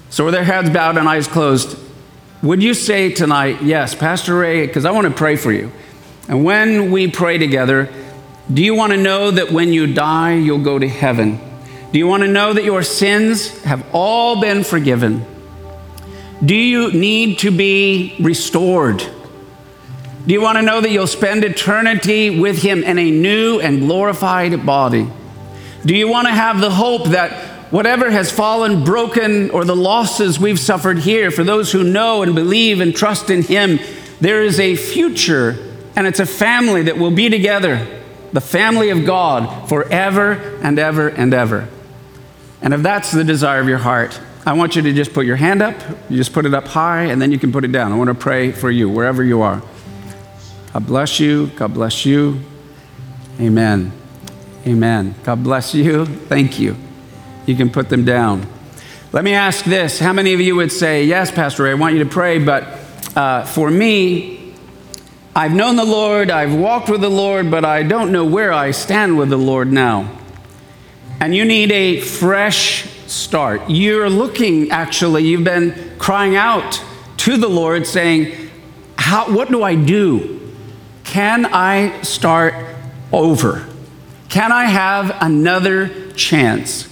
So, 0.10 0.26
with 0.26 0.34
their 0.34 0.44
heads 0.44 0.70
bowed 0.70 0.98
and 0.98 1.08
eyes 1.08 1.28
closed, 1.28 1.78
would 2.42 2.62
you 2.62 2.74
say 2.74 3.12
tonight, 3.14 3.62
yes, 3.62 3.96
Pastor 3.96 4.38
Ray, 4.38 4.66
because 4.66 4.86
I 4.86 4.92
want 4.92 5.08
to 5.08 5.14
pray 5.14 5.36
for 5.36 5.52
you. 5.52 5.72
And 6.28 6.44
when 6.44 6.92
we 6.92 7.10
pray 7.10 7.38
together, 7.38 7.92
do 8.54 8.64
you 8.64 8.76
want 8.76 8.92
to 8.92 8.98
know 8.98 9.32
that 9.32 9.52
when 9.52 9.72
you 9.72 9.94
die, 9.94 10.36
you'll 10.36 10.64
go 10.64 10.80
to 10.80 10.88
heaven? 10.88 11.40
Do 11.92 11.98
you 11.98 12.06
want 12.06 12.22
to 12.22 12.28
know 12.28 12.54
that 12.54 12.64
your 12.64 12.84
sins 12.84 13.64
have 13.64 13.84
all 13.94 14.40
been 14.40 14.64
forgiven? 14.64 15.26
Do 16.46 16.56
you 16.56 16.92
need 16.92 17.40
to 17.40 17.50
be 17.50 18.16
restored? 18.20 19.00
Do 19.00 20.34
you 20.34 20.42
want 20.42 20.60
to 20.60 20.62
know 20.62 20.82
that 20.82 20.92
you'll 20.92 21.08
spend 21.08 21.44
eternity 21.44 22.40
with 22.40 22.62
Him 22.62 22.84
in 22.84 23.00
a 23.00 23.10
new 23.10 23.60
and 23.60 23.80
glorified 23.80 24.66
body? 24.68 25.10
Do 25.84 25.96
you 25.96 26.08
want 26.08 26.28
to 26.28 26.34
have 26.34 26.62
the 26.62 26.70
hope 26.70 27.06
that 27.06 27.72
whatever 27.72 28.12
has 28.12 28.32
fallen, 28.32 28.84
broken, 28.84 29.50
or 29.50 29.66
the 29.66 29.76
losses 29.76 30.40
we've 30.40 30.60
suffered 30.60 31.00
here, 31.00 31.32
for 31.32 31.44
those 31.44 31.72
who 31.72 31.84
know 31.84 32.22
and 32.22 32.36
believe 32.36 32.82
and 32.82 32.96
trust 32.96 33.32
in 33.32 33.42
Him, 33.42 33.80
there 34.22 34.44
is 34.44 34.60
a 34.60 34.76
future 34.76 35.58
and 35.96 36.06
it's 36.06 36.20
a 36.20 36.26
family 36.26 36.84
that 36.84 37.00
will 37.00 37.12
be 37.12 37.30
together, 37.30 37.88
the 38.32 38.42
family 38.42 38.92
of 38.92 39.06
God 39.06 39.68
forever 39.68 40.34
and 40.62 40.78
ever 40.78 41.08
and 41.08 41.34
ever. 41.34 41.68
And 42.62 42.74
if 42.74 42.82
that's 42.82 43.12
the 43.12 43.24
desire 43.24 43.62
of 43.62 43.68
your 43.68 43.78
heart, 43.78 44.20
I 44.46 44.54
want 44.54 44.76
you 44.76 44.82
to 44.82 44.94
just 44.94 45.14
put 45.14 45.26
your 45.26 45.36
hand 45.36 45.62
up, 45.62 45.76
you 46.10 46.18
just 46.18 46.34
put 46.34 46.46
it 46.46 46.54
up 46.54 46.68
high, 46.68 47.04
and 47.04 47.22
then 47.22 47.32
you 47.32 47.40
can 47.40 47.52
put 47.52 47.64
it 47.64 47.72
down. 47.72 47.92
I 47.92 47.96
want 47.96 48.10
to 48.10 48.16
pray 48.16 48.52
for 48.52 48.72
you 48.72 48.90
wherever 48.90 49.24
you 49.24 49.42
are. 49.42 49.62
God 50.74 50.86
bless 50.86 51.20
you. 51.20 51.48
God 51.48 51.74
bless 51.74 52.06
you. 52.06 52.42
Amen. 53.40 53.92
Amen. 54.66 55.16
God 55.24 55.44
bless 55.44 55.74
you. 55.74 56.06
Thank 56.06 56.60
you. 56.60 56.76
You 57.46 57.56
can 57.56 57.70
put 57.70 57.90
them 57.90 58.06
down. 58.06 58.48
Let 59.12 59.24
me 59.24 59.34
ask 59.34 59.66
this 59.66 60.00
How 60.00 60.14
many 60.14 60.34
of 60.34 60.42
you 60.42 60.56
would 60.56 60.72
say, 60.72 61.06
Yes, 61.06 61.32
Pastor 61.32 61.64
Ray, 61.64 61.72
I 61.72 61.74
want 61.76 61.96
you 61.96 62.04
to 62.04 62.10
pray, 62.10 62.38
but 62.38 62.64
uh, 63.16 63.46
for 63.46 63.72
me, 63.72 64.54
I've 65.36 65.54
known 65.54 65.76
the 65.76 65.86
Lord, 65.86 66.30
I've 66.30 66.54
walked 66.54 66.90
with 66.90 67.02
the 67.02 67.10
Lord, 67.10 67.50
but 67.50 67.64
I 67.64 67.84
don't 67.84 68.12
know 68.12 68.26
where 68.26 68.52
I 68.52 68.72
stand 68.72 69.18
with 69.18 69.30
the 69.30 69.38
Lord 69.38 69.72
now. 69.72 70.19
And 71.20 71.36
you 71.36 71.44
need 71.44 71.72
a 71.72 72.00
fresh 72.00 72.90
start. 73.08 73.70
You're 73.70 74.10
looking, 74.10 74.72
actually, 74.72 75.24
you've 75.24 75.44
been 75.44 75.98
crying 75.98 76.36
out 76.36 76.84
to 77.18 77.38
the 77.38 77.50
Lord 77.50 77.86
saying, 77.86 78.50
How, 78.98 79.34
What 79.34 79.50
do 79.50 79.64
I 79.64 79.76
do? 79.76 80.54
Can 81.04 81.46
I 81.46 82.02
start 82.04 82.54
over? 83.12 83.68
Can 84.30 84.52
I 84.52 84.66
have 84.66 85.18
another 85.22 86.12
chance? 86.14 86.88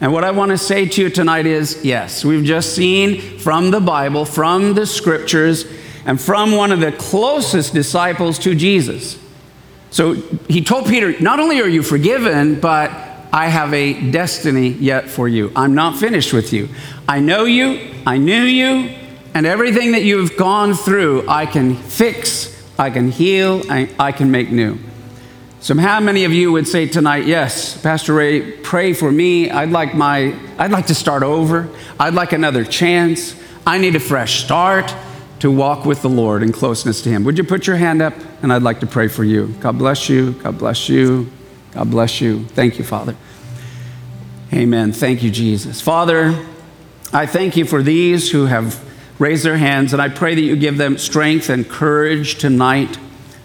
And 0.00 0.12
what 0.12 0.24
I 0.24 0.30
want 0.30 0.50
to 0.50 0.58
say 0.58 0.86
to 0.86 1.02
you 1.02 1.10
tonight 1.10 1.44
is 1.46 1.84
yes, 1.84 2.24
we've 2.24 2.44
just 2.44 2.74
seen 2.74 3.38
from 3.38 3.70
the 3.70 3.80
Bible, 3.80 4.24
from 4.24 4.74
the 4.74 4.86
scriptures, 4.86 5.66
and 6.04 6.20
from 6.20 6.52
one 6.52 6.72
of 6.72 6.80
the 6.80 6.92
closest 6.92 7.74
disciples 7.74 8.38
to 8.40 8.54
Jesus. 8.54 9.18
So 9.90 10.14
he 10.48 10.62
told 10.62 10.86
Peter, 10.86 11.18
Not 11.20 11.40
only 11.40 11.60
are 11.60 11.68
you 11.68 11.82
forgiven, 11.82 12.60
but 12.60 13.07
I 13.32 13.48
have 13.48 13.74
a 13.74 14.10
destiny 14.10 14.68
yet 14.68 15.08
for 15.08 15.28
you. 15.28 15.52
I'm 15.54 15.74
not 15.74 15.98
finished 15.98 16.32
with 16.32 16.52
you. 16.52 16.68
I 17.08 17.20
know 17.20 17.44
you, 17.44 17.94
I 18.06 18.16
knew 18.16 18.42
you, 18.42 18.94
and 19.34 19.46
everything 19.46 19.92
that 19.92 20.02
you've 20.02 20.36
gone 20.36 20.74
through, 20.74 21.28
I 21.28 21.46
can 21.46 21.76
fix, 21.76 22.62
I 22.78 22.90
can 22.90 23.10
heal, 23.10 23.62
I, 23.70 23.90
I 23.98 24.12
can 24.12 24.30
make 24.30 24.50
new. 24.50 24.78
So, 25.60 25.76
how 25.76 25.98
many 26.00 26.24
of 26.24 26.32
you 26.32 26.52
would 26.52 26.68
say 26.68 26.86
tonight, 26.86 27.26
yes, 27.26 27.80
Pastor 27.80 28.14
Ray, 28.14 28.52
pray 28.52 28.92
for 28.92 29.10
me. 29.10 29.50
I'd 29.50 29.70
like 29.70 29.94
my, 29.94 30.38
I'd 30.56 30.70
like 30.70 30.86
to 30.86 30.94
start 30.94 31.24
over. 31.24 31.68
I'd 31.98 32.14
like 32.14 32.32
another 32.32 32.64
chance. 32.64 33.34
I 33.66 33.78
need 33.78 33.96
a 33.96 34.00
fresh 34.00 34.44
start 34.44 34.94
to 35.40 35.50
walk 35.50 35.84
with 35.84 36.00
the 36.02 36.08
Lord 36.08 36.42
in 36.42 36.52
closeness 36.52 37.02
to 37.02 37.10
Him. 37.10 37.24
Would 37.24 37.38
you 37.38 37.44
put 37.44 37.66
your 37.66 37.76
hand 37.76 38.00
up? 38.00 38.14
And 38.42 38.52
I'd 38.52 38.62
like 38.62 38.80
to 38.80 38.86
pray 38.86 39.08
for 39.08 39.24
you. 39.24 39.48
God 39.60 39.78
bless 39.78 40.08
you. 40.08 40.32
God 40.32 40.58
bless 40.58 40.88
you. 40.88 41.30
God 41.72 41.90
bless 41.90 42.20
you. 42.20 42.44
Thank 42.46 42.78
you, 42.78 42.84
Father. 42.84 43.16
Amen. 44.52 44.92
Thank 44.92 45.22
you, 45.22 45.30
Jesus. 45.30 45.80
Father, 45.80 46.46
I 47.12 47.26
thank 47.26 47.56
you 47.56 47.64
for 47.64 47.82
these 47.82 48.30
who 48.30 48.46
have 48.46 48.82
raised 49.18 49.44
their 49.44 49.58
hands, 49.58 49.92
and 49.92 50.00
I 50.00 50.08
pray 50.08 50.34
that 50.34 50.40
you 50.40 50.56
give 50.56 50.78
them 50.78 50.96
strength 50.96 51.50
and 51.50 51.68
courage 51.68 52.36
tonight 52.36 52.98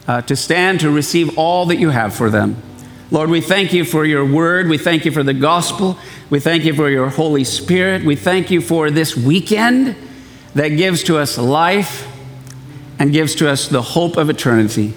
uh, 0.07 0.21
to 0.21 0.35
stand 0.35 0.79
to 0.81 0.89
receive 0.89 1.37
all 1.37 1.65
that 1.67 1.77
you 1.77 1.89
have 1.89 2.15
for 2.15 2.29
them. 2.29 2.61
Lord, 3.11 3.29
we 3.29 3.41
thank 3.41 3.73
you 3.73 3.85
for 3.85 4.05
your 4.05 4.25
word. 4.25 4.67
We 4.67 4.77
thank 4.77 5.05
you 5.05 5.11
for 5.11 5.23
the 5.23 5.33
gospel. 5.33 5.97
We 6.29 6.39
thank 6.39 6.63
you 6.63 6.73
for 6.73 6.89
your 6.89 7.09
Holy 7.09 7.43
Spirit. 7.43 8.03
We 8.03 8.15
thank 8.15 8.49
you 8.49 8.61
for 8.61 8.89
this 8.89 9.15
weekend 9.15 9.95
that 10.55 10.69
gives 10.69 11.03
to 11.03 11.17
us 11.17 11.37
life 11.37 12.07
and 12.97 13.11
gives 13.11 13.35
to 13.35 13.49
us 13.49 13.67
the 13.67 13.81
hope 13.81 14.17
of 14.17 14.29
eternity. 14.29 14.93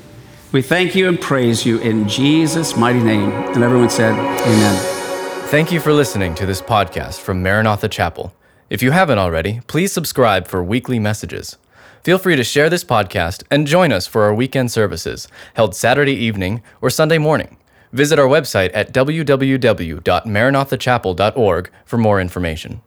We 0.52 0.62
thank 0.62 0.94
you 0.94 1.08
and 1.08 1.20
praise 1.20 1.66
you 1.66 1.78
in 1.80 2.08
Jesus' 2.08 2.76
mighty 2.76 3.02
name. 3.02 3.30
And 3.30 3.64
everyone 3.64 3.90
said, 3.90 4.12
Amen. 4.14 5.48
Thank 5.48 5.72
you 5.72 5.80
for 5.80 5.92
listening 5.92 6.34
to 6.36 6.46
this 6.46 6.62
podcast 6.62 7.20
from 7.20 7.42
Maranatha 7.42 7.88
Chapel. 7.88 8.32
If 8.70 8.82
you 8.82 8.92
haven't 8.92 9.18
already, 9.18 9.60
please 9.66 9.92
subscribe 9.92 10.48
for 10.48 10.62
weekly 10.62 10.98
messages. 10.98 11.56
Feel 12.02 12.18
free 12.18 12.36
to 12.36 12.44
share 12.44 12.70
this 12.70 12.84
podcast 12.84 13.42
and 13.50 13.66
join 13.66 13.92
us 13.92 14.06
for 14.06 14.22
our 14.22 14.34
weekend 14.34 14.70
services 14.70 15.28
held 15.54 15.74
Saturday 15.74 16.14
evening 16.14 16.62
or 16.80 16.90
Sunday 16.90 17.18
morning. 17.18 17.56
Visit 17.92 18.18
our 18.18 18.28
website 18.28 18.70
at 18.74 18.92
www.maranathachapel.org 18.92 21.70
for 21.84 21.98
more 21.98 22.20
information. 22.20 22.82